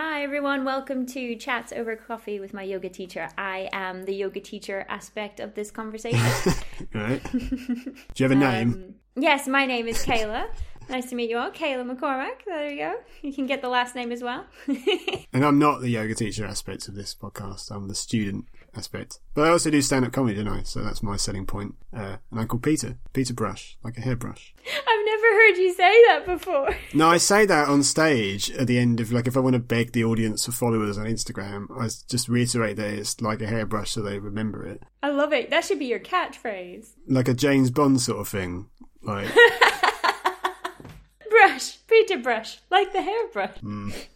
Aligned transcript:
Hi 0.00 0.22
everyone, 0.22 0.64
welcome 0.64 1.06
to 1.06 1.34
Chats 1.34 1.72
Over 1.72 1.96
Coffee 1.96 2.38
with 2.38 2.54
my 2.54 2.62
yoga 2.62 2.88
teacher. 2.88 3.28
I 3.36 3.68
am 3.72 4.04
the 4.04 4.14
yoga 4.14 4.38
teacher 4.38 4.86
aspect 4.88 5.40
of 5.40 5.56
this 5.56 5.72
conversation. 5.72 6.20
right. 6.94 7.20
Do 7.32 7.90
you 8.14 8.22
have 8.22 8.30
a 8.30 8.36
name? 8.36 8.72
Um, 8.74 8.94
yes, 9.16 9.48
my 9.48 9.66
name 9.66 9.88
is 9.88 10.06
Kayla. 10.06 10.46
Nice 10.88 11.10
to 11.10 11.16
meet 11.16 11.28
you 11.28 11.36
all. 11.36 11.50
Kayla 11.50 11.84
McCormack. 11.84 12.44
There 12.46 12.70
you 12.70 12.78
go. 12.78 12.94
You 13.22 13.32
can 13.32 13.46
get 13.46 13.60
the 13.60 13.68
last 13.68 13.94
name 13.94 14.10
as 14.12 14.22
well. 14.22 14.46
and 15.32 15.44
I'm 15.44 15.58
not 15.58 15.80
the 15.80 15.90
yoga 15.90 16.14
teacher 16.14 16.46
aspect 16.46 16.88
of 16.88 16.94
this 16.94 17.14
podcast. 17.14 17.70
I'm 17.70 17.88
the 17.88 17.94
student 17.94 18.46
aspect. 18.76 19.18
But 19.34 19.46
I 19.46 19.50
also 19.50 19.70
do 19.70 19.80
stand 19.82 20.04
up 20.04 20.12
comedy, 20.12 20.42
don't 20.42 20.48
I? 20.52 20.62
So 20.62 20.82
that's 20.82 21.02
my 21.02 21.16
selling 21.16 21.46
point. 21.46 21.74
Uh, 21.92 22.16
and 22.30 22.40
I'm 22.40 22.46
called 22.48 22.62
Peter. 22.62 22.98
Peter 23.12 23.34
Brush, 23.34 23.76
like 23.82 23.96
a 23.98 24.00
hairbrush. 24.00 24.54
I've 24.66 25.04
never 25.04 25.26
heard 25.26 25.56
you 25.56 25.72
say 25.74 26.04
that 26.06 26.26
before. 26.26 26.68
No, 26.94 27.08
I 27.08 27.18
say 27.18 27.44
that 27.44 27.68
on 27.68 27.82
stage 27.82 28.50
at 28.52 28.66
the 28.66 28.78
end 28.78 28.98
of, 28.98 29.12
like, 29.12 29.26
if 29.26 29.36
I 29.36 29.40
want 29.40 29.52
to 29.54 29.60
beg 29.60 29.92
the 29.92 30.04
audience 30.04 30.46
for 30.46 30.52
followers 30.52 30.96
on 30.96 31.04
Instagram, 31.04 31.66
I 31.78 31.88
just 32.08 32.28
reiterate 32.28 32.76
that 32.76 32.94
it's 32.94 33.20
like 33.20 33.42
a 33.42 33.46
hairbrush 33.46 33.90
so 33.90 34.00
they 34.00 34.18
remember 34.18 34.66
it. 34.66 34.82
I 35.02 35.10
love 35.10 35.32
it. 35.34 35.50
That 35.50 35.64
should 35.64 35.78
be 35.78 35.86
your 35.86 36.00
catchphrase. 36.00 36.88
Like 37.06 37.28
a 37.28 37.34
James 37.34 37.70
Bond 37.70 38.00
sort 38.00 38.20
of 38.20 38.28
thing. 38.28 38.68
Like. 39.02 39.28
brush, 41.30 41.78
Peter 41.86 42.18
Brush, 42.18 42.58
like 42.70 42.92
the 42.92 43.02
hairbrush. 43.02 43.58
Mm. 43.62 43.94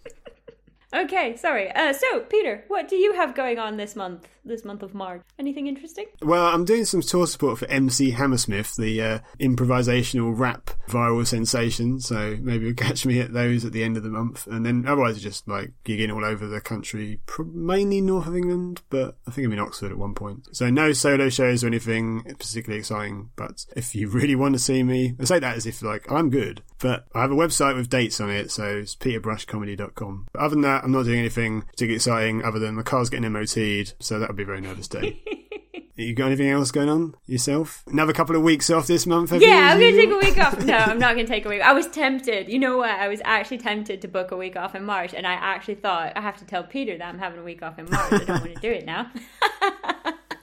Okay, 0.94 1.36
sorry. 1.38 1.72
Uh, 1.72 1.94
so, 1.94 2.20
Peter, 2.20 2.64
what 2.68 2.86
do 2.86 2.96
you 2.96 3.14
have 3.14 3.34
going 3.34 3.58
on 3.58 3.78
this 3.78 3.96
month? 3.96 4.28
This 4.44 4.64
month 4.64 4.82
of 4.82 4.92
March? 4.92 5.22
Anything 5.38 5.68
interesting? 5.68 6.06
Well, 6.20 6.46
I'm 6.46 6.64
doing 6.64 6.84
some 6.84 7.00
tour 7.00 7.28
support 7.28 7.58
for 7.58 7.66
MC 7.68 8.10
Hammersmith, 8.10 8.74
the 8.74 9.00
uh, 9.00 9.18
improvisational 9.40 10.36
rap 10.36 10.70
viral 10.88 11.24
sensation. 11.24 12.00
So 12.00 12.36
maybe 12.40 12.66
you'll 12.66 12.74
catch 12.76 13.06
me 13.06 13.20
at 13.20 13.32
those 13.32 13.64
at 13.64 13.72
the 13.72 13.84
end 13.84 13.96
of 13.96 14.02
the 14.02 14.08
month, 14.08 14.48
and 14.48 14.66
then 14.66 14.84
otherwise 14.86 15.22
just 15.22 15.46
like 15.46 15.72
gigging 15.84 16.12
all 16.12 16.24
over 16.24 16.46
the 16.46 16.60
country, 16.60 17.20
mainly 17.38 18.00
north 18.00 18.26
of 18.26 18.36
England, 18.36 18.82
but 18.90 19.16
I 19.28 19.30
think 19.30 19.46
I'm 19.46 19.52
in 19.52 19.60
Oxford 19.60 19.92
at 19.92 19.98
one 19.98 20.14
point. 20.14 20.48
So 20.52 20.70
no 20.70 20.92
solo 20.92 21.28
shows 21.28 21.62
or 21.62 21.68
anything 21.68 22.22
particularly 22.24 22.80
exciting. 22.80 23.30
But 23.36 23.64
if 23.76 23.94
you 23.94 24.08
really 24.10 24.34
want 24.34 24.54
to 24.54 24.58
see 24.58 24.82
me, 24.82 25.14
I 25.20 25.24
say 25.24 25.38
that 25.38 25.56
as 25.56 25.66
if 25.66 25.82
like 25.82 26.10
I'm 26.10 26.30
good, 26.30 26.62
but 26.80 27.06
I 27.14 27.20
have 27.20 27.30
a 27.30 27.36
website 27.36 27.76
with 27.76 27.88
dates 27.88 28.20
on 28.20 28.30
it, 28.30 28.50
so 28.50 28.64
it's 28.64 28.96
peterbrushcomedy.com. 28.96 30.26
But 30.32 30.40
other 30.40 30.56
than 30.56 30.62
that, 30.62 30.82
I'm 30.82 30.90
not 30.90 31.04
doing 31.04 31.20
anything 31.20 31.62
particularly 31.62 31.96
exciting 31.96 32.44
other 32.44 32.58
than 32.58 32.74
my 32.74 32.82
car's 32.82 33.08
getting 33.08 33.30
MOT'd, 33.30 33.94
so 34.00 34.18
that 34.18 34.31
would 34.32 34.36
be 34.38 34.44
very 34.44 34.60
nervous 34.60 34.88
day. 34.88 35.22
you 35.94 36.14
got 36.14 36.26
anything 36.26 36.48
else 36.48 36.70
going 36.70 36.88
on 36.88 37.14
yourself? 37.26 37.84
Another 37.86 38.12
couple 38.12 38.34
of 38.34 38.42
weeks 38.42 38.70
off 38.70 38.86
this 38.86 39.06
month? 39.06 39.32
yeah, 39.32 39.68
I'm 39.70 39.78
going 39.78 39.94
to 39.94 40.00
take 40.00 40.10
a 40.10 40.16
week 40.16 40.38
off. 40.38 40.64
No, 40.64 40.76
I'm 40.76 40.98
not 40.98 41.14
going 41.14 41.26
to 41.26 41.32
take 41.32 41.44
a 41.44 41.48
week. 41.48 41.60
I 41.60 41.72
was 41.72 41.86
tempted. 41.88 42.48
You 42.48 42.58
know 42.58 42.78
what? 42.78 42.90
I 42.90 43.08
was 43.08 43.20
actually 43.24 43.58
tempted 43.58 44.00
to 44.02 44.08
book 44.08 44.30
a 44.30 44.36
week 44.36 44.56
off 44.56 44.74
in 44.74 44.84
March, 44.84 45.12
and 45.12 45.26
I 45.26 45.34
actually 45.34 45.74
thought 45.74 46.14
I 46.16 46.20
have 46.20 46.38
to 46.38 46.46
tell 46.46 46.64
Peter 46.64 46.96
that 46.96 47.06
I'm 47.06 47.18
having 47.18 47.40
a 47.40 47.44
week 47.44 47.62
off 47.62 47.78
in 47.78 47.90
March. 47.90 48.12
I 48.12 48.24
don't 48.24 48.40
want 48.40 48.54
to 48.54 48.60
do 48.60 48.70
it 48.70 48.86
now. 48.86 49.10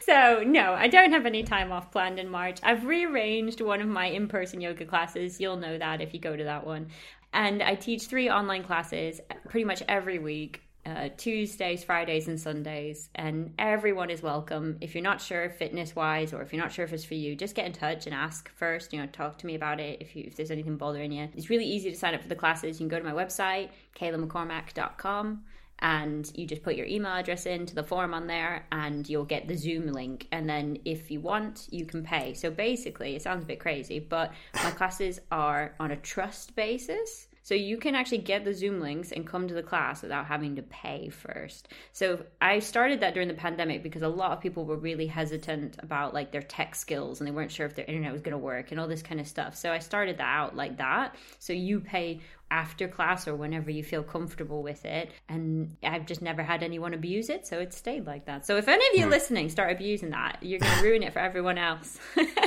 So, 0.02 0.42
no, 0.44 0.74
I 0.74 0.88
don't 0.88 1.12
have 1.12 1.28
any 1.28 1.44
time 1.44 1.72
off 1.72 1.92
planned 1.92 2.18
in 2.18 2.30
March. 2.30 2.58
I've 2.64 2.84
rearranged 2.84 3.62
one 3.62 3.80
of 3.80 3.88
my 3.88 4.08
in 4.08 4.28
person 4.28 4.60
yoga 4.60 4.84
classes. 4.84 5.40
You'll 5.40 5.58
know 5.58 5.78
that 5.78 6.02
if 6.02 6.16
you 6.16 6.20
go 6.20 6.36
to 6.36 6.46
that 6.46 6.66
one. 6.66 6.88
And 7.32 7.62
I 7.62 7.76
teach 7.76 8.06
three 8.06 8.28
online 8.28 8.64
classes 8.64 9.22
pretty 9.50 9.66
much 9.66 9.84
every 9.88 10.18
week. 10.18 10.64
Uh, 10.90 11.10
Tuesdays, 11.18 11.84
Fridays, 11.84 12.28
and 12.28 12.40
Sundays, 12.40 13.10
and 13.14 13.54
everyone 13.60 14.10
is 14.10 14.24
welcome. 14.24 14.78
If 14.82 14.96
you're 14.96 15.04
not 15.04 15.22
sure 15.22 15.48
fitness 15.52 15.96
wise, 15.96 16.34
or 16.34 16.42
if 16.42 16.52
you're 16.52 16.62
not 16.62 16.72
sure 16.72 16.84
if 16.84 16.92
it's 16.94 17.06
for 17.06 17.14
you, 17.14 17.36
just 17.36 17.54
get 17.54 17.68
in 17.68 17.74
touch 17.74 18.08
and 18.08 18.16
ask 18.16 18.50
first. 18.56 18.92
You 18.92 19.00
know, 19.00 19.06
talk 19.06 19.38
to 19.40 19.46
me 19.46 19.54
about 19.54 19.80
it 19.80 20.02
if 20.02 20.16
you 20.16 20.24
if 20.26 20.36
there's 20.36 20.50
anything 20.50 20.78
bothering 20.78 21.12
you. 21.12 21.30
It's 21.36 21.52
really 21.52 21.66
easy 21.66 21.92
to 21.92 21.96
sign 21.96 22.16
up 22.16 22.24
for 22.24 22.28
the 22.28 22.36
classes. 22.36 22.80
You 22.80 22.88
can 22.88 22.98
go 22.98 22.98
to 22.98 23.06
my 23.06 23.24
website, 23.24 23.70
kaylamccormack.com 23.96 25.44
and 25.82 26.32
you 26.36 26.46
just 26.46 26.64
put 26.64 26.76
your 26.76 26.86
email 26.88 27.14
address 27.14 27.46
into 27.46 27.74
the 27.76 27.84
form 27.84 28.14
on 28.14 28.28
there 28.28 28.66
and 28.72 29.08
you'll 29.08 29.24
get 29.24 29.48
the 29.48 29.56
zoom 29.56 29.88
link 29.88 30.28
and 30.32 30.50
then 30.50 30.78
if 30.84 31.10
you 31.10 31.22
want 31.22 31.68
you 31.72 31.86
can 31.86 32.04
pay 32.04 32.34
so 32.34 32.52
basically 32.52 33.16
it 33.16 33.22
sounds 33.22 33.44
a 33.44 33.48
bit 33.48 33.62
crazy 33.62 33.98
but 33.98 34.34
my 34.56 34.72
classes 34.72 35.22
are 35.32 35.74
on 35.80 35.92
a 35.92 35.96
trust 35.96 36.54
basis 36.56 37.29
so 37.44 37.56
you 37.56 37.78
can 37.78 37.96
actually 37.96 38.20
get 38.20 38.44
the 38.46 38.54
Zoom 38.54 38.80
links 38.80 39.12
and 39.12 39.26
come 39.26 39.48
to 39.48 39.54
the 39.54 39.64
class 39.64 40.02
without 40.02 40.26
having 40.26 40.56
to 40.56 40.62
pay 40.64 41.10
first. 41.10 41.70
So 41.94 42.24
I 42.42 42.60
started 42.60 43.00
that 43.02 43.14
during 43.14 43.28
the 43.28 43.34
pandemic 43.34 43.84
because 43.84 44.02
a 44.02 44.08
lot 44.10 44.32
of 44.32 44.42
people 44.42 44.66
were 44.66 44.78
really 44.78 45.08
hesitant 45.08 45.78
about 45.80 46.14
like 46.14 46.32
their 46.32 46.42
tech 46.42 46.76
skills 46.76 47.20
and 47.20 47.28
they 47.28 47.32
weren't 47.32 47.52
sure 47.52 47.66
if 47.66 47.76
their 47.76 47.86
internet 47.86 48.12
was 48.12 48.22
going 48.22 48.34
to 48.34 48.38
work 48.38 48.72
and 48.72 48.80
all 48.80 48.88
this 48.88 49.02
kind 49.02 49.20
of 49.20 49.28
stuff. 49.28 49.56
So 49.56 49.72
I 49.72 49.80
started 49.80 50.18
that 50.18 50.28
out 50.28 50.56
like 50.56 50.78
that. 50.78 51.16
So 51.40 51.54
you 51.54 51.80
pay 51.80 52.20
after 52.52 52.88
class 52.88 53.28
or 53.28 53.36
whenever 53.36 53.70
you 53.70 53.84
feel 53.84 54.04
comfortable 54.04 54.64
with 54.64 54.86
it. 54.86 55.12
And 55.28 55.76
I've 55.84 56.06
just 56.06 56.22
never 56.22 56.44
had 56.44 56.64
anyone 56.64 56.94
abuse 56.94 57.30
it, 57.30 57.46
so 57.46 57.60
it 57.60 57.74
stayed 57.74 58.06
like 58.06 58.26
that. 58.26 58.46
So 58.46 58.58
if 58.58 58.68
any 58.68 58.86
of 58.88 59.00
you 59.00 59.06
mm. 59.06 59.12
listening 59.12 59.50
start 59.50 59.72
abusing 59.72 60.10
that, 60.12 60.40
you're 60.42 60.60
going 60.60 60.78
to 60.78 60.84
ruin 60.84 61.04
it 61.04 61.14
for 61.14 61.20
everyone 61.20 61.58
else. 61.58 62.00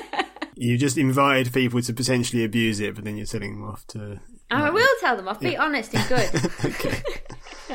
you 0.56 0.76
just 0.76 0.98
invited 0.98 1.52
people 1.52 1.80
to 1.82 1.92
potentially 1.92 2.44
abuse 2.44 2.80
it, 2.80 2.94
but 2.94 3.04
then 3.04 3.16
you're 3.16 3.26
telling 3.26 3.60
them 3.60 3.68
off 3.68 3.86
to 3.88 4.20
I 4.52 4.70
will 4.70 4.88
tell 5.00 5.16
them 5.16 5.28
off. 5.28 5.40
Be 5.40 5.52
yeah. 5.52 5.62
honest 5.62 5.94
and 5.94 6.08
good. 6.08 7.02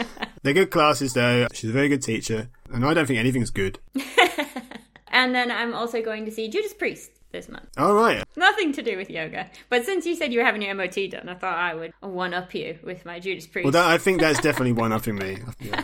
They're 0.44 0.54
good 0.54 0.72
classes, 0.72 1.14
though. 1.14 1.48
She's 1.54 1.70
a 1.70 1.74
very 1.74 1.90
good 1.90 2.02
teacher, 2.02 2.50
and 2.72 2.86
I 2.86 2.94
don't 2.94 3.06
think 3.06 3.20
anything's 3.20 3.50
good. 3.50 3.80
and 5.10 5.34
then 5.34 5.52
I'm 5.52 5.74
also 5.74 6.02
going 6.02 6.26
to 6.26 6.32
see 6.32 6.48
Judas 6.50 6.74
Priest 6.74 7.12
this 7.32 7.50
month. 7.50 7.68
All 7.78 7.94
right. 7.94 8.24
Nothing 8.36 8.72
to 8.74 8.82
do 8.82 8.98
with 8.98 9.10
yoga. 9.10 9.50
But 9.70 9.86
since 9.86 10.06
you 10.06 10.16
said 10.16 10.32
you 10.32 10.40
were 10.40 10.46
having 10.46 10.62
your 10.62 10.74
MOT 10.74 10.96
done, 11.10 11.28
I 11.28 11.36
thought 11.36 11.58
I 11.58 11.74
would 11.74 11.94
one 12.02 12.34
up 12.34 12.54
you 12.54 12.78
with 12.84 13.06
my 13.06 13.20
Judas 13.20 13.48
Priest. 13.48 13.66
Well, 13.66 13.72
that, 13.72 13.88
I 13.88 13.98
think 13.98 14.22
that's 14.22 14.40
definitely 14.40 14.74
one 14.74 14.92
upping 14.92 15.16
me. 15.16 15.40
Yeah. 15.60 15.84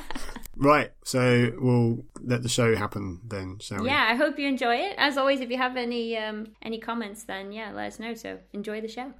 Right, 0.55 0.91
so 1.03 1.51
we'll 1.57 2.05
let 2.21 2.43
the 2.43 2.49
show 2.49 2.75
happen 2.75 3.21
then, 3.25 3.57
shall 3.59 3.81
we? 3.81 3.87
Yeah, 3.87 4.05
I 4.07 4.15
hope 4.15 4.37
you 4.37 4.47
enjoy 4.47 4.75
it. 4.75 4.93
As 4.99 5.17
always, 5.17 5.39
if 5.41 5.49
you 5.49 5.57
have 5.57 5.75
any 5.75 6.15
um, 6.15 6.53
any 6.61 6.77
comments, 6.77 7.23
then 7.23 7.51
yeah, 7.51 7.71
let 7.71 7.87
us 7.87 7.99
know. 7.99 8.13
So 8.13 8.37
enjoy 8.53 8.79
the 8.79 8.87
show. 8.87 9.13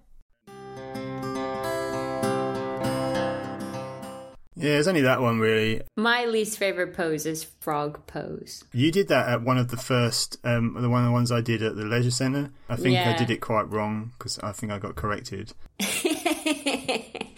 Yeah, 4.56 4.78
it's 4.78 4.88
only 4.88 5.02
that 5.02 5.22
one 5.22 5.40
really. 5.40 5.82
My 5.98 6.26
least 6.26 6.58
favorite 6.58 6.94
pose 6.94 7.26
is 7.26 7.44
frog 7.64 8.06
pose. 8.08 8.66
You 8.74 8.92
did 8.92 9.08
that 9.08 9.30
at 9.30 9.42
one 9.42 9.58
of 9.58 9.70
the 9.70 9.78
first, 9.78 10.38
um, 10.44 10.74
the 10.80 10.90
one 10.90 11.02
of 11.02 11.08
the 11.08 11.14
ones 11.14 11.32
I 11.32 11.40
did 11.40 11.64
at 11.64 11.78
the 11.78 11.86
leisure 11.86 12.12
centre. 12.12 12.52
I 12.68 12.76
think 12.76 12.96
yeah. 12.96 13.14
I 13.14 13.18
did 13.18 13.30
it 13.30 13.38
quite 13.38 13.70
wrong 13.70 14.12
because 14.18 14.38
I 14.40 14.52
think 14.52 14.72
I 14.72 14.80
got 14.80 14.96
corrected. 14.96 15.54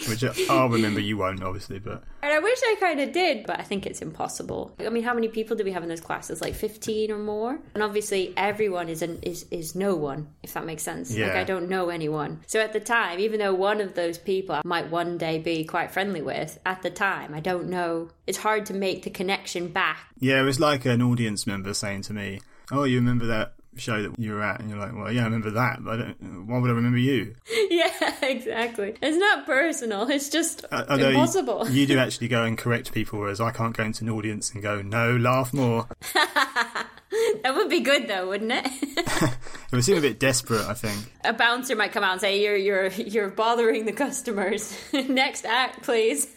Which 0.08 0.24
I'll 0.50 0.70
remember. 0.70 1.00
You 1.00 1.18
won't, 1.18 1.44
obviously, 1.44 1.80
but 1.80 2.04
and 2.22 2.32
I 2.32 2.40
wish 2.40 2.60
I 2.64 2.76
kind 2.80 3.00
of 3.00 3.12
did, 3.12 3.46
but 3.46 3.60
I 3.60 3.64
think 3.64 3.86
it's 3.86 4.02
impossible. 4.02 4.76
I 4.80 4.90
mean, 4.90 5.04
how 5.04 5.14
many 5.14 5.28
people 5.28 5.56
do 5.56 5.64
we 5.64 5.72
have 5.72 5.84
in 5.84 5.90
those 5.90 6.02
classes? 6.02 6.42
Like 6.42 6.54
fifteen 6.54 7.12
or 7.12 7.18
more? 7.18 7.60
And 7.74 7.84
obviously, 7.84 8.34
everyone 8.38 8.90
is 8.90 9.02
an, 9.02 9.20
is 9.24 9.46
is 9.52 9.74
no 9.74 9.96
one, 9.96 10.28
if 10.44 10.54
that 10.54 10.66
makes 10.66 10.84
sense. 10.84 11.16
Yeah. 11.16 11.28
Like 11.28 11.36
I 11.38 11.44
don't 11.44 11.70
know 11.70 11.90
anyone. 11.90 12.42
So 12.46 12.60
at 12.60 12.74
the 12.74 12.80
time, 12.80 13.20
even 13.20 13.40
though 13.40 13.54
one 13.54 13.82
of 13.82 13.96
those 13.96 14.18
people 14.18 14.56
I 14.56 14.62
might 14.64 14.92
one 14.92 15.18
day 15.18 15.40
be 15.40 15.64
quite 15.64 15.92
friendly 15.92 16.22
with, 16.22 16.60
at 16.66 16.82
the 16.82 16.92
time 16.92 17.34
I 17.34 17.40
don't 17.40 17.70
know. 17.70 18.10
It's 18.28 18.38
hard 18.38 18.66
to 18.68 18.74
make 18.74 19.04
the 19.04 19.10
connection 19.10 19.68
back. 19.68 20.00
Yeah, 20.20 20.40
it 20.40 20.44
was 20.44 20.60
like 20.60 20.86
an 20.86 21.02
audience 21.02 21.46
member 21.46 21.74
saying 21.74 22.04
to 22.04 22.14
me, 22.14 22.42
"Oh, 22.72 22.84
you 22.84 22.98
remember 22.98 23.26
that 23.28 23.54
show 23.78 24.02
that 24.02 24.20
you 24.20 24.34
were 24.34 24.42
at, 24.42 24.60
and 24.60 24.70
you're 24.70 24.80
like, 24.80 24.96
well, 24.96 25.12
yeah, 25.12 25.22
I 25.22 25.26
remember 25.26 25.52
that, 25.52 25.84
but 25.84 26.02
I 26.02 26.06
why 26.46 26.60
would 26.60 26.70
I 26.70 26.74
remember 26.74 26.98
you? 26.98 27.36
Yeah, 27.70 28.16
exactly. 28.22 28.96
It's 29.02 29.18
not 29.18 29.46
personal. 29.46 30.10
It's 30.10 30.30
just 30.30 30.64
uh, 30.72 30.86
impossible. 30.90 31.68
You, 31.68 31.82
you, 31.82 31.88
do 31.88 31.98
actually 32.00 32.30
go 32.30 32.44
and 32.44 32.58
correct 32.58 32.94
people, 32.94 33.20
whereas 33.20 33.42
I 33.42 33.52
can't 33.52 33.76
go 33.76 33.84
into 33.84 34.04
an 34.06 34.10
audience 34.10 34.52
and 34.52 34.64
go, 34.64 34.82
no, 34.82 35.18
laugh 35.18 35.54
more. 35.54 35.88
that 36.14 37.54
would 37.54 37.70
be 37.70 37.82
good, 37.82 38.08
though, 38.08 38.30
wouldn't 38.30 38.52
it? 38.52 38.66
it 38.66 39.38
would 39.74 39.84
seem 39.84 39.98
a 39.98 40.02
bit 40.02 40.20
desperate. 40.20 40.66
I 40.66 40.74
think 40.74 41.12
a 41.26 41.34
bouncer 41.34 41.76
might 41.76 41.92
come 41.92 42.04
out 42.04 42.14
and 42.14 42.22
say, 42.22 42.42
"You're 42.42 42.56
you're 42.56 42.88
you're 42.88 43.30
bothering 43.30 43.86
the 43.86 43.94
customers. 43.94 44.78
Next 44.94 45.46
act, 45.46 45.84
please." 45.84 46.28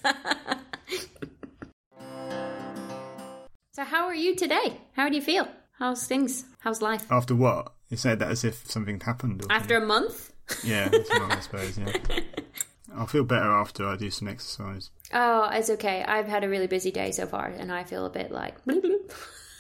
So, 3.78 3.84
how 3.84 4.06
are 4.06 4.14
you 4.14 4.34
today? 4.34 4.76
How 4.94 5.08
do 5.08 5.14
you 5.14 5.22
feel? 5.22 5.46
How's 5.78 6.04
things? 6.04 6.44
How's 6.58 6.82
life? 6.82 7.06
After 7.12 7.36
what? 7.36 7.75
You 7.88 7.96
said 7.96 8.19
that 8.19 8.28
as 8.28 8.42
if 8.42 8.69
something 8.69 8.98
happened. 8.98 9.46
After 9.48 9.76
something. 9.76 9.84
a 9.84 9.86
month? 9.86 10.32
Yeah, 10.64 10.90
I 10.92 11.38
suppose. 11.38 11.78
Yeah. 11.78 11.92
I'll 12.96 13.06
feel 13.06 13.22
better 13.22 13.48
after 13.48 13.86
I 13.86 13.94
do 13.94 14.10
some 14.10 14.26
exercise. 14.26 14.90
Oh, 15.12 15.48
it's 15.52 15.70
okay. 15.70 16.02
I've 16.02 16.26
had 16.26 16.42
a 16.42 16.48
really 16.48 16.66
busy 16.66 16.90
day 16.90 17.12
so 17.12 17.28
far, 17.28 17.46
and 17.46 17.70
I 17.70 17.84
feel 17.84 18.04
a 18.04 18.10
bit 18.10 18.32
like. 18.32 18.56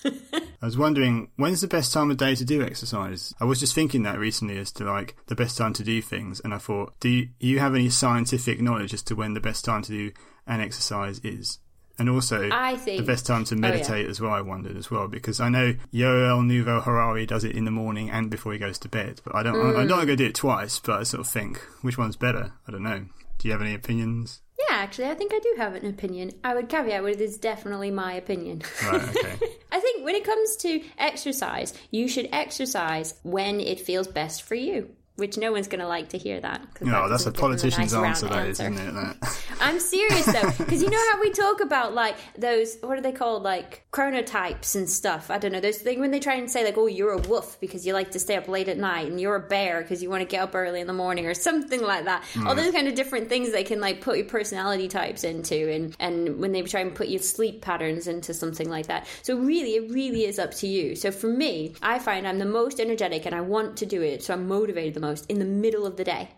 I 0.04 0.66
was 0.66 0.76
wondering 0.76 1.30
when's 1.36 1.60
the 1.60 1.68
best 1.68 1.92
time 1.92 2.10
of 2.10 2.16
day 2.16 2.34
to 2.34 2.44
do 2.44 2.60
exercise. 2.60 3.32
I 3.38 3.44
was 3.44 3.60
just 3.60 3.76
thinking 3.76 4.02
that 4.02 4.18
recently 4.18 4.58
as 4.58 4.72
to 4.72 4.84
like 4.84 5.14
the 5.28 5.36
best 5.36 5.56
time 5.56 5.74
to 5.74 5.84
do 5.84 6.02
things, 6.02 6.40
and 6.40 6.52
I 6.52 6.58
thought, 6.58 6.98
do 6.98 7.08
you, 7.08 7.28
you 7.38 7.60
have 7.60 7.76
any 7.76 7.88
scientific 7.88 8.60
knowledge 8.60 8.94
as 8.94 9.02
to 9.02 9.14
when 9.14 9.34
the 9.34 9.40
best 9.40 9.64
time 9.64 9.82
to 9.82 9.92
do 9.92 10.10
an 10.44 10.60
exercise 10.60 11.20
is? 11.20 11.60
And 11.98 12.08
also, 12.08 12.48
I 12.52 12.76
think, 12.76 13.00
the 13.00 13.06
best 13.06 13.26
time 13.26 13.44
to 13.46 13.56
meditate 13.56 13.90
oh, 13.90 13.96
yeah. 13.96 14.08
as 14.08 14.20
well, 14.20 14.32
I 14.32 14.40
wondered 14.40 14.76
as 14.76 14.88
well, 14.88 15.08
because 15.08 15.40
I 15.40 15.48
know 15.48 15.74
Yuval 15.92 16.46
Noah 16.46 16.80
Harari 16.80 17.26
does 17.26 17.42
it 17.42 17.56
in 17.56 17.64
the 17.64 17.72
morning 17.72 18.08
and 18.08 18.30
before 18.30 18.52
he 18.52 18.58
goes 18.58 18.78
to 18.80 18.88
bed. 18.88 19.20
But 19.24 19.34
I 19.34 19.42
don't, 19.42 19.54
mm. 19.54 19.76
I, 19.76 19.82
I 19.82 19.86
don't 19.86 19.98
want 19.98 20.02
to 20.02 20.06
go 20.06 20.14
do 20.14 20.26
it 20.26 20.34
twice, 20.34 20.78
but 20.78 21.00
I 21.00 21.02
sort 21.02 21.20
of 21.20 21.26
think, 21.26 21.58
which 21.82 21.98
one's 21.98 22.16
better? 22.16 22.52
I 22.66 22.70
don't 22.70 22.84
know. 22.84 23.06
Do 23.38 23.48
you 23.48 23.52
have 23.52 23.62
any 23.62 23.74
opinions? 23.74 24.40
Yeah, 24.58 24.76
actually, 24.76 25.06
I 25.06 25.14
think 25.14 25.32
I 25.32 25.38
do 25.38 25.54
have 25.56 25.74
an 25.74 25.86
opinion. 25.86 26.32
I 26.42 26.54
would 26.54 26.68
caveat 26.68 27.02
with 27.02 27.20
it's 27.20 27.36
definitely 27.36 27.90
my 27.90 28.14
opinion. 28.14 28.62
Right, 28.84 29.02
okay. 29.02 29.38
I 29.72 29.80
think 29.80 30.04
when 30.04 30.16
it 30.16 30.24
comes 30.24 30.56
to 30.56 30.82
exercise, 30.98 31.72
you 31.90 32.08
should 32.08 32.28
exercise 32.32 33.14
when 33.22 33.60
it 33.60 33.80
feels 33.80 34.08
best 34.08 34.42
for 34.42 34.56
you. 34.56 34.90
Which 35.18 35.36
no 35.36 35.50
one's 35.50 35.66
going 35.66 35.80
to 35.80 35.88
like 35.88 36.10
to 36.10 36.18
hear 36.18 36.40
that. 36.40 36.60
No, 36.80 37.02
that 37.02 37.08
that's 37.08 37.26
a 37.26 37.32
doesn't 37.32 37.32
give 37.32 37.34
them 37.34 37.40
politician's 37.40 37.92
nice 37.92 38.22
answer, 38.22 38.28
that 38.28 38.48
is, 38.48 38.60
answer. 38.60 38.80
isn't 38.80 38.96
it? 38.96 39.20
That. 39.20 39.38
I'm 39.60 39.80
serious 39.80 40.26
though, 40.26 40.52
because 40.58 40.80
you 40.80 40.88
know 40.88 41.04
how 41.10 41.20
we 41.20 41.32
talk 41.32 41.60
about 41.60 41.92
like 41.92 42.16
those 42.36 42.76
what 42.82 42.98
are 42.98 43.00
they 43.00 43.10
called 43.10 43.42
like 43.42 43.84
chronotypes 43.90 44.76
and 44.76 44.88
stuff. 44.88 45.28
I 45.28 45.38
don't 45.38 45.50
know 45.50 45.58
those 45.58 45.78
things 45.78 45.98
when 45.98 46.12
they 46.12 46.20
try 46.20 46.34
and 46.34 46.48
say 46.48 46.64
like, 46.64 46.78
oh, 46.78 46.86
you're 46.86 47.12
a 47.12 47.18
wolf 47.18 47.58
because 47.60 47.84
you 47.84 47.94
like 47.94 48.12
to 48.12 48.20
stay 48.20 48.36
up 48.36 48.46
late 48.46 48.68
at 48.68 48.78
night, 48.78 49.08
and 49.08 49.20
you're 49.20 49.34
a 49.34 49.40
bear 49.40 49.82
because 49.82 50.02
you 50.02 50.08
want 50.08 50.20
to 50.20 50.28
get 50.28 50.40
up 50.40 50.54
early 50.54 50.80
in 50.80 50.86
the 50.86 50.92
morning 50.92 51.26
or 51.26 51.34
something 51.34 51.82
like 51.82 52.04
that. 52.04 52.22
Mm. 52.34 52.46
All 52.46 52.54
those 52.54 52.72
kind 52.72 52.86
of 52.86 52.94
different 52.94 53.28
things 53.28 53.50
they 53.50 53.64
can 53.64 53.80
like 53.80 54.00
put 54.00 54.18
your 54.18 54.26
personality 54.26 54.86
types 54.86 55.24
into, 55.24 55.68
and 55.68 55.96
and 55.98 56.38
when 56.38 56.52
they 56.52 56.62
try 56.62 56.80
and 56.80 56.94
put 56.94 57.08
your 57.08 57.20
sleep 57.20 57.60
patterns 57.60 58.06
into 58.06 58.32
something 58.32 58.70
like 58.70 58.86
that. 58.86 59.08
So 59.22 59.36
really, 59.36 59.74
it 59.74 59.90
really 59.90 60.24
is 60.24 60.38
up 60.38 60.52
to 60.54 60.68
you. 60.68 60.94
So 60.94 61.10
for 61.10 61.28
me, 61.28 61.74
I 61.82 61.98
find 61.98 62.26
I'm 62.28 62.38
the 62.38 62.44
most 62.44 62.78
energetic 62.78 63.26
and 63.26 63.34
I 63.34 63.40
want 63.40 63.76
to 63.78 63.86
do 63.86 64.02
it, 64.02 64.22
so 64.22 64.34
I'm 64.34 64.46
motivated 64.46 64.94
the 64.94 65.00
most 65.00 65.07
in 65.28 65.38
the 65.38 65.44
middle 65.44 65.86
of 65.86 65.96
the 65.96 66.04
day. 66.04 66.30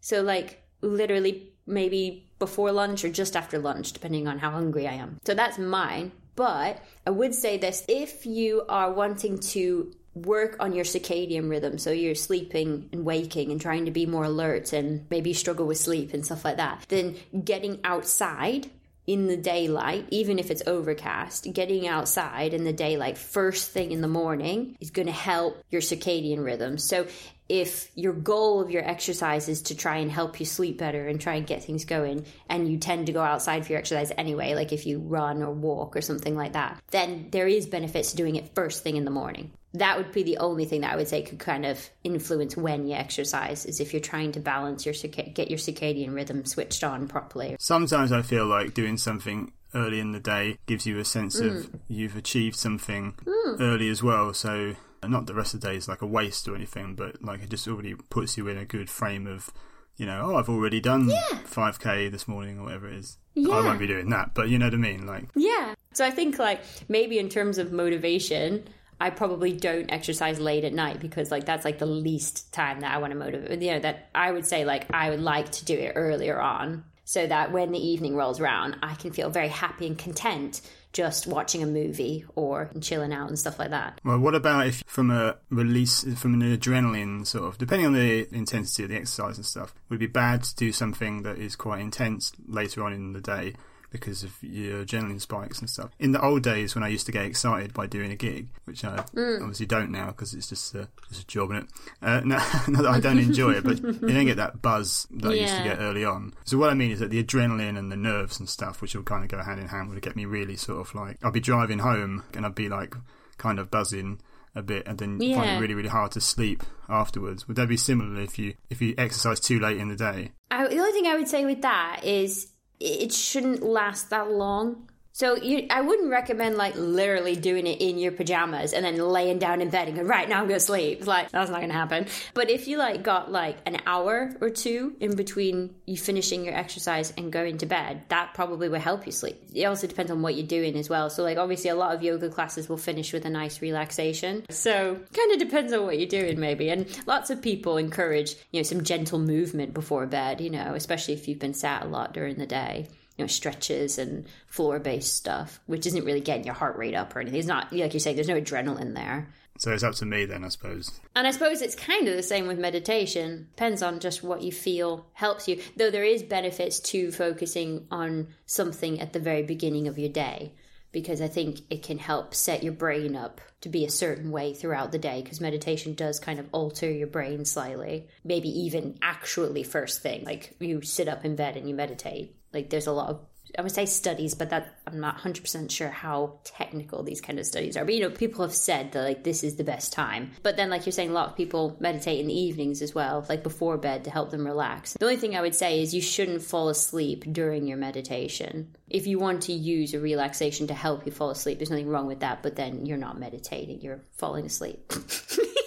So 0.00 0.22
like 0.22 0.62
literally 0.80 1.52
maybe 1.66 2.30
before 2.38 2.72
lunch 2.72 3.04
or 3.04 3.10
just 3.10 3.36
after 3.36 3.58
lunch, 3.58 3.92
depending 3.92 4.26
on 4.26 4.38
how 4.38 4.50
hungry 4.50 4.86
I 4.86 4.94
am. 4.94 5.18
So 5.24 5.34
that's 5.34 5.58
mine. 5.58 6.12
But 6.36 6.82
I 7.06 7.10
would 7.10 7.34
say 7.34 7.58
this 7.58 7.84
if 7.88 8.24
you 8.24 8.64
are 8.68 8.92
wanting 8.92 9.38
to 9.38 9.92
work 10.14 10.56
on 10.58 10.72
your 10.72 10.84
circadian 10.84 11.50
rhythm, 11.50 11.78
so 11.78 11.90
you're 11.90 12.14
sleeping 12.14 12.88
and 12.92 13.04
waking 13.04 13.52
and 13.52 13.60
trying 13.60 13.84
to 13.84 13.90
be 13.90 14.06
more 14.06 14.24
alert 14.24 14.72
and 14.72 15.06
maybe 15.10 15.32
struggle 15.32 15.66
with 15.66 15.78
sleep 15.78 16.14
and 16.14 16.24
stuff 16.24 16.44
like 16.44 16.56
that, 16.56 16.84
then 16.88 17.16
getting 17.44 17.78
outside 17.84 18.70
in 19.06 19.26
the 19.26 19.36
daylight, 19.36 20.06
even 20.10 20.38
if 20.38 20.50
it's 20.50 20.62
overcast, 20.66 21.52
getting 21.52 21.86
outside 21.86 22.54
in 22.54 22.64
the 22.64 22.72
daylight 22.72 23.18
first 23.18 23.70
thing 23.70 23.90
in 23.90 24.00
the 24.00 24.08
morning 24.08 24.76
is 24.80 24.90
going 24.90 25.06
to 25.06 25.12
help 25.12 25.62
your 25.68 25.80
circadian 25.80 26.44
rhythm. 26.44 26.78
So 26.78 27.06
if 27.50 27.90
your 27.96 28.12
goal 28.12 28.60
of 28.60 28.70
your 28.70 28.88
exercise 28.88 29.48
is 29.48 29.62
to 29.62 29.76
try 29.76 29.96
and 29.96 30.10
help 30.10 30.38
you 30.38 30.46
sleep 30.46 30.78
better 30.78 31.08
and 31.08 31.20
try 31.20 31.34
and 31.34 31.46
get 31.46 31.64
things 31.64 31.84
going, 31.84 32.24
and 32.48 32.70
you 32.70 32.78
tend 32.78 33.06
to 33.06 33.12
go 33.12 33.20
outside 33.20 33.66
for 33.66 33.72
your 33.72 33.80
exercise 33.80 34.12
anyway, 34.16 34.54
like 34.54 34.72
if 34.72 34.86
you 34.86 35.00
run 35.00 35.42
or 35.42 35.52
walk 35.52 35.96
or 35.96 36.00
something 36.00 36.36
like 36.36 36.52
that, 36.52 36.80
then 36.92 37.26
there 37.32 37.48
is 37.48 37.66
benefits 37.66 38.12
to 38.12 38.16
doing 38.16 38.36
it 38.36 38.54
first 38.54 38.84
thing 38.84 38.96
in 38.96 39.04
the 39.04 39.10
morning. 39.10 39.50
That 39.74 39.98
would 39.98 40.12
be 40.12 40.22
the 40.22 40.38
only 40.38 40.64
thing 40.64 40.82
that 40.82 40.92
I 40.92 40.96
would 40.96 41.08
say 41.08 41.22
could 41.22 41.40
kind 41.40 41.66
of 41.66 41.90
influence 42.04 42.56
when 42.56 42.86
you 42.86 42.94
exercise, 42.94 43.66
is 43.66 43.80
if 43.80 43.92
you're 43.92 44.00
trying 44.00 44.32
to 44.32 44.40
balance 44.40 44.86
your 44.86 44.94
get 44.94 45.50
your 45.50 45.58
circadian 45.58 46.14
rhythm 46.14 46.44
switched 46.44 46.84
on 46.84 47.08
properly. 47.08 47.56
Sometimes 47.58 48.12
I 48.12 48.22
feel 48.22 48.46
like 48.46 48.74
doing 48.74 48.96
something 48.96 49.52
early 49.74 49.98
in 49.98 50.12
the 50.12 50.20
day 50.20 50.58
gives 50.66 50.86
you 50.86 50.98
a 50.98 51.04
sense 51.04 51.38
of 51.40 51.52
mm. 51.52 51.80
you've 51.88 52.16
achieved 52.16 52.56
something 52.56 53.14
mm. 53.24 53.60
early 53.60 53.88
as 53.88 54.02
well. 54.02 54.34
So 54.34 54.74
not 55.06 55.26
the 55.26 55.34
rest 55.34 55.54
of 55.54 55.60
the 55.60 55.68
day 55.68 55.76
is 55.76 55.88
like 55.88 56.02
a 56.02 56.06
waste 56.06 56.48
or 56.48 56.54
anything, 56.54 56.94
but 56.94 57.22
like 57.22 57.42
it 57.42 57.50
just 57.50 57.66
already 57.68 57.94
puts 57.94 58.36
you 58.36 58.48
in 58.48 58.58
a 58.58 58.64
good 58.64 58.90
frame 58.90 59.26
of, 59.26 59.50
you 59.96 60.06
know, 60.06 60.30
oh, 60.32 60.36
I've 60.36 60.48
already 60.48 60.80
done 60.80 61.08
5k 61.08 62.10
this 62.10 62.28
morning 62.28 62.58
or 62.58 62.64
whatever 62.64 62.88
it 62.88 62.94
is. 62.94 63.18
Yeah. 63.34 63.54
I 63.54 63.60
won't 63.60 63.78
be 63.78 63.86
doing 63.86 64.10
that, 64.10 64.34
but 64.34 64.48
you 64.48 64.58
know 64.58 64.66
what 64.66 64.74
I 64.74 64.78
mean. 64.78 65.06
Like, 65.06 65.24
Yeah. 65.34 65.74
So 65.92 66.04
I 66.04 66.10
think 66.10 66.38
like 66.38 66.62
maybe 66.88 67.18
in 67.18 67.28
terms 67.28 67.58
of 67.58 67.72
motivation, 67.72 68.64
I 69.00 69.10
probably 69.10 69.52
don't 69.52 69.90
exercise 69.90 70.38
late 70.38 70.64
at 70.64 70.74
night 70.74 71.00
because 71.00 71.30
like 71.30 71.46
that's 71.46 71.64
like 71.64 71.78
the 71.78 71.86
least 71.86 72.52
time 72.52 72.80
that 72.80 72.92
I 72.94 72.98
want 72.98 73.12
to 73.12 73.18
motivate. 73.18 73.62
You 73.62 73.72
know 73.72 73.80
that 73.80 74.10
I 74.14 74.30
would 74.30 74.46
say 74.46 74.64
like 74.64 74.92
I 74.92 75.10
would 75.10 75.20
like 75.20 75.50
to 75.52 75.64
do 75.64 75.74
it 75.74 75.92
earlier 75.96 76.40
on 76.40 76.84
so 77.04 77.26
that 77.26 77.50
when 77.50 77.72
the 77.72 77.78
evening 77.78 78.14
rolls 78.14 78.38
around, 78.38 78.76
I 78.82 78.94
can 78.94 79.12
feel 79.12 79.30
very 79.30 79.48
happy 79.48 79.86
and 79.86 79.98
content 79.98 80.60
just 80.92 81.26
watching 81.26 81.62
a 81.62 81.66
movie 81.66 82.24
or 82.34 82.70
chilling 82.80 83.12
out 83.12 83.28
and 83.28 83.38
stuff 83.38 83.58
like 83.58 83.70
that. 83.70 84.00
well, 84.04 84.18
what 84.18 84.34
about 84.34 84.66
if 84.66 84.82
from 84.86 85.10
a 85.10 85.36
release 85.50 86.02
from 86.18 86.34
an 86.34 86.56
adrenaline 86.56 87.26
sort 87.26 87.44
of, 87.44 87.58
depending 87.58 87.86
on 87.86 87.92
the 87.92 88.26
intensity 88.34 88.82
of 88.82 88.88
the 88.88 88.96
exercise 88.96 89.36
and 89.36 89.46
stuff, 89.46 89.74
would 89.88 89.96
it 89.96 90.00
be 90.00 90.06
bad 90.06 90.42
to 90.42 90.54
do 90.56 90.72
something 90.72 91.22
that 91.22 91.38
is 91.38 91.54
quite 91.56 91.80
intense 91.80 92.32
later 92.46 92.82
on 92.82 92.92
in 92.92 93.12
the 93.12 93.20
day 93.20 93.54
because 93.90 94.22
of 94.22 94.32
your 94.42 94.84
adrenaline 94.84 95.20
spikes 95.20 95.58
and 95.58 95.68
stuff. 95.68 95.90
In 95.98 96.12
the 96.12 96.24
old 96.24 96.42
days 96.42 96.74
when 96.74 96.84
I 96.84 96.88
used 96.88 97.06
to 97.06 97.12
get 97.12 97.24
excited 97.24 97.74
by 97.74 97.86
doing 97.86 98.10
a 98.10 98.16
gig, 98.16 98.48
which 98.64 98.84
I 98.84 99.04
obviously 99.16 99.66
don't 99.66 99.90
now 99.90 100.06
because 100.06 100.32
it's 100.34 100.48
just 100.48 100.74
a, 100.74 100.88
just 101.08 101.22
a 101.22 101.26
job 101.26 101.50
in 101.50 101.56
it. 101.58 101.66
Uh, 102.00 102.20
no, 102.24 102.36
not 102.68 102.82
that 102.82 102.86
I 102.86 103.00
don't 103.00 103.18
enjoy 103.18 103.52
it, 103.52 103.64
but 103.64 103.82
you 103.82 103.92
don't 103.92 104.26
get 104.26 104.36
that 104.36 104.62
buzz 104.62 105.06
that 105.10 105.32
I 105.32 105.34
used 105.34 105.56
to 105.56 105.64
get 105.64 105.80
early 105.80 106.04
on. 106.04 106.34
So 106.44 106.58
what 106.58 106.70
I 106.70 106.74
mean 106.74 106.90
is 106.90 107.00
that 107.00 107.10
the 107.10 107.22
adrenaline 107.22 107.78
and 107.78 107.90
the 107.90 107.96
nerves 107.96 108.38
and 108.38 108.48
stuff, 108.48 108.80
which 108.80 108.94
will 108.94 109.02
kind 109.02 109.24
of 109.24 109.30
go 109.30 109.42
hand 109.42 109.60
in 109.60 109.68
hand, 109.68 109.90
would 109.90 110.00
get 110.02 110.16
me 110.16 110.24
really 110.24 110.56
sort 110.56 110.80
of 110.80 110.94
like 110.94 111.18
I'll 111.22 111.30
be 111.30 111.40
driving 111.40 111.80
home 111.80 112.24
and 112.34 112.46
I'd 112.46 112.54
be 112.54 112.68
like 112.68 112.94
kind 113.38 113.58
of 113.58 113.70
buzzing 113.70 114.20
a 114.54 114.62
bit 114.62 114.86
and 114.86 114.98
then 114.98 115.18
find 115.18 115.50
it 115.50 115.60
really 115.60 115.74
really 115.74 115.88
hard 115.88 116.12
to 116.12 116.20
sleep 116.20 116.62
afterwards. 116.88 117.46
Would 117.46 117.56
that 117.56 117.68
be 117.68 117.76
similar 117.76 118.20
if 118.20 118.38
you 118.38 118.54
if 118.68 118.82
you 118.82 118.94
exercise 118.98 119.40
too 119.40 119.60
late 119.60 119.78
in 119.78 119.88
the 119.88 119.96
day? 119.96 120.32
I, 120.50 120.66
the 120.66 120.78
only 120.78 120.92
thing 120.92 121.06
I 121.06 121.16
would 121.16 121.28
say 121.28 121.44
with 121.44 121.62
that 121.62 122.00
is 122.04 122.48
it 122.80 123.12
shouldn't 123.12 123.62
last 123.62 124.10
that 124.10 124.30
long. 124.30 124.89
So 125.12 125.36
you, 125.36 125.66
I 125.70 125.80
wouldn't 125.80 126.10
recommend 126.10 126.56
like 126.56 126.74
literally 126.76 127.36
doing 127.36 127.66
it 127.66 127.80
in 127.80 127.98
your 127.98 128.12
pajamas 128.12 128.72
and 128.72 128.84
then 128.84 128.96
laying 128.96 129.38
down 129.38 129.60
in 129.60 129.70
bed 129.70 129.88
and 129.88 130.08
right 130.08 130.28
now 130.28 130.40
I'm 130.40 130.46
gonna 130.46 130.60
sleep. 130.60 131.06
Like 131.06 131.30
that's 131.30 131.50
not 131.50 131.60
gonna 131.60 131.72
happen. 131.72 132.06
But 132.34 132.48
if 132.50 132.68
you 132.68 132.78
like 132.78 133.02
got 133.02 133.30
like 133.30 133.58
an 133.66 133.78
hour 133.86 134.32
or 134.40 134.50
two 134.50 134.94
in 135.00 135.16
between 135.16 135.74
you 135.86 135.96
finishing 135.96 136.44
your 136.44 136.54
exercise 136.54 137.12
and 137.16 137.32
going 137.32 137.58
to 137.58 137.66
bed, 137.66 138.02
that 138.08 138.34
probably 138.34 138.68
will 138.68 138.80
help 138.80 139.04
you 139.06 139.12
sleep. 139.12 139.40
It 139.52 139.64
also 139.64 139.86
depends 139.86 140.10
on 140.10 140.22
what 140.22 140.36
you're 140.36 140.46
doing 140.46 140.76
as 140.76 140.88
well. 140.88 141.10
So 141.10 141.22
like 141.22 141.38
obviously 141.38 141.70
a 141.70 141.74
lot 141.74 141.94
of 141.94 142.02
yoga 142.02 142.28
classes 142.28 142.68
will 142.68 142.78
finish 142.78 143.12
with 143.12 143.24
a 143.24 143.30
nice 143.30 143.60
relaxation. 143.60 144.46
So 144.50 144.94
kind 145.12 145.32
of 145.32 145.38
depends 145.38 145.72
on 145.72 145.84
what 145.84 145.98
you're 145.98 146.08
doing 146.08 146.38
maybe. 146.38 146.70
And 146.70 146.86
lots 147.06 147.30
of 147.30 147.42
people 147.42 147.76
encourage, 147.76 148.36
you 148.52 148.60
know, 148.60 148.62
some 148.62 148.84
gentle 148.84 149.18
movement 149.18 149.74
before 149.74 150.06
bed, 150.06 150.40
you 150.40 150.50
know, 150.50 150.74
especially 150.74 151.14
if 151.14 151.26
you've 151.26 151.38
been 151.38 151.54
sat 151.54 151.82
a 151.82 151.88
lot 151.88 152.14
during 152.14 152.36
the 152.36 152.46
day 152.46 152.86
you 153.20 153.24
know, 153.24 153.28
stretches 153.28 153.98
and 153.98 154.26
floor 154.46 154.78
based 154.78 155.14
stuff, 155.14 155.60
which 155.66 155.86
isn't 155.86 156.06
really 156.06 156.22
getting 156.22 156.44
your 156.44 156.54
heart 156.54 156.78
rate 156.78 156.94
up 156.94 157.14
or 157.14 157.20
anything. 157.20 157.38
It's 157.38 157.46
not, 157.46 157.70
like 157.70 157.92
you're 157.92 158.00
saying 158.00 158.16
there's 158.16 158.28
no 158.28 158.40
adrenaline 158.40 158.94
there. 158.94 159.28
So 159.58 159.72
it's 159.72 159.82
up 159.82 159.94
to 159.96 160.06
me 160.06 160.24
then, 160.24 160.42
I 160.42 160.48
suppose. 160.48 161.00
And 161.14 161.26
I 161.26 161.32
suppose 161.32 161.60
it's 161.60 161.74
kind 161.74 162.08
of 162.08 162.16
the 162.16 162.22
same 162.22 162.46
with 162.46 162.58
meditation. 162.58 163.48
Depends 163.50 163.82
on 163.82 164.00
just 164.00 164.22
what 164.22 164.40
you 164.40 164.50
feel 164.50 165.06
helps 165.12 165.48
you. 165.48 165.60
Though 165.76 165.90
there 165.90 166.02
is 166.02 166.22
benefits 166.22 166.80
to 166.80 167.12
focusing 167.12 167.86
on 167.90 168.28
something 168.46 169.00
at 169.00 169.12
the 169.12 169.20
very 169.20 169.42
beginning 169.42 169.86
of 169.86 169.98
your 169.98 170.08
day. 170.08 170.54
Because 170.92 171.20
I 171.20 171.28
think 171.28 171.60
it 171.68 171.82
can 171.82 171.98
help 171.98 172.34
set 172.34 172.62
your 172.62 172.72
brain 172.72 173.14
up 173.14 173.42
to 173.60 173.68
be 173.68 173.84
a 173.84 173.90
certain 173.90 174.30
way 174.30 174.54
throughout 174.54 174.92
the 174.92 174.98
day. 174.98 175.20
Because 175.20 175.42
meditation 175.42 175.92
does 175.92 176.18
kind 176.18 176.40
of 176.40 176.48
alter 176.52 176.90
your 176.90 177.06
brain 177.06 177.44
slightly. 177.44 178.08
Maybe 178.24 178.48
even 178.48 178.98
actually 179.02 179.62
first 179.62 180.00
thing. 180.00 180.24
Like 180.24 180.56
you 180.58 180.80
sit 180.80 181.06
up 181.06 181.26
in 181.26 181.36
bed 181.36 181.58
and 181.58 181.68
you 181.68 181.74
meditate. 181.74 182.34
Like 182.52 182.70
there's 182.70 182.86
a 182.86 182.92
lot 182.92 183.10
of 183.10 183.20
I 183.58 183.62
would 183.62 183.72
say 183.72 183.86
studies, 183.86 184.34
but 184.34 184.50
that 184.50 184.78
I'm 184.86 185.00
not 185.00 185.18
100% 185.18 185.70
sure 185.70 185.88
how 185.88 186.38
technical 186.44 187.02
these 187.02 187.20
kind 187.20 187.38
of 187.38 187.46
studies 187.46 187.76
are. 187.76 187.84
But 187.84 187.94
you 187.94 188.00
know, 188.00 188.10
people 188.10 188.42
have 188.42 188.54
said 188.54 188.92
that 188.92 189.02
like 189.02 189.24
this 189.24 189.42
is 189.42 189.56
the 189.56 189.64
best 189.64 189.92
time. 189.92 190.32
But 190.42 190.56
then, 190.56 190.70
like 190.70 190.86
you're 190.86 190.92
saying, 190.92 191.10
a 191.10 191.14
lot 191.14 191.28
of 191.30 191.36
people 191.36 191.76
meditate 191.80 192.20
in 192.20 192.26
the 192.26 192.38
evenings 192.38 192.82
as 192.82 192.94
well, 192.94 193.24
like 193.28 193.42
before 193.42 193.76
bed 193.76 194.04
to 194.04 194.10
help 194.10 194.30
them 194.30 194.46
relax. 194.46 194.94
The 194.94 195.04
only 195.04 195.16
thing 195.16 195.36
I 195.36 195.40
would 195.40 195.54
say 195.54 195.82
is 195.82 195.94
you 195.94 196.00
shouldn't 196.00 196.42
fall 196.42 196.68
asleep 196.68 197.24
during 197.32 197.66
your 197.66 197.78
meditation. 197.78 198.74
If 198.88 199.06
you 199.06 199.18
want 199.18 199.42
to 199.42 199.52
use 199.52 199.94
a 199.94 200.00
relaxation 200.00 200.66
to 200.68 200.74
help 200.74 201.06
you 201.06 201.12
fall 201.12 201.30
asleep, 201.30 201.58
there's 201.58 201.70
nothing 201.70 201.88
wrong 201.88 202.06
with 202.06 202.20
that. 202.20 202.42
But 202.42 202.56
then 202.56 202.86
you're 202.86 202.98
not 202.98 203.18
meditating; 203.18 203.80
you're 203.80 204.02
falling 204.16 204.46
asleep. 204.46 204.92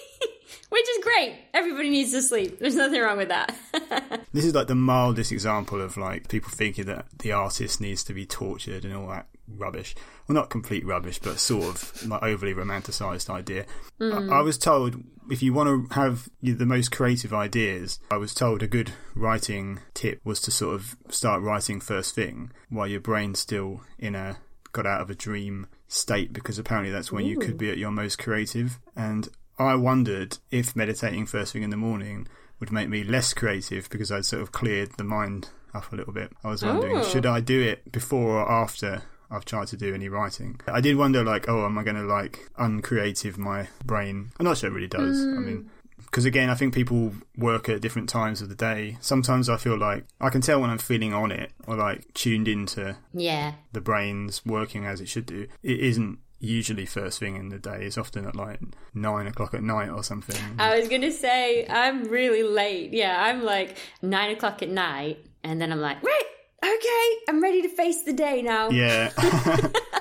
Which 0.74 0.88
is 0.88 1.04
great. 1.04 1.36
Everybody 1.54 1.88
needs 1.88 2.10
to 2.10 2.20
sleep. 2.20 2.58
There's 2.58 2.74
nothing 2.74 3.00
wrong 3.00 3.16
with 3.16 3.28
that. 3.28 3.56
This 4.32 4.44
is 4.44 4.52
like 4.52 4.66
the 4.66 4.74
mildest 4.74 5.30
example 5.30 5.80
of 5.80 5.96
like 5.96 6.26
people 6.26 6.50
thinking 6.50 6.86
that 6.86 7.06
the 7.20 7.30
artist 7.30 7.80
needs 7.80 8.02
to 8.02 8.12
be 8.12 8.26
tortured 8.26 8.84
and 8.84 8.92
all 8.92 9.06
that 9.06 9.28
rubbish. 9.46 9.94
Well, 10.26 10.34
not 10.34 10.50
complete 10.50 10.84
rubbish, 10.84 11.20
but 11.20 11.38
sort 11.38 11.66
of 11.66 12.08
like 12.08 12.24
overly 12.24 12.52
romanticized 12.52 13.30
idea. 13.30 13.66
I, 14.00 14.02
mm. 14.02 14.32
I 14.32 14.40
was 14.40 14.58
told 14.58 15.00
if 15.30 15.40
you 15.40 15.52
want 15.52 15.68
to 15.68 15.94
have 15.94 16.28
the 16.42 16.66
most 16.66 16.90
creative 16.90 17.32
ideas, 17.32 18.00
I 18.10 18.16
was 18.16 18.34
told 18.34 18.64
a 18.64 18.66
good 18.66 18.90
writing 19.14 19.78
tip 19.94 20.20
was 20.24 20.40
to 20.40 20.50
sort 20.50 20.74
of 20.74 20.96
start 21.08 21.40
writing 21.40 21.78
first 21.78 22.16
thing 22.16 22.50
while 22.68 22.88
your 22.88 23.00
brain's 23.00 23.38
still 23.38 23.82
in 24.00 24.16
a 24.16 24.38
got 24.72 24.84
out 24.84 25.00
of 25.00 25.10
a 25.10 25.14
dream 25.14 25.68
state 25.86 26.32
because 26.32 26.58
apparently 26.58 26.90
that's 26.90 27.12
when 27.12 27.24
you 27.24 27.38
could 27.38 27.56
be 27.56 27.70
at 27.70 27.78
your 27.78 27.92
most 27.92 28.18
creative. 28.18 28.80
And 28.96 29.28
I 29.58 29.74
wondered 29.76 30.38
if 30.50 30.74
meditating 30.76 31.26
first 31.26 31.52
thing 31.52 31.62
in 31.62 31.70
the 31.70 31.76
morning 31.76 32.26
would 32.60 32.72
make 32.72 32.88
me 32.88 33.04
less 33.04 33.32
creative 33.34 33.88
because 33.90 34.10
I'd 34.12 34.24
sort 34.24 34.42
of 34.42 34.52
cleared 34.52 34.92
the 34.96 35.04
mind 35.04 35.48
up 35.74 35.92
a 35.92 35.96
little 35.96 36.12
bit. 36.12 36.32
I 36.44 36.48
was 36.48 36.64
wondering, 36.64 36.98
Oh. 36.98 37.04
should 37.04 37.26
I 37.26 37.40
do 37.40 37.60
it 37.60 37.90
before 37.92 38.38
or 38.40 38.50
after 38.50 39.02
I've 39.30 39.44
tried 39.44 39.66
to 39.68 39.76
do 39.76 39.92
any 39.94 40.08
writing? 40.08 40.60
I 40.68 40.80
did 40.80 40.96
wonder, 40.96 41.24
like, 41.24 41.48
oh, 41.48 41.64
am 41.66 41.76
I 41.78 41.82
going 41.82 41.96
to 41.96 42.02
like 42.04 42.48
uncreative 42.56 43.38
my 43.38 43.68
brain? 43.84 44.30
I'm 44.38 44.44
not 44.44 44.58
sure 44.58 44.70
it 44.70 44.74
really 44.74 44.86
does. 44.86 45.20
I 45.20 45.26
mean, 45.38 45.56
hmm. 45.56 45.68
Because 46.04 46.24
again, 46.26 46.48
I 46.48 46.54
think 46.54 46.74
people 46.74 47.12
work 47.36 47.68
at 47.68 47.80
different 47.80 48.08
times 48.08 48.40
of 48.40 48.48
the 48.48 48.54
day. 48.54 48.98
Sometimes 49.00 49.48
I 49.48 49.56
feel 49.56 49.76
like 49.76 50.04
I 50.20 50.28
can 50.30 50.40
tell 50.42 50.60
when 50.60 50.70
I'm 50.70 50.78
feeling 50.78 51.12
on 51.12 51.32
it 51.32 51.50
or 51.66 51.74
like 51.76 52.12
tuned 52.14 52.46
into 52.46 52.96
Yeah. 53.12 53.54
the 53.72 53.80
brain's 53.80 54.44
working 54.46 54.84
as 54.84 55.00
it 55.00 55.08
should 55.08 55.26
do. 55.26 55.48
It 55.64 55.80
isn't 55.80 56.18
usually 56.44 56.86
first 56.86 57.18
thing 57.18 57.36
in 57.36 57.48
the 57.48 57.58
day. 57.58 57.84
It's 57.84 57.98
often 57.98 58.26
at 58.26 58.36
like 58.36 58.60
nine 58.94 59.26
o'clock 59.26 59.54
at 59.54 59.62
night 59.62 59.90
or 59.90 60.02
something. 60.04 60.36
I 60.58 60.78
was 60.78 60.88
gonna 60.88 61.10
say 61.10 61.66
I'm 61.68 62.04
really 62.04 62.42
late. 62.42 62.92
Yeah, 62.92 63.16
I'm 63.18 63.42
like 63.42 63.76
nine 64.02 64.30
o'clock 64.30 64.62
at 64.62 64.68
night, 64.68 65.24
and 65.42 65.60
then 65.60 65.72
I'm 65.72 65.80
like, 65.80 66.02
right, 66.02 66.24
okay, 66.62 67.24
I'm 67.28 67.42
ready 67.42 67.62
to 67.62 67.68
face 67.68 68.02
the 68.02 68.12
day 68.12 68.42
now. 68.42 68.70
yeah. 68.70 69.10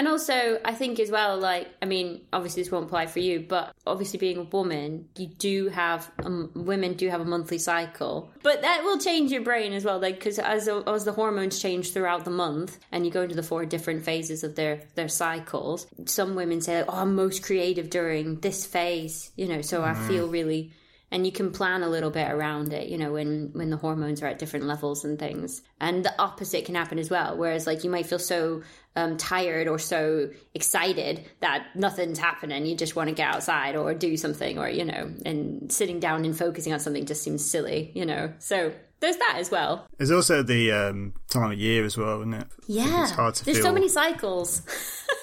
And 0.00 0.08
also, 0.08 0.58
I 0.64 0.72
think 0.72 0.98
as 0.98 1.10
well, 1.10 1.38
like, 1.38 1.68
I 1.82 1.84
mean, 1.84 2.22
obviously 2.32 2.62
this 2.62 2.72
won't 2.72 2.86
apply 2.86 3.04
for 3.04 3.18
you, 3.18 3.40
but 3.46 3.74
obviously 3.86 4.18
being 4.18 4.38
a 4.38 4.44
woman, 4.44 5.10
you 5.14 5.26
do 5.26 5.68
have, 5.68 6.10
um, 6.24 6.50
women 6.54 6.94
do 6.94 7.10
have 7.10 7.20
a 7.20 7.26
monthly 7.26 7.58
cycle. 7.58 8.32
But 8.42 8.62
that 8.62 8.82
will 8.82 8.96
change 8.96 9.30
your 9.30 9.42
brain 9.42 9.74
as 9.74 9.84
well, 9.84 10.00
like, 10.00 10.14
because 10.14 10.38
as, 10.38 10.68
as 10.68 11.04
the 11.04 11.12
hormones 11.12 11.60
change 11.60 11.92
throughout 11.92 12.24
the 12.24 12.30
month 12.30 12.78
and 12.90 13.04
you 13.04 13.12
go 13.12 13.20
into 13.20 13.34
the 13.34 13.42
four 13.42 13.66
different 13.66 14.02
phases 14.02 14.42
of 14.42 14.54
their, 14.54 14.84
their 14.94 15.08
cycles, 15.10 15.86
some 16.06 16.34
women 16.34 16.62
say, 16.62 16.82
oh, 16.88 17.02
I'm 17.02 17.14
most 17.14 17.42
creative 17.42 17.90
during 17.90 18.40
this 18.40 18.64
phase, 18.64 19.32
you 19.36 19.48
know, 19.48 19.60
so 19.60 19.82
I 19.82 19.92
feel 19.92 20.28
really 20.28 20.72
and 21.10 21.26
you 21.26 21.32
can 21.32 21.50
plan 21.50 21.82
a 21.82 21.88
little 21.88 22.10
bit 22.10 22.30
around 22.30 22.72
it 22.72 22.88
you 22.88 22.98
know 22.98 23.12
when 23.12 23.50
when 23.52 23.70
the 23.70 23.76
hormones 23.76 24.22
are 24.22 24.26
at 24.26 24.38
different 24.38 24.66
levels 24.66 25.04
and 25.04 25.18
things. 25.18 25.62
And 25.80 26.04
the 26.04 26.14
opposite 26.20 26.64
can 26.64 26.74
happen 26.74 26.98
as 26.98 27.10
well 27.10 27.36
whereas 27.36 27.66
like 27.66 27.84
you 27.84 27.90
might 27.90 28.06
feel 28.06 28.18
so 28.18 28.62
um, 28.96 29.16
tired 29.16 29.68
or 29.68 29.78
so 29.78 30.30
excited 30.54 31.24
that 31.40 31.76
nothing's 31.76 32.18
happening. 32.18 32.66
You 32.66 32.76
just 32.76 32.96
want 32.96 33.08
to 33.08 33.14
get 33.14 33.34
outside 33.34 33.76
or 33.76 33.94
do 33.94 34.16
something 34.16 34.58
or 34.58 34.68
you 34.68 34.84
know 34.84 35.12
and 35.24 35.72
sitting 35.72 36.00
down 36.00 36.24
and 36.24 36.36
focusing 36.36 36.72
on 36.72 36.80
something 36.80 37.06
just 37.06 37.22
seems 37.22 37.48
silly 37.48 37.92
you 37.94 38.04
know? 38.06 38.32
So 38.38 38.72
there's 39.00 39.16
that 39.16 39.36
as 39.38 39.50
well. 39.50 39.86
There's 39.96 40.10
also 40.10 40.42
the 40.42 40.72
um, 40.72 41.14
time 41.30 41.52
of 41.52 41.58
year 41.58 41.84
as 41.84 41.96
well, 41.96 42.20
isn't 42.20 42.34
it? 42.34 42.46
Yeah. 42.66 43.02
It's 43.02 43.12
hard 43.12 43.34
to 43.34 43.44
feel 43.44 43.54
there's 43.54 43.64
feel. 43.64 43.70
so 43.70 43.74
many 43.74 43.88
cycles 43.88 44.62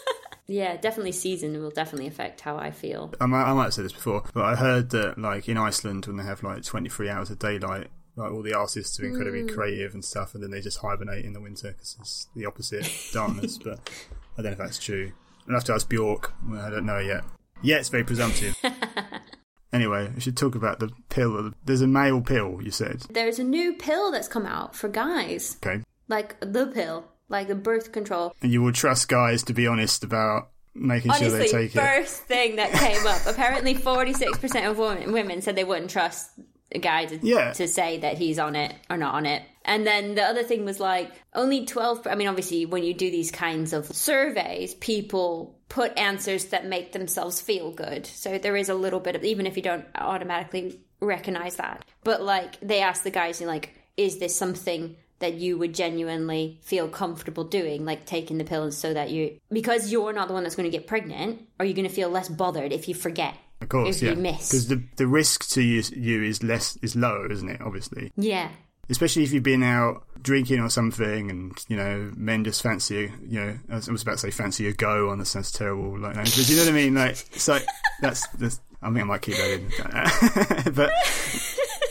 yeah 0.48 0.78
definitely 0.78 1.12
season 1.12 1.60
will 1.62 1.70
definitely 1.72 2.08
affect 2.08 2.42
how 2.42 2.56
i 2.58 2.72
feel 2.72 3.14
I 3.20 3.26
might, 3.26 3.44
I 3.44 3.54
might 3.54 3.64
have 3.66 3.74
said 3.74 3.86
this 3.86 3.94
before, 3.94 4.24
but 4.34 4.46
I 4.46 4.56
heard 4.56 4.90
that 4.92 5.18
like 5.18 5.48
in 5.50 5.58
Iceland 5.58 6.06
when 6.06 6.18
they 6.18 6.24
have 6.24 6.44
like 6.44 6.64
23 6.64 7.10
hours 7.10 7.30
of 7.30 7.40
daylight, 7.40 7.88
like 8.16 8.32
all 8.32 8.42
the 8.42 8.54
artists 8.54 9.00
are 9.00 9.06
incredibly 9.06 9.44
Mm. 9.44 9.54
creative 9.54 9.94
and 9.94 10.04
stuff, 10.04 10.34
and 10.34 10.42
then 10.44 10.52
they 10.52 10.62
just 10.62 10.80
hibernate 10.80 11.26
in 11.26 11.34
the 11.34 11.42
winter 11.42 11.72
because 11.72 11.98
it's 12.00 12.28
the 12.36 12.46
opposite 12.46 12.90
darkness. 13.14 13.58
But 13.58 13.90
I 14.38 14.42
don't 14.42 14.46
know 14.46 14.52
if 14.52 14.58
that's 14.58 14.80
true. 14.80 15.12
I'll 15.48 15.56
have 15.56 15.64
to 15.66 15.74
ask 15.74 15.88
Bjork. 15.90 16.34
Well, 16.48 16.60
I 16.62 16.70
don't 16.70 16.86
know 16.86 17.00
yet. 17.00 17.24
Yeah, 17.62 17.78
it's 17.78 17.90
very 17.90 18.04
presumptive. 18.04 18.56
anyway, 19.74 20.12
we 20.14 20.22
should 20.22 20.38
talk 20.38 20.56
about 20.56 20.80
the 20.80 20.90
pill. 21.10 21.52
There's 21.66 21.82
a 21.82 21.88
male 21.88 22.22
pill. 22.22 22.60
You 22.62 22.72
said 22.72 23.02
there's 23.10 23.40
a 23.40 23.44
new 23.44 23.74
pill 23.74 24.12
that's 24.12 24.28
come 24.28 24.46
out 24.46 24.76
for 24.76 24.88
guys 24.90 25.58
okay, 25.64 25.84
like 26.08 26.40
the 26.40 26.68
pill, 26.68 27.06
like 27.30 27.48
the 27.48 27.56
birth 27.56 27.92
control. 27.92 28.34
and 28.42 28.52
you 28.52 28.62
will 28.62 28.72
trust 28.74 29.08
guys 29.10 29.44
to 29.44 29.54
be 29.54 29.68
honest 29.68 30.04
about 30.04 30.50
making 30.74 31.12
sure 31.14 31.30
they 31.30 31.36
Honestly, 31.38 31.60
take 31.60 31.76
it. 31.76 31.80
first 31.80 32.24
thing 32.24 32.56
that 32.58 32.72
came 32.72 33.06
up. 33.08 33.22
Apparently, 33.26 33.74
forty 33.74 34.14
six 34.14 34.38
percent 34.38 34.66
of 34.68 34.78
women, 34.78 35.12
women 35.12 35.42
said 35.42 35.56
they 35.56 35.64
wouldn't 35.64 35.90
trust 35.92 36.30
a 36.72 36.80
guy 36.80 37.06
to, 37.06 37.18
Yeah. 37.26 37.54
to 37.54 37.68
say 37.68 38.00
that 38.00 38.18
he's 38.18 38.40
on 38.40 38.56
it 38.56 38.76
or 38.90 38.98
not 38.98 39.16
on 39.16 39.26
it. 39.26 39.42
And 39.64 39.88
then 39.88 40.16
the 40.16 40.24
other 40.24 40.44
thing 40.44 40.66
was 40.66 40.80
like 40.80 41.12
only 41.34 41.66
twelve. 41.66 42.06
I 42.08 42.16
mean, 42.16 42.28
obviously, 42.28 42.66
when 42.66 42.84
you 42.84 42.94
do 42.94 43.10
these 43.12 43.32
kinds 43.32 43.74
of 43.74 43.86
surveys, 43.88 44.74
people 44.76 45.58
put 45.70 45.98
answers 45.98 46.46
that 46.46 46.66
make 46.66 46.92
themselves 46.94 47.42
feel 47.42 47.72
good. 47.72 48.06
So 48.06 48.38
there 48.38 48.56
is 48.56 48.70
a 48.70 48.74
little 48.76 49.00
bit 49.02 49.16
of 49.16 49.24
even 49.24 49.46
if 49.48 49.58
you 49.58 49.64
don't 49.64 49.86
automatically 49.96 50.80
recognize 51.02 51.56
that. 51.58 51.84
But 52.04 52.22
like 52.22 52.60
they 52.62 52.82
ask 52.82 53.04
the 53.04 53.12
guys, 53.12 53.42
like, 53.42 53.74
is 53.98 54.20
this 54.20 54.36
something 54.36 54.96
that 55.20 55.34
you 55.36 55.58
would 55.58 55.74
genuinely 55.74 56.60
feel 56.62 56.88
comfortable 56.88 57.44
doing, 57.44 57.86
like 57.86 58.06
taking 58.06 58.38
the 58.38 58.44
pills 58.44 58.78
so 58.78 58.94
that 58.94 59.10
you, 59.10 59.40
because 59.52 59.92
you're 59.92 60.14
not 60.14 60.28
the 60.28 60.34
one 60.34 60.44
that's 60.44 60.56
going 60.56 60.70
to 60.70 60.78
get 60.78 60.88
pregnant, 60.88 61.42
are 61.60 61.66
you 61.66 61.74
going 61.74 61.88
to 61.88 61.94
feel 61.94 62.10
less 62.10 62.30
bothered 62.30 62.72
if 62.72 62.88
you 62.88 62.94
forget? 62.94 63.34
Of 63.62 63.70
course, 63.70 63.98
if 63.98 64.02
yeah, 64.04 64.10
you 64.12 64.18
miss. 64.18 64.50
because 64.50 64.68
the 64.68 64.84
the 64.98 65.08
risk 65.08 65.50
to 65.50 65.62
you, 65.64 65.82
you 65.96 66.22
is 66.24 66.44
less 66.44 66.78
is 66.84 66.96
lower, 66.96 67.32
isn't 67.32 67.50
it? 67.50 67.60
Obviously, 67.62 68.12
Yeah. 68.16 68.50
especially 68.88 69.24
if 69.24 69.32
you've 69.34 69.42
been 69.42 69.64
out 69.64 70.04
drinking 70.22 70.60
or 70.60 70.70
something, 70.70 71.32
and 71.32 71.54
you 71.68 71.76
know 71.76 72.12
men 72.16 72.44
just 72.44 72.62
fancy 72.62 73.12
you 73.28 73.40
know 73.40 73.58
I 73.72 73.76
was 73.78 73.88
about 74.04 74.12
to 74.12 74.18
say 74.20 74.30
fancy 74.30 74.68
a 74.68 74.74
go 74.74 75.10
on 75.10 75.18
the 75.18 75.26
sounds 75.26 75.52
terrible 75.52 75.98
like 75.98 76.16
language, 76.16 76.36
but 76.38 76.48
you 76.50 76.56
know 76.58 76.66
what 76.66 76.70
I 76.70 76.76
mean? 76.76 76.94
Like 76.94 77.16
so 77.16 77.58
that's, 78.00 78.28
that's 78.38 78.60
I 78.84 78.88
think 78.90 79.00
I 79.00 79.04
might 79.06 79.24
keep 79.24 79.38
that 79.38 80.66
in, 80.68 80.74
but 80.76 80.92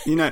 you 0.06 0.14
know 0.14 0.30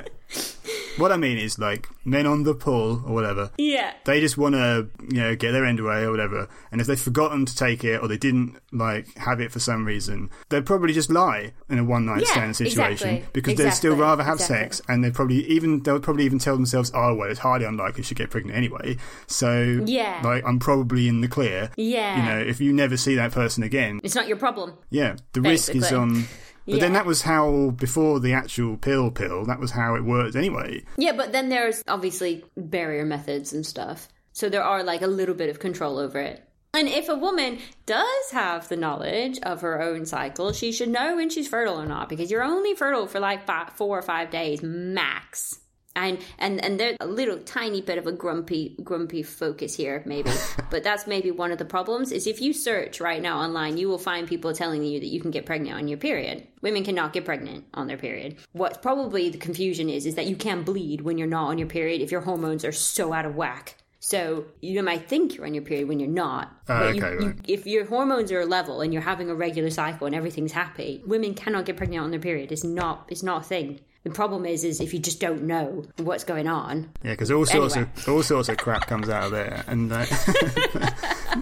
what 0.97 1.11
I 1.11 1.17
mean 1.17 1.37
is 1.37 1.57
like 1.59 1.87
men 2.03 2.25
on 2.25 2.43
the 2.43 2.53
pull 2.53 3.03
or 3.05 3.13
whatever. 3.13 3.51
Yeah. 3.57 3.93
They 4.05 4.19
just 4.21 4.37
want 4.37 4.55
to, 4.55 4.87
you 5.09 5.21
know, 5.21 5.35
get 5.35 5.51
their 5.51 5.65
end 5.65 5.79
away 5.79 6.03
or 6.03 6.11
whatever. 6.11 6.47
And 6.71 6.79
if 6.81 6.87
they've 6.87 6.99
forgotten 6.99 7.45
to 7.45 7.55
take 7.55 7.83
it 7.83 8.01
or 8.01 8.07
they 8.07 8.17
didn't 8.17 8.57
like 8.71 9.15
have 9.17 9.39
it 9.41 9.51
for 9.51 9.59
some 9.59 9.85
reason, 9.85 10.29
they'd 10.49 10.65
probably 10.65 10.93
just 10.93 11.09
lie 11.09 11.53
in 11.69 11.79
a 11.79 11.83
one 11.83 12.05
night 12.05 12.21
Yeah, 12.21 12.31
stand 12.31 12.55
situation 12.55 13.09
exactly, 13.09 13.29
because 13.33 13.55
they'd 13.57 13.71
still 13.71 13.95
rather 13.95 14.23
have 14.23 14.35
exactly. 14.35 14.55
sex. 14.57 14.81
And 14.87 15.03
they'd 15.03 15.13
probably 15.13 15.45
even 15.47 15.81
they'll 15.83 15.99
probably 15.99 16.25
even 16.25 16.39
tell 16.39 16.55
themselves, 16.55 16.91
"Oh 16.93 17.15
well, 17.15 17.29
it's 17.29 17.39
highly 17.39 17.65
unlikely 17.65 18.03
she'll 18.03 18.15
get 18.15 18.29
pregnant 18.29 18.57
anyway." 18.57 18.97
So 19.27 19.81
Yeah. 19.85 20.21
like 20.23 20.43
I'm 20.45 20.59
probably 20.59 21.07
in 21.07 21.21
the 21.21 21.27
clear. 21.27 21.71
Yeah. 21.77 22.17
You 22.17 22.23
know, 22.43 22.49
if 22.49 22.61
you 22.61 22.73
never 22.73 22.97
see 22.97 23.15
that 23.15 23.31
person 23.31 23.63
again, 23.63 23.99
It's 24.03 24.15
not 24.15 24.27
your 24.27 24.37
problem. 24.37 24.73
yeah, 24.89 25.15
the 25.33 25.41
risk 25.41 25.69
is 25.75 25.81
Basically. 25.81 25.97
on. 25.97 26.25
But 26.67 26.79
then 26.79 26.93
that 26.93 27.05
was 27.05 27.21
how 27.21 27.71
before 27.71 28.19
the 28.19 28.33
actual 28.33 28.77
pill 28.77 29.11
pill. 29.11 29.45
That 29.45 29.59
was 29.59 29.71
how 29.71 29.95
it 29.95 30.03
worked 30.03 30.35
anyway. 30.35 30.83
Yeah, 30.97 31.13
but 31.13 31.31
then 31.31 31.49
there's 31.49 31.83
obviously 31.87 32.43
barrier 32.57 33.05
methods 33.05 33.53
and 33.53 33.65
stuff. 33.65 34.07
So 34.33 34.49
there 34.49 34.63
are 34.63 34.83
like 34.83 35.01
a 35.01 35.07
little 35.07 35.35
bit 35.35 35.49
of 35.49 35.59
control 35.59 35.97
over 35.97 36.19
it. 36.19 36.45
And 36.73 36.89
if 36.89 37.07
a 37.07 37.15
woman 37.15 37.59
does 37.85 38.31
have 38.31 38.67
the 38.67 38.75
knowledge 38.75 39.39
of 39.43 39.61
her 39.61 39.81
own 39.81 40.05
cycle, 40.05 40.51
she 40.51 40.73
should 40.73 40.89
know 40.89 41.15
when 41.15 41.29
she's 41.29 41.47
fertile 41.47 41.79
or 41.79 41.85
not 41.85 42.09
because 42.09 42.29
you're 42.29 42.43
only 42.43 42.75
fertile 42.75 43.07
for 43.07 43.21
like 43.21 43.47
five, 43.47 43.69
four 43.69 43.97
or 43.97 44.01
five 44.01 44.29
days 44.29 44.61
max. 44.61 45.59
And 45.95 46.19
and 46.39 46.63
and 46.63 46.79
there's 46.79 46.97
a 46.99 47.07
little 47.07 47.37
tiny 47.39 47.81
bit 47.81 47.97
of 47.97 48.05
a 48.05 48.11
grumpy 48.11 48.75
grumpy 48.83 49.23
focus 49.23 49.75
here 49.75 50.03
maybe, 50.05 50.29
but 50.69 50.83
that's 50.83 51.07
maybe 51.07 51.31
one 51.31 51.51
of 51.51 51.57
the 51.57 51.65
problems. 51.65 52.11
Is 52.11 52.27
if 52.27 52.41
you 52.41 52.51
search 52.53 52.99
right 52.99 53.21
now 53.21 53.39
online, 53.39 53.77
you 53.77 53.87
will 53.87 53.97
find 53.97 54.27
people 54.27 54.53
telling 54.53 54.83
you 54.83 54.99
that 54.99 55.07
you 55.07 55.21
can 55.21 55.31
get 55.31 55.45
pregnant 55.45 55.75
on 55.77 55.87
your 55.87 55.97
period. 55.97 56.47
Women 56.61 56.83
cannot 56.83 57.13
get 57.13 57.23
pregnant 57.25 57.65
on 57.73 57.87
their 57.87 57.97
period. 57.97 58.35
What 58.51 58.81
probably 58.81 59.29
the 59.29 59.37
confusion 59.37 59.89
is 59.89 60.05
is 60.05 60.15
that 60.15 60.27
you 60.27 60.35
can 60.35 60.63
bleed 60.63 61.01
when 61.01 61.17
you're 61.17 61.27
not 61.27 61.47
on 61.47 61.57
your 61.57 61.67
period 61.67 62.01
if 62.01 62.11
your 62.11 62.21
hormones 62.21 62.65
are 62.65 62.71
so 62.73 63.13
out 63.13 63.25
of 63.25 63.35
whack. 63.35 63.75
So 64.01 64.45
you 64.61 64.83
might 64.83 65.07
think 65.09 65.35
you're 65.35 65.47
on 65.47 65.55
your 65.55 65.63
period 65.63 65.87
when 65.87 65.99
you're 65.99 66.09
not. 66.09 66.51
Ah, 66.69 66.79
but 66.81 66.95
you- 66.95 67.03
okay, 67.03 67.13
you- 67.23 67.29
right. 67.31 67.39
if 67.47 67.65
your 67.65 67.85
hormones 67.85 68.31
are 68.31 68.45
level 68.45 68.81
and 68.81 68.93
you're 68.93 69.01
having 69.01 69.29
a 69.29 69.35
regular 69.35 69.69
cycle 69.71 70.05
and 70.05 70.15
everything's 70.15 70.51
happy, 70.51 71.01
women 71.07 71.33
cannot 71.33 71.65
get 71.65 71.77
pregnant 71.77 72.03
on 72.03 72.11
their 72.11 72.19
period. 72.19 72.51
It's 72.51 72.63
not. 72.63 73.05
It's 73.09 73.23
not 73.23 73.41
a 73.41 73.45
thing. 73.45 73.79
The 74.05 74.11
problem 74.11 74.45
is, 74.45 74.63
is 74.63 74.79
if 74.79 74.93
you 74.93 74.99
just 74.99 75.19
don't 75.19 75.43
know 75.43 75.83
what's 75.97 76.23
going 76.23 76.47
on. 76.47 76.89
Yeah, 77.03 77.11
because 77.11 77.31
all 77.31 77.45
sorts 77.45 77.75
Anyway. 77.75 77.91
of 77.97 78.09
all 78.09 78.23
sorts 78.23 78.47
of 78.49 78.57
crap 78.57 78.87
comes 78.87 79.09
out 79.09 79.25
of 79.25 79.31
there, 79.31 79.63
and 79.67 79.91
uh, 79.91 80.05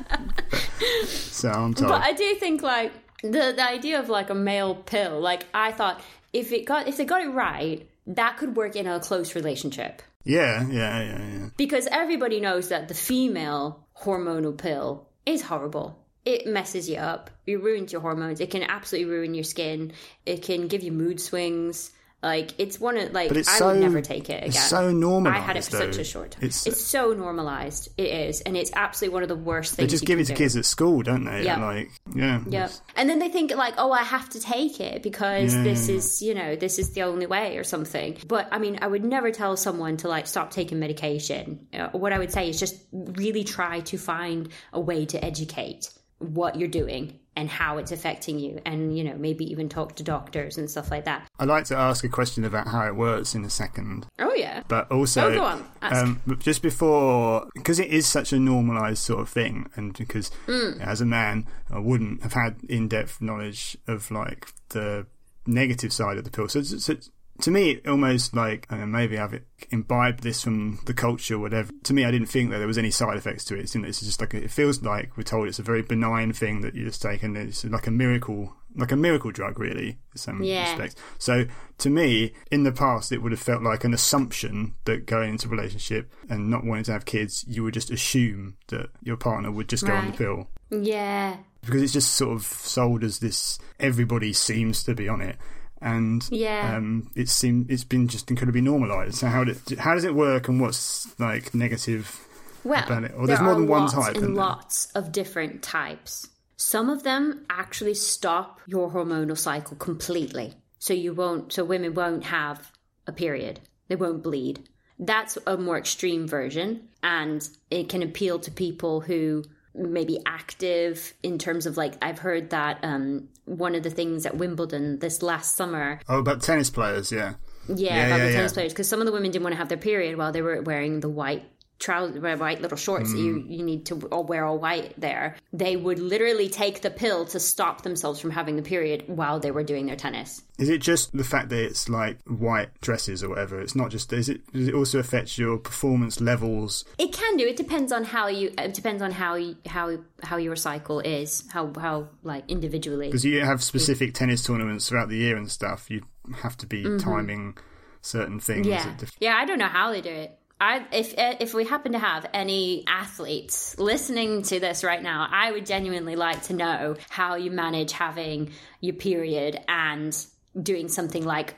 so 1.07 1.49
I'm 1.49 1.73
told. 1.73 1.91
But 1.91 2.01
I 2.03 2.13
do 2.13 2.35
think 2.35 2.61
like 2.61 2.91
the 3.21 3.53
the 3.55 3.67
idea 3.67 3.99
of 3.99 4.09
like 4.09 4.29
a 4.29 4.35
male 4.35 4.75
pill. 4.75 5.19
Like 5.19 5.45
I 5.53 5.71
thought 5.71 6.01
if 6.31 6.51
it 6.51 6.65
got 6.65 6.87
if 6.87 6.97
they 6.97 7.05
got 7.05 7.21
it 7.21 7.29
right, 7.29 7.87
that 8.07 8.37
could 8.37 8.55
work 8.55 8.75
in 8.75 8.87
a 8.87 8.99
close 8.99 9.35
relationship. 9.35 10.01
yeah, 10.23 10.65
yeah, 10.69 11.01
yeah, 11.03 11.27
yeah. 11.37 11.49
because 11.57 11.87
everybody 11.91 12.39
knows 12.39 12.69
that 12.69 12.87
the 12.87 12.93
female 12.93 13.85
hormonal 14.01 14.57
pill 14.57 15.07
is 15.25 15.41
horrible. 15.41 15.99
It 16.25 16.47
messes 16.47 16.89
you 16.89 16.97
up. 16.97 17.29
It 17.45 17.61
ruins 17.61 17.91
your 17.91 17.99
hormones. 17.99 18.39
It 18.39 18.49
can 18.49 18.63
absolutely 18.63 19.11
ruin 19.11 19.33
your 19.33 19.43
skin. 19.43 19.91
It 20.25 20.41
can 20.43 20.69
give 20.69 20.81
you 20.81 20.93
mood 20.93 21.19
swings. 21.19 21.91
Like 22.23 22.53
it's 22.57 22.79
one 22.79 22.95
of 22.97 23.11
like 23.11 23.35
I 23.35 23.41
so 23.41 23.67
would 23.67 23.81
never 23.81 23.99
take 24.01 24.29
it 24.29 24.37
again. 24.37 24.47
It's 24.47 24.63
so 24.69 24.91
normalized. 24.91 25.35
I 25.35 25.39
had 25.41 25.57
it 25.57 25.65
for 25.65 25.71
though. 25.71 25.91
such 25.91 25.99
a 25.99 26.05
short 26.05 26.31
time. 26.31 26.45
It's, 26.45 26.65
It's, 26.65 26.81
so 26.81 27.11
normalized. 27.11 27.89
It 27.97 28.07
is, 28.07 28.39
and 28.41 28.55
it's 28.55 28.71
absolutely 28.73 29.13
one 29.13 29.23
of 29.23 29.29
the 29.29 29.35
worst 29.35 29.75
things. 29.75 29.89
they 29.89 29.91
just 29.91 30.05
give 30.05 30.19
it 30.19 30.27
to 30.27 30.31
do. 30.31 30.37
kids 30.37 30.55
at 30.55 30.63
school, 30.63 31.01
don't 31.01 31.25
they? 31.25 31.43
Yeah. 31.43 31.63
Like, 31.63 31.89
yeah, 32.15 32.41
Yep. 32.47 32.71
And 32.95 33.09
then 33.09 33.19
they 33.19 33.27
think 33.27 33.53
like, 33.53 33.73
oh, 33.77 33.91
I 33.91 34.03
have 34.03 34.29
to 34.29 34.39
take 34.39 34.79
it 34.79 35.03
because 35.03 35.53
Yeah, 35.53 35.63
this 35.63 35.89
yeah, 35.89 35.95
is, 35.95 36.21
you 36.21 36.33
know, 36.33 36.55
this 36.55 36.79
is 36.79 36.91
the 36.93 37.03
only 37.03 37.25
way 37.25 37.57
or 37.57 37.65
something. 37.65 38.17
But 38.25 38.47
I 38.51 38.57
mean, 38.57 38.79
I 38.81 38.87
would 38.87 39.03
never 39.03 39.29
tell 39.31 39.57
someone 39.57 39.97
to 39.97 40.07
like 40.07 40.25
stop 40.25 40.51
taking 40.51 40.79
medication. 40.79 41.67
Uh, 41.73 41.89
what 41.89 42.13
I 42.13 42.19
would 42.19 42.31
say 42.31 42.49
is 42.49 42.57
just 42.57 42.77
really 42.93 43.43
try 43.43 43.81
to 43.81 43.97
find 43.97 44.47
a 44.71 44.79
way 44.79 45.05
to 45.07 45.23
educate 45.23 45.89
what 46.19 46.55
you're 46.55 46.69
doing 46.69 47.19
and 47.35 47.49
how 47.49 47.77
it's 47.77 47.91
affecting 47.91 48.37
you 48.39 48.59
and 48.65 48.97
you 48.97 49.03
know 49.03 49.15
maybe 49.15 49.43
even 49.49 49.67
talk 49.69 49.95
to 49.95 50.03
doctors 50.03 50.57
and 50.57 50.69
stuff 50.69 50.91
like 50.91 51.05
that 51.05 51.27
I'd 51.39 51.47
like 51.47 51.65
to 51.65 51.75
ask 51.77 52.03
a 52.03 52.09
question 52.09 52.43
about 52.43 52.67
how 52.67 52.85
it 52.87 52.95
works 52.95 53.33
in 53.35 53.43
a 53.43 53.49
second, 53.49 54.05
oh 54.19 54.33
yeah 54.33 54.61
but 54.67 54.91
also, 54.91 55.29
Oh, 55.29 55.35
go 55.35 55.43
on. 55.43 55.65
Um, 55.81 56.21
just 56.39 56.61
before, 56.61 57.47
because 57.53 57.79
it 57.79 57.87
is 57.89 58.07
such 58.07 58.31
a 58.33 58.39
normalized 58.39 58.99
sort 58.99 59.19
of 59.21 59.29
thing, 59.29 59.69
and 59.75 59.93
because 59.97 60.31
Mm. 60.47 60.79
as 60.79 61.01
a 61.01 61.05
man, 61.05 61.45
I 61.71 61.79
wouldn't 61.79 62.23
have 62.23 62.33
had 62.33 62.57
in-depth 62.69 63.21
knowledge 63.21 63.77
of 63.87 64.09
like 64.11 64.47
the 64.69 65.05
negative 65.45 65.91
side 65.91 66.17
of 66.17 66.23
the 66.23 66.31
pill. 66.31 66.47
So, 66.47 66.61
so 66.61 66.95
to 67.41 67.51
me, 67.51 67.71
it 67.71 67.87
almost 67.87 68.35
like 68.35 68.67
uh, 68.71 68.85
maybe 68.85 69.17
I've 69.17 69.41
imbibed 69.71 70.21
this 70.23 70.43
from 70.43 70.79
the 70.85 70.93
culture, 70.93 71.35
or 71.35 71.39
whatever. 71.39 71.71
To 71.83 71.93
me, 71.93 72.05
I 72.05 72.11
didn't 72.11 72.27
think 72.27 72.51
that 72.51 72.59
there 72.59 72.67
was 72.67 72.77
any 72.77 72.91
side 72.91 73.17
effects 73.17 73.43
to 73.45 73.55
it. 73.55 73.73
It's 73.75 73.99
just 74.01 74.21
like 74.21 74.33
it 74.33 74.51
feels 74.51 74.81
like 74.83 75.17
we're 75.17 75.23
told 75.23 75.47
it's 75.47 75.59
a 75.59 75.63
very 75.63 75.81
benign 75.81 76.31
thing 76.33 76.61
that 76.61 76.75
you 76.75 76.85
just 76.85 77.01
take, 77.01 77.23
and 77.23 77.35
it's 77.35 77.65
like 77.65 77.87
a 77.87 77.91
miracle, 77.91 78.53
like 78.75 78.91
a 78.91 78.95
miracle 78.95 79.31
drug, 79.31 79.59
really, 79.59 79.89
in 80.11 80.17
some 80.17 80.43
Yeah. 80.43 80.69
respects. 80.69 80.95
So 81.17 81.45
to 81.79 81.89
me, 81.89 82.33
in 82.51 82.63
the 82.63 82.71
past, 82.71 83.11
it 83.11 83.21
would 83.21 83.31
have 83.31 83.41
felt 83.41 83.63
like 83.63 83.83
an 83.83 83.93
assumption 83.93 84.75
that 84.85 85.05
going 85.07 85.31
into 85.31 85.47
a 85.47 85.51
relationship 85.51 86.11
and 86.29 86.49
not 86.49 86.63
wanting 86.63 86.83
to 86.85 86.91
have 86.93 87.05
kids, 87.05 87.43
you 87.47 87.63
would 87.63 87.73
just 87.73 87.89
assume 87.91 88.57
that 88.67 88.89
your 89.01 89.17
partner 89.17 89.51
would 89.51 89.69
just 89.69 89.85
go 89.85 89.93
on 89.93 90.07
the 90.07 90.13
pill 90.13 90.49
Yeah. 90.69 91.37
because 91.65 91.81
it's 91.81 91.93
just 91.93 92.13
sort 92.15 92.33
of 92.35 92.43
sold 92.43 93.03
as 93.03 93.19
this. 93.19 93.57
Everybody 93.79 94.33
seems 94.33 94.83
to 94.83 94.93
be 94.93 95.07
on 95.09 95.21
it, 95.21 95.37
and 95.83 96.25
Yeah. 96.31 96.75
um, 96.77 97.11
it 97.15 97.29
seem 97.29 97.65
it's 97.69 97.83
been 97.83 98.07
just 98.07 98.29
incredibly 98.29 98.61
normalised. 98.61 99.15
So 99.15 99.27
how 99.27 99.43
did, 99.43 99.57
how 99.79 99.93
does 99.93 100.03
it 100.03 100.15
work, 100.15 100.47
and 100.47 100.59
what's 100.61 101.17
like 101.19 101.53
negative? 101.53 102.19
Well, 102.63 102.83
about 102.85 103.03
it. 103.03 103.11
Or 103.15 103.27
there 103.27 103.35
there's 103.35 103.41
more 103.41 103.55
than 103.55 103.67
one 103.67 103.89
type, 103.89 104.15
and 104.15 104.23
there? 104.23 104.29
lots 104.29 104.87
of 104.95 105.11
different 105.11 105.61
types. 105.61 106.29
Some 106.55 106.89
of 106.89 107.03
them 107.03 107.45
actually 107.49 107.93
stop 107.93 108.61
your 108.65 108.89
hormonal 108.91 109.37
cycle 109.37 109.75
completely, 109.75 110.53
so 110.79 110.93
you 110.93 111.13
won't. 111.13 111.51
So 111.51 111.65
women 111.65 111.93
won't 111.93 112.23
have 112.25 112.71
a 113.05 113.11
period; 113.11 113.59
they 113.89 113.95
won't 113.97 114.23
bleed. 114.23 114.67
That's 114.97 115.37
a 115.45 115.57
more 115.57 115.77
extreme 115.77 116.27
version, 116.27 116.87
and 117.01 117.47
it 117.69 117.89
can 117.89 118.01
appeal 118.01 118.39
to 118.39 118.51
people 118.51 119.01
who 119.01 119.43
may 119.75 120.05
be 120.05 120.19
active 120.25 121.13
in 121.23 121.37
terms 121.37 121.65
of 121.65 121.77
like 121.77 121.93
I've 122.01 122.19
heard 122.19 122.51
that 122.51 122.79
um, 122.83 123.29
one 123.45 123.75
of 123.75 123.83
the 123.83 123.89
things 123.89 124.25
at 124.25 124.37
Wimbledon 124.37 124.99
this 124.99 125.21
last 125.23 125.55
summer 125.55 125.99
Oh, 126.07 126.19
about 126.19 126.41
tennis 126.41 126.69
players, 126.69 127.11
yeah. 127.11 127.33
yeah, 127.67 127.75
Yeah, 127.95 128.05
about 128.07 128.19
yeah, 128.19 128.25
the 128.27 128.33
tennis 128.33 128.51
yeah. 128.51 128.55
players 128.55 128.73
because 128.73 128.87
some 128.87 128.99
of 128.99 129.05
the 129.05 129.11
women 129.11 129.31
didn't 129.31 129.43
want 129.43 129.53
to 129.53 129.57
have 129.57 129.69
their 129.69 129.77
period 129.77 130.17
while 130.17 130.31
they 130.31 130.41
were 130.41 130.61
wearing 130.61 130.99
the 130.99 131.09
white 131.09 131.52
trousers, 131.83 132.39
white 132.39 132.61
little 132.61 132.77
shorts 132.77 133.11
that 133.11 133.17
Mm. 133.19 133.25
you 133.25 133.45
you 133.57 133.63
need 133.63 133.85
to 133.87 133.95
all 134.13 134.23
wear 134.23 134.45
all 134.45 134.57
white. 134.57 134.93
There, 134.99 135.35
they 135.51 135.75
would 135.75 135.99
literally 135.99 136.49
take 136.49 136.81
the 136.81 136.89
pill 136.89 137.25
to 137.33 137.39
stop 137.39 137.83
themselves 137.83 138.19
from 138.19 138.31
having 138.31 138.55
the 138.55 138.61
period 138.61 139.03
while 139.07 139.39
they 139.39 139.51
were 139.51 139.63
doing 139.63 139.85
their 139.85 139.95
tennis. 139.95 140.41
Is 140.57 140.69
it 140.69 140.81
just 140.81 141.15
the 141.17 141.23
fact 141.23 141.49
that 141.49 141.59
it's 141.63 141.89
like 141.89 142.19
white 142.27 142.69
dresses 142.81 143.23
or 143.23 143.29
whatever? 143.29 143.59
It's 143.59 143.75
not 143.75 143.89
just. 143.91 144.13
Is 144.13 144.29
it? 144.29 144.39
Does 144.53 144.67
it 144.67 144.73
also 144.73 144.99
affect 144.99 145.37
your 145.37 145.57
performance 145.57 146.21
levels? 146.21 146.85
It 146.97 147.11
can 147.11 147.37
do. 147.37 147.45
It 147.45 147.57
depends 147.57 147.91
on 147.91 148.03
how 148.03 148.27
you. 148.27 148.51
It 148.57 148.73
depends 148.73 149.01
on 149.01 149.11
how 149.11 149.35
you, 149.35 149.55
how 149.65 149.97
how 150.23 150.37
your 150.37 150.55
cycle 150.55 150.99
is. 151.01 151.43
How 151.51 151.71
how 151.77 152.07
like 152.23 152.43
individually. 152.47 153.07
Because 153.07 153.25
you 153.25 153.41
have 153.43 153.61
specific 153.63 154.13
tennis 154.13 154.43
tournaments 154.43 154.87
throughout 154.87 155.09
the 155.09 155.17
year 155.17 155.35
and 155.37 155.49
stuff. 155.51 155.89
You 155.89 156.03
have 156.43 156.55
to 156.57 156.67
be 156.67 156.83
timing 156.99 157.57
certain 158.01 158.39
things. 158.39 158.67
Mm-hmm. 158.67 158.89
Yeah, 158.89 158.95
diff- 158.97 159.11
yeah. 159.19 159.35
I 159.35 159.45
don't 159.45 159.59
know 159.59 159.67
how 159.67 159.91
they 159.91 160.01
do 160.01 160.09
it. 160.09 160.37
I, 160.63 160.85
if 160.93 161.13
if 161.17 161.53
we 161.53 161.65
happen 161.65 161.91
to 161.91 161.99
have 161.99 162.25
any 162.33 162.85
athletes 162.87 163.77
listening 163.77 164.43
to 164.43 164.61
this 164.61 164.81
right 164.81 165.03
now, 165.03 165.27
I 165.29 165.51
would 165.51 165.65
genuinely 165.65 166.15
like 166.15 166.43
to 166.43 166.53
know 166.53 166.95
how 167.09 167.35
you 167.35 167.51
manage 167.51 167.91
having 167.91 168.53
your 168.79 168.95
period 168.95 169.59
and 169.67 170.15
doing 170.61 170.87
something 170.87 171.25
like 171.25 171.55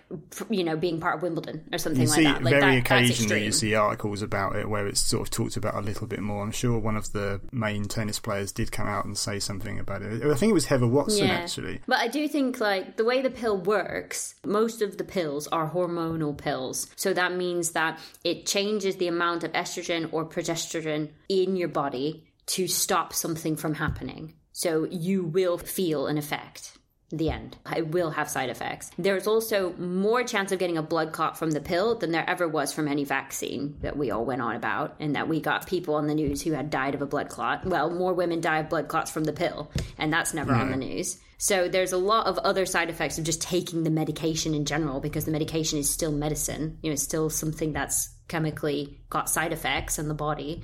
you 0.50 0.64
know 0.64 0.78
being 0.78 1.02
part 1.02 1.18
of 1.18 1.22
Wimbledon 1.22 1.68
or 1.74 1.78
something 1.78 2.04
You 2.04 2.08
like 2.08 2.16
see 2.16 2.24
that. 2.24 2.44
Like 2.44 2.54
very 2.54 2.76
that, 2.76 2.80
occasionally 2.80 3.44
you 3.46 3.52
see 3.52 3.76
articles 3.76 4.22
about 4.22 4.56
it 4.56 4.70
where 4.70 4.88
it's 4.88 5.02
sort 5.02 5.24
of 5.28 5.32
talked 5.32 5.58
about 5.58 5.76
a 5.76 5.82
little 5.82 6.08
bit 6.08 6.22
more. 6.22 6.42
I'm 6.44 6.52
sure 6.52 6.80
one 6.80 6.96
of 6.96 7.12
the 7.12 7.42
main 7.52 7.86
tennis 7.86 8.20
players 8.20 8.52
did 8.52 8.72
come 8.72 8.88
out 8.88 9.06
and 9.06 9.18
say 9.18 9.40
something 9.40 9.80
about 9.80 10.02
it. 10.02 10.24
I 10.24 10.36
think 10.36 10.52
it 10.52 10.54
was 10.54 10.66
Heather 10.68 10.88
Watson 10.88 11.28
Yeah. 11.28 11.34
actually. 11.34 11.82
But 11.88 12.00
I 12.00 12.08
do 12.08 12.28
think 12.28 12.60
like 12.60 12.96
the 12.96 13.04
way 13.04 13.22
the 13.22 13.30
pill 13.30 13.58
works, 13.58 14.36
most 14.46 14.82
of 14.82 14.98
the 14.98 15.04
pills 15.04 15.48
are 15.48 15.70
hormonal 15.70 16.38
pills. 16.38 16.88
So 16.96 17.14
that 17.14 17.34
means 17.36 17.72
that 17.72 18.00
it 18.24 18.46
changes 18.46 18.96
the 18.96 19.08
amount 19.08 19.44
of 19.44 19.52
estrogen 19.52 20.08
or 20.14 20.26
progesterone 20.26 21.10
in 21.28 21.56
your 21.58 21.68
body 21.70 22.28
to 22.48 22.68
stop 22.68 23.12
something 23.12 23.56
from 23.56 23.74
happening. 23.74 24.36
So 24.54 24.86
you 24.90 25.24
will 25.24 25.58
feel 25.58 26.08
an 26.08 26.18
effect. 26.18 26.78
The 27.12 27.30
end. 27.30 27.58
It 27.76 27.90
will 27.90 28.10
have 28.10 28.30
side 28.30 28.50
effects. 28.50 28.90
There's 28.98 29.28
also 29.28 29.74
more 29.74 30.24
chance 30.24 30.52
of 30.52 30.60
getting 30.60 30.78
a 30.78 30.84
blood 30.84 31.14
clot 31.14 31.38
from 31.38 31.52
the 31.52 31.62
pill 31.62 31.96
than 31.96 32.12
there 32.12 32.28
ever 32.28 32.48
was 32.48 32.74
from 32.74 32.88
any 32.88 33.04
vaccine 33.04 33.78
that 33.82 33.96
we 33.96 34.10
all 34.10 34.26
went 34.26 34.42
on 34.42 34.56
about, 34.56 34.96
and 35.00 35.16
that 35.16 35.28
we 35.28 35.40
got 35.40 35.68
people 35.68 35.96
on 35.96 36.08
the 36.08 36.16
news 36.16 36.42
who 36.42 36.54
had 36.54 36.70
died 36.70 36.96
of 36.96 37.02
a 37.02 37.06
blood 37.06 37.30
clot. 37.30 37.66
Well, 37.66 37.92
more 37.92 38.14
women 38.14 38.42
die 38.42 38.60
of 38.60 38.70
blood 38.70 38.88
clots 38.88 39.12
from 39.12 39.24
the 39.24 39.34
pill, 39.34 39.72
and 39.98 40.12
that's 40.12 40.34
never 40.34 40.54
on 40.54 40.72
the 40.72 40.78
news. 40.78 41.20
So 41.38 41.68
there's 41.68 41.92
a 41.92 41.98
lot 41.98 42.28
of 42.28 42.38
other 42.40 42.66
side 42.66 42.90
effects 42.90 43.18
of 43.18 43.24
just 43.26 43.42
taking 43.42 43.84
the 43.84 43.90
medication 43.90 44.54
in 44.54 44.66
general 44.66 45.00
because 45.00 45.26
the 45.26 45.32
medication 45.32 45.78
is 45.78 45.90
still 45.90 46.12
medicine. 46.12 46.80
You 46.82 46.90
know, 46.90 46.94
it's 46.94 47.04
still 47.04 47.30
something 47.30 47.74
that's 47.74 48.10
chemically 48.28 49.00
got 49.10 49.30
side 49.30 49.54
effects 49.54 50.00
in 50.00 50.08
the 50.08 50.14
body. 50.14 50.64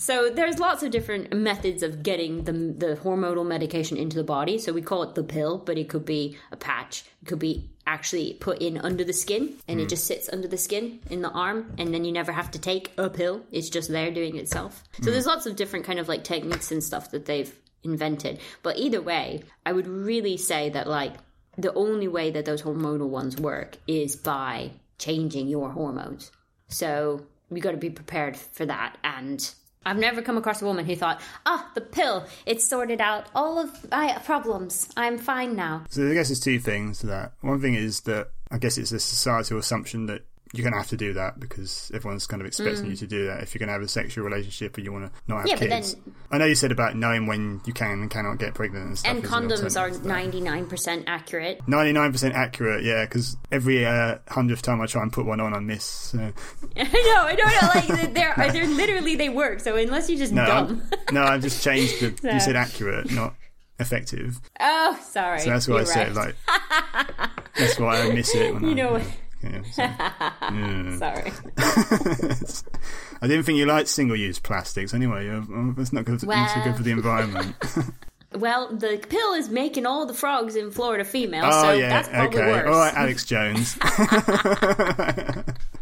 So 0.00 0.30
there's 0.30 0.60
lots 0.60 0.84
of 0.84 0.92
different 0.92 1.34
methods 1.36 1.82
of 1.82 2.04
getting 2.04 2.44
the 2.44 2.52
the 2.52 2.96
hormonal 3.02 3.44
medication 3.44 3.96
into 3.96 4.16
the 4.16 4.24
body. 4.24 4.56
So 4.58 4.72
we 4.72 4.80
call 4.80 5.02
it 5.02 5.16
the 5.16 5.24
pill, 5.24 5.58
but 5.58 5.76
it 5.76 5.88
could 5.88 6.04
be 6.04 6.38
a 6.52 6.56
patch. 6.56 7.04
It 7.20 7.26
could 7.26 7.40
be 7.40 7.68
actually 7.84 8.34
put 8.34 8.62
in 8.62 8.78
under 8.78 9.02
the 9.02 9.12
skin, 9.12 9.54
and 9.66 9.80
it 9.80 9.84
hmm. 9.84 9.88
just 9.88 10.06
sits 10.06 10.28
under 10.32 10.46
the 10.46 10.56
skin 10.56 11.00
in 11.10 11.20
the 11.20 11.30
arm, 11.30 11.74
and 11.78 11.92
then 11.92 12.04
you 12.04 12.12
never 12.12 12.30
have 12.30 12.50
to 12.52 12.60
take 12.60 12.92
a 12.96 13.10
pill. 13.10 13.42
It's 13.50 13.68
just 13.68 13.90
there 13.90 14.12
doing 14.12 14.36
itself. 14.36 14.84
So 14.98 15.06
hmm. 15.06 15.10
there's 15.10 15.26
lots 15.26 15.46
of 15.46 15.56
different 15.56 15.84
kind 15.84 15.98
of 15.98 16.08
like 16.08 16.22
techniques 16.22 16.70
and 16.70 16.82
stuff 16.82 17.10
that 17.10 17.26
they've 17.26 17.52
invented. 17.82 18.38
But 18.62 18.76
either 18.76 19.02
way, 19.02 19.42
I 19.66 19.72
would 19.72 19.88
really 19.88 20.36
say 20.36 20.70
that 20.70 20.86
like 20.86 21.14
the 21.56 21.74
only 21.74 22.06
way 22.06 22.30
that 22.30 22.44
those 22.44 22.62
hormonal 22.62 23.08
ones 23.08 23.36
work 23.36 23.78
is 23.88 24.14
by 24.14 24.70
changing 24.98 25.48
your 25.48 25.70
hormones. 25.70 26.30
So 26.68 27.26
we 27.50 27.60
got 27.60 27.72
to 27.72 27.78
be 27.78 27.90
prepared 27.90 28.36
for 28.36 28.64
that. 28.66 28.96
And 29.02 29.52
I've 29.84 29.96
never 29.96 30.22
come 30.22 30.36
across 30.36 30.60
a 30.60 30.64
woman 30.64 30.84
who 30.84 30.96
thought, 30.96 31.20
ah, 31.46 31.70
the 31.74 31.80
pill, 31.80 32.26
it's 32.46 32.66
sorted 32.66 33.00
out 33.00 33.26
all 33.34 33.58
of 33.58 33.90
my 33.90 34.18
problems. 34.24 34.88
I'm 34.96 35.18
fine 35.18 35.56
now. 35.56 35.84
So 35.88 36.10
I 36.10 36.14
guess 36.14 36.28
there's 36.28 36.40
two 36.40 36.58
things 36.58 36.98
to 37.00 37.06
that. 37.06 37.32
One 37.40 37.60
thing 37.60 37.74
is 37.74 38.00
that 38.00 38.30
I 38.50 38.58
guess 38.58 38.78
it's 38.78 38.92
a 38.92 39.00
societal 39.00 39.58
assumption 39.58 40.06
that 40.06 40.22
you're 40.54 40.62
going 40.62 40.72
to 40.72 40.78
have 40.78 40.88
to 40.88 40.96
do 40.96 41.12
that 41.14 41.38
because 41.38 41.90
everyone's 41.94 42.26
kind 42.26 42.40
of 42.40 42.46
expecting 42.48 42.86
you 42.86 42.96
to 42.96 43.06
do 43.06 43.26
that 43.26 43.42
if 43.42 43.54
you're 43.54 43.58
going 43.60 43.68
to 43.68 43.72
have 43.74 43.82
a 43.82 43.88
sexual 43.88 44.24
relationship 44.24 44.76
or 44.78 44.80
you 44.80 44.92
want 44.92 45.04
to 45.06 45.12
not 45.28 45.38
have 45.38 45.46
Mm. 45.46 45.50
Yeah, 45.62 45.76
kids. 45.78 45.94
then- 45.94 46.14
I 46.30 46.38
know 46.38 46.44
you 46.44 46.54
said 46.54 46.72
about 46.72 46.94
knowing 46.96 47.26
when 47.26 47.60
you 47.66 47.72
can 47.72 48.00
and 48.02 48.10
cannot 48.10 48.38
get 48.38 48.54
pregnant 48.54 48.86
and 48.86 48.98
stuff. 48.98 49.10
And 49.14 49.24
is 49.24 49.30
an 49.32 49.48
condoms 49.48 49.80
are 49.80 49.90
to 49.90 49.98
that. 49.98 50.06
99% 50.08 51.04
accurate. 51.06 51.60
99% 51.66 52.32
accurate, 52.34 52.84
yeah, 52.84 53.04
because 53.04 53.36
every 53.50 53.86
uh, 53.86 54.18
hundredth 54.28 54.62
time 54.62 54.80
I 54.80 54.86
try 54.86 55.02
and 55.02 55.12
put 55.12 55.24
one 55.26 55.40
on, 55.40 55.54
I 55.54 55.58
miss. 55.60 55.84
So. 55.84 56.18
I 56.76 56.82
know, 56.82 57.22
I 57.22 57.34
don't 57.34 57.48
know. 57.88 57.96
Like, 57.96 58.12
they're, 58.14 58.52
they're 58.52 58.66
literally, 58.66 59.16
they 59.16 59.28
work. 59.30 59.60
So 59.60 59.76
unless 59.76 60.08
you're 60.10 60.18
just 60.18 60.32
No, 60.32 60.44
dumb. 60.46 60.82
I'm- 60.92 61.00
no, 61.12 61.22
I've 61.22 61.42
just 61.42 61.62
changed 61.64 62.00
the. 62.00 62.14
No. 62.26 62.32
You 62.38 62.40
said 62.40 62.56
accurate, 62.56 63.10
not 63.10 63.34
effective. 63.80 64.38
Oh, 64.60 64.98
sorry. 65.02 65.40
So 65.40 65.50
that's 65.50 65.66
why 65.68 65.76
I 65.76 65.78
You're 65.78 65.86
said, 65.86 66.14
like. 66.14 66.34
that's 67.56 67.78
why 67.78 68.00
I 68.02 68.12
miss 68.12 68.34
it 68.34 68.52
when 68.54 68.64
I. 68.64 68.68
You 68.68 68.74
know 68.74 68.92
what? 68.92 69.02
Yeah, 69.42 69.62
so- 69.70 70.98
Sorry. 70.98 71.32
I 73.22 73.26
didn't 73.26 73.44
think 73.44 73.58
you 73.58 73.66
liked 73.66 73.88
single-use 73.88 74.38
plastics. 74.38 74.94
Anyway, 74.94 75.28
uh, 75.28 75.40
uh, 75.40 75.72
that's 75.76 75.92
not 75.92 76.04
good. 76.04 76.22
not 76.24 76.50
so 76.50 76.62
good 76.62 76.76
for 76.76 76.82
the 76.82 76.90
environment. 76.90 77.56
Well, 78.34 78.68
the 78.76 79.02
pill 79.08 79.32
is 79.32 79.48
making 79.48 79.86
all 79.86 80.04
the 80.04 80.12
frogs 80.12 80.54
in 80.54 80.70
Florida 80.70 81.02
female, 81.02 81.46
oh 81.46 81.62
so 81.62 81.70
yeah, 81.72 81.88
that's 81.88 82.08
probably 82.10 82.40
okay. 82.40 82.50
worse. 82.50 82.66
All 82.66 82.78
right, 82.78 82.94
Alex 82.94 83.24
Jones. 83.24 83.78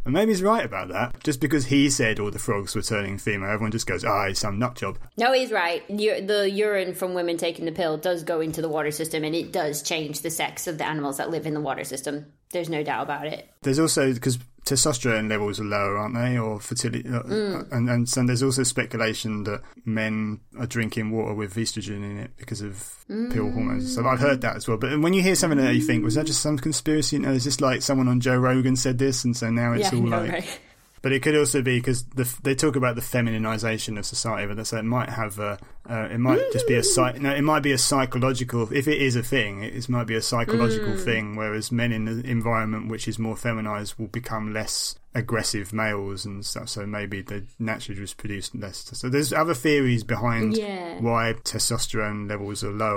And 0.06 0.14
maybe 0.14 0.32
he's 0.32 0.42
right 0.42 0.64
about 0.64 0.88
that. 0.88 1.22
Just 1.22 1.40
because 1.40 1.66
he 1.66 1.90
said 1.90 2.18
all 2.18 2.30
the 2.30 2.38
frogs 2.38 2.74
were 2.74 2.80
turning 2.80 3.18
female, 3.18 3.50
everyone 3.50 3.72
just 3.72 3.86
goes, 3.86 4.04
"Ah, 4.04 4.28
he's 4.28 4.38
some 4.38 4.58
nut 4.58 4.76
job." 4.76 4.98
No, 5.18 5.34
he's 5.34 5.52
right. 5.52 5.86
The 5.88 6.48
urine 6.50 6.94
from 6.94 7.12
women 7.12 7.36
taking 7.36 7.66
the 7.66 7.72
pill 7.72 7.98
does 7.98 8.22
go 8.22 8.40
into 8.40 8.62
the 8.62 8.68
water 8.70 8.90
system, 8.90 9.24
and 9.24 9.34
it 9.34 9.52
does 9.52 9.82
change 9.82 10.20
the 10.22 10.30
sex 10.30 10.66
of 10.66 10.78
the 10.78 10.86
animals 10.86 11.18
that 11.18 11.30
live 11.30 11.44
in 11.44 11.52
the 11.52 11.60
water 11.60 11.84
system. 11.84 12.26
There's 12.52 12.70
no 12.70 12.82
doubt 12.82 13.02
about 13.02 13.26
it. 13.26 13.50
There's 13.62 13.80
also 13.80 14.14
because 14.14 14.38
testosterone 14.66 15.28
levels 15.30 15.58
are 15.60 15.64
lower, 15.64 15.96
aren't 15.96 16.14
they, 16.16 16.36
or 16.36 16.60
fertility, 16.60 17.08
uh, 17.08 17.22
Mm. 17.22 17.72
and 17.72 17.88
and 17.88 18.08
so 18.08 18.22
there's 18.24 18.42
also 18.42 18.62
speculation 18.64 19.44
that 19.44 19.62
men 19.84 20.40
are 20.58 20.66
drinking 20.66 21.10
water 21.12 21.32
with 21.34 21.54
estrogen 21.54 22.02
in 22.04 22.18
it 22.18 22.32
because 22.36 22.60
of 22.60 22.74
Mm. 23.08 23.32
pill 23.32 23.50
hormones. 23.50 23.94
So 23.94 24.06
I've 24.06 24.18
heard 24.20 24.40
that 24.42 24.56
as 24.56 24.66
well. 24.68 24.76
But 24.76 25.00
when 25.00 25.12
you 25.14 25.22
hear 25.22 25.36
something 25.36 25.58
like 25.58 25.68
that, 25.68 25.74
you 25.76 25.82
think, 25.82 26.02
was 26.04 26.16
that 26.16 26.26
just 26.26 26.42
some 26.42 26.58
conspiracy? 26.58 27.18
No, 27.18 27.30
is 27.30 27.44
this 27.44 27.60
like 27.60 27.80
someone 27.82 28.08
on 28.08 28.20
Joe 28.20 28.36
Rogan 28.36 28.74
said 28.76 28.98
this, 28.98 29.24
and 29.24 29.36
so 29.36 29.48
now 29.50 29.72
it's 29.72 29.92
yeah, 29.92 29.98
all 29.98 30.04
no, 30.04 30.18
like. 30.20 30.32
right. 30.32 30.60
But 31.06 31.12
it 31.12 31.22
could 31.22 31.36
also 31.36 31.62
be 31.62 31.78
because 31.78 32.02
the, 32.16 32.28
they 32.42 32.56
talk 32.56 32.74
about 32.74 32.96
the 32.96 33.00
femininization 33.00 33.96
of 33.96 34.04
society, 34.04 34.52
but 34.52 34.66
so 34.66 34.76
it 34.78 34.82
might 34.84 35.08
have 35.08 35.38
a, 35.38 35.56
uh, 35.88 36.08
it 36.10 36.18
might 36.18 36.40
just 36.52 36.66
be 36.66 36.74
a 36.74 36.82
psych, 36.82 37.20
no, 37.20 37.32
it 37.32 37.42
might 37.42 37.62
be 37.62 37.70
a 37.70 37.78
psychological. 37.78 38.68
If 38.72 38.88
it 38.88 39.00
is 39.00 39.14
a 39.14 39.22
thing, 39.22 39.62
it 39.62 39.88
might 39.88 40.08
be 40.08 40.16
a 40.16 40.20
psychological 40.20 40.94
Mm. 40.94 41.04
thing. 41.04 41.36
Whereas 41.36 41.70
men 41.70 41.92
in 41.92 42.06
the 42.06 42.28
environment 42.28 42.88
which 42.88 43.06
is 43.06 43.20
more 43.20 43.36
feminized 43.36 43.94
will 44.00 44.08
become 44.08 44.52
less 44.52 44.96
aggressive 45.14 45.72
males 45.72 46.24
and 46.24 46.44
stuff. 46.44 46.68
So 46.70 46.84
maybe 46.86 47.22
they 47.22 47.44
naturally 47.60 48.00
just 48.00 48.16
produce 48.16 48.52
less. 48.52 48.78
So 48.92 49.08
there's 49.08 49.32
other 49.32 49.54
theories 49.54 50.02
behind 50.02 50.56
Yeah. 50.56 50.98
why 51.00 51.34
testosterone 51.44 52.28
levels 52.28 52.64
are 52.64 52.72
low 52.72 52.96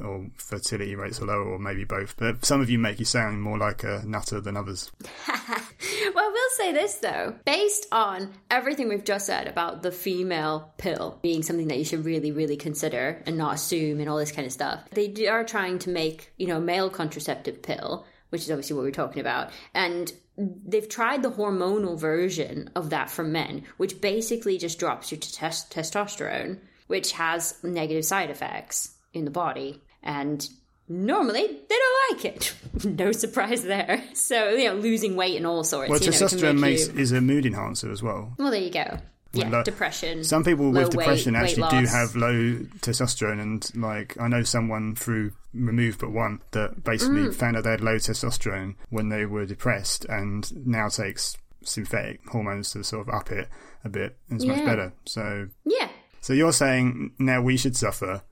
or, 0.00 0.06
or 0.06 0.26
fertility 0.36 0.94
rates 0.94 1.20
are 1.20 1.26
lower, 1.26 1.42
or 1.44 1.58
maybe 1.58 1.82
both. 1.82 2.14
But 2.18 2.44
some 2.44 2.60
of 2.60 2.70
you 2.70 2.78
make 2.78 3.00
you 3.00 3.04
sound 3.04 3.42
more 3.42 3.58
like 3.58 3.82
a 3.82 4.04
nutter 4.06 4.40
than 4.40 4.56
others. 4.56 4.92
Well, 6.14 6.24
I 6.24 6.28
will 6.28 6.56
say 6.56 6.72
this 6.72 6.94
though, 6.96 7.34
based 7.44 7.86
on 7.92 8.32
everything 8.50 8.88
we've 8.88 9.04
just 9.04 9.26
said 9.26 9.46
about 9.46 9.82
the 9.82 9.92
female 9.92 10.72
pill 10.78 11.18
being 11.22 11.42
something 11.42 11.68
that 11.68 11.78
you 11.78 11.84
should 11.84 12.04
really, 12.04 12.32
really 12.32 12.56
consider 12.56 13.22
and 13.26 13.36
not 13.36 13.54
assume 13.54 14.00
and 14.00 14.08
all 14.08 14.16
this 14.16 14.32
kind 14.32 14.46
of 14.46 14.52
stuff, 14.52 14.80
they 14.90 15.28
are 15.28 15.44
trying 15.44 15.78
to 15.80 15.90
make, 15.90 16.32
you 16.36 16.46
know, 16.46 16.60
male 16.60 16.90
contraceptive 16.90 17.62
pill, 17.62 18.06
which 18.30 18.42
is 18.42 18.50
obviously 18.50 18.74
what 18.74 18.82
we're 18.82 18.90
talking 18.90 19.20
about, 19.20 19.50
and 19.74 20.12
they've 20.36 20.88
tried 20.88 21.22
the 21.22 21.30
hormonal 21.30 21.98
version 21.98 22.70
of 22.74 22.90
that 22.90 23.10
for 23.10 23.24
men, 23.24 23.64
which 23.76 24.00
basically 24.00 24.58
just 24.58 24.78
drops 24.78 25.10
your 25.10 25.20
tes- 25.20 25.66
testosterone, 25.70 26.58
which 26.86 27.12
has 27.12 27.62
negative 27.62 28.04
side 28.04 28.30
effects 28.30 28.94
in 29.12 29.24
the 29.24 29.30
body, 29.30 29.82
and 30.02 30.48
normally 30.88 31.46
they 31.46 31.76
don't 31.76 32.16
like 32.16 32.24
it. 32.24 32.54
no 32.84 33.12
surprise 33.12 33.62
there. 33.62 34.02
So 34.14 34.50
you 34.50 34.68
know, 34.68 34.74
losing 34.74 35.16
weight 35.16 35.36
and 35.36 35.46
all 35.46 35.64
sorts. 35.64 35.90
Well, 35.90 36.00
know, 36.00 36.06
testosterone 36.06 36.58
makes 36.58 36.88
you- 36.88 36.98
is 36.98 37.12
a 37.12 37.20
mood 37.20 37.46
enhancer 37.46 37.90
as 37.90 38.02
well. 38.02 38.34
well, 38.38 38.50
there 38.50 38.60
you 38.60 38.70
go. 38.70 38.98
Yeah, 39.34 39.50
lo- 39.50 39.62
depression. 39.62 40.24
Some 40.24 40.42
people 40.42 40.70
with 40.72 40.88
depression 40.90 41.34
weight, 41.34 41.40
actually 41.42 41.62
weight 41.64 41.70
do 41.82 41.86
have 41.86 42.16
low 42.16 42.32
testosterone, 42.80 43.40
and 43.42 43.70
like 43.76 44.18
I 44.18 44.26
know 44.26 44.42
someone 44.42 44.94
through 44.94 45.32
Remove 45.52 45.98
But 45.98 46.12
One 46.12 46.40
that 46.52 46.82
basically 46.82 47.22
Mm. 47.24 47.34
found 47.34 47.56
out 47.56 47.64
they 47.64 47.70
had 47.72 47.82
low 47.82 47.96
testosterone 47.96 48.76
when 48.88 49.10
they 49.10 49.26
were 49.26 49.44
depressed, 49.44 50.06
and 50.06 50.66
now 50.66 50.88
takes 50.88 51.36
synthetic 51.62 52.20
hormones 52.28 52.70
to 52.72 52.82
sort 52.82 53.06
of 53.06 53.14
up 53.14 53.30
it 53.30 53.48
a 53.84 53.90
bit. 53.90 54.16
And 54.30 54.40
it's 54.40 54.46
much 54.46 54.64
better. 54.64 54.92
So, 55.04 55.48
Yeah. 55.66 55.88
so 56.22 56.32
you're 56.32 56.52
saying 56.52 57.12
now 57.18 57.42
we 57.42 57.58
should 57.58 57.76
suffer? 57.76 58.22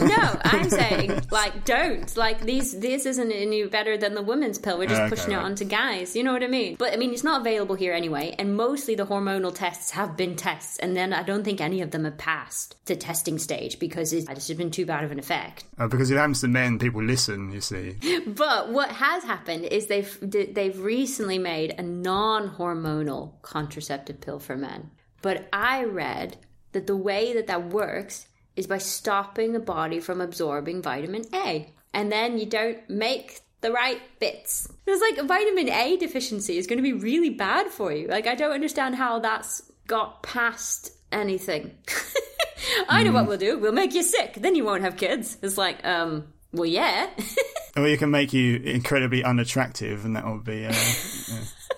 No, 0.00 0.38
I'm 0.44 0.68
saying 0.70 1.20
like 1.30 1.64
don't 1.64 2.16
like 2.16 2.40
these. 2.40 2.78
This 2.78 3.06
isn't 3.06 3.30
any 3.32 3.66
better 3.66 3.96
than 3.98 4.14
the 4.14 4.22
women's 4.22 4.58
pill. 4.58 4.78
We're 4.78 4.86
just 4.88 5.00
Okay, 5.02 5.10
pushing 5.10 5.32
it 5.32 5.36
right. 5.36 5.44
onto 5.44 5.64
guys. 5.64 6.14
You 6.16 6.22
know 6.22 6.32
what 6.32 6.42
I 6.42 6.46
mean? 6.46 6.76
But 6.78 6.92
I 6.92 6.96
mean, 6.96 7.12
it's 7.12 7.24
not 7.24 7.40
available 7.42 7.74
here 7.74 7.92
anyway. 7.92 8.34
And 8.38 8.56
mostly 8.56 8.94
the 8.94 9.06
hormonal 9.06 9.54
tests 9.54 9.90
have 9.92 10.16
been 10.16 10.36
tests, 10.36 10.78
and 10.78 10.96
then 10.96 11.12
I 11.12 11.22
don't 11.22 11.44
think 11.44 11.60
any 11.60 11.80
of 11.82 11.90
them 11.90 12.04
have 12.04 12.16
passed 12.18 12.76
the 12.86 12.96
testing 12.96 13.38
stage 13.38 13.78
because 13.78 14.12
it's 14.12 14.26
just 14.26 14.56
been 14.56 14.70
too 14.70 14.86
bad 14.86 15.04
of 15.04 15.10
an 15.12 15.18
effect. 15.18 15.64
Uh, 15.78 15.86
because 15.88 16.10
it 16.10 16.16
happens 16.16 16.40
to 16.42 16.48
men, 16.48 16.78
people 16.78 17.02
listen. 17.02 17.50
You 17.52 17.60
see, 17.60 17.96
But 18.26 18.70
what 18.70 18.90
has 18.90 19.24
happened 19.24 19.64
is 19.64 19.86
they've 19.86 20.18
they've 20.22 20.78
recently 20.78 21.38
made 21.38 21.74
a 21.78 21.82
non-hormonal 21.82 23.40
contraceptive 23.42 24.20
pill 24.20 24.38
for 24.38 24.56
men. 24.56 24.90
But 25.22 25.48
I 25.52 25.84
read 25.84 26.36
that 26.72 26.86
the 26.86 26.96
way 26.96 27.32
that 27.34 27.46
that 27.48 27.68
works 27.70 28.26
is 28.58 28.66
by 28.66 28.78
stopping 28.78 29.52
the 29.52 29.60
body 29.60 30.00
from 30.00 30.20
absorbing 30.20 30.82
vitamin 30.82 31.24
A, 31.32 31.72
and 31.94 32.12
then 32.12 32.38
you 32.38 32.46
don't 32.46 32.78
make 32.90 33.40
the 33.60 33.72
right 33.72 34.00
bits. 34.20 34.68
There's 34.84 35.00
like 35.00 35.18
a 35.18 35.24
vitamin 35.24 35.68
A 35.68 35.96
deficiency 35.96 36.58
is 36.58 36.66
going 36.66 36.78
to 36.78 36.82
be 36.82 36.92
really 36.92 37.30
bad 37.30 37.68
for 37.68 37.92
you. 37.92 38.08
Like 38.08 38.26
I 38.26 38.34
don't 38.34 38.52
understand 38.52 38.96
how 38.96 39.20
that's 39.20 39.62
got 39.86 40.22
past 40.22 40.92
anything. 41.10 41.70
I 42.88 43.02
know 43.04 43.12
what 43.12 43.26
we'll 43.26 43.38
do. 43.38 43.58
We'll 43.58 43.72
make 43.72 43.94
you 43.94 44.02
sick. 44.02 44.34
Then 44.34 44.54
you 44.54 44.64
won't 44.64 44.82
have 44.82 44.96
kids. 44.96 45.38
It's 45.42 45.56
like, 45.56 45.84
um, 45.86 46.26
well, 46.52 46.66
yeah. 46.66 47.08
or 47.76 47.86
you 47.88 47.96
can 47.96 48.10
make 48.10 48.32
you 48.32 48.56
incredibly 48.56 49.22
unattractive, 49.24 50.04
and 50.04 50.16
that 50.16 50.26
will 50.26 50.40
be. 50.40 50.66
Uh, 50.66 50.74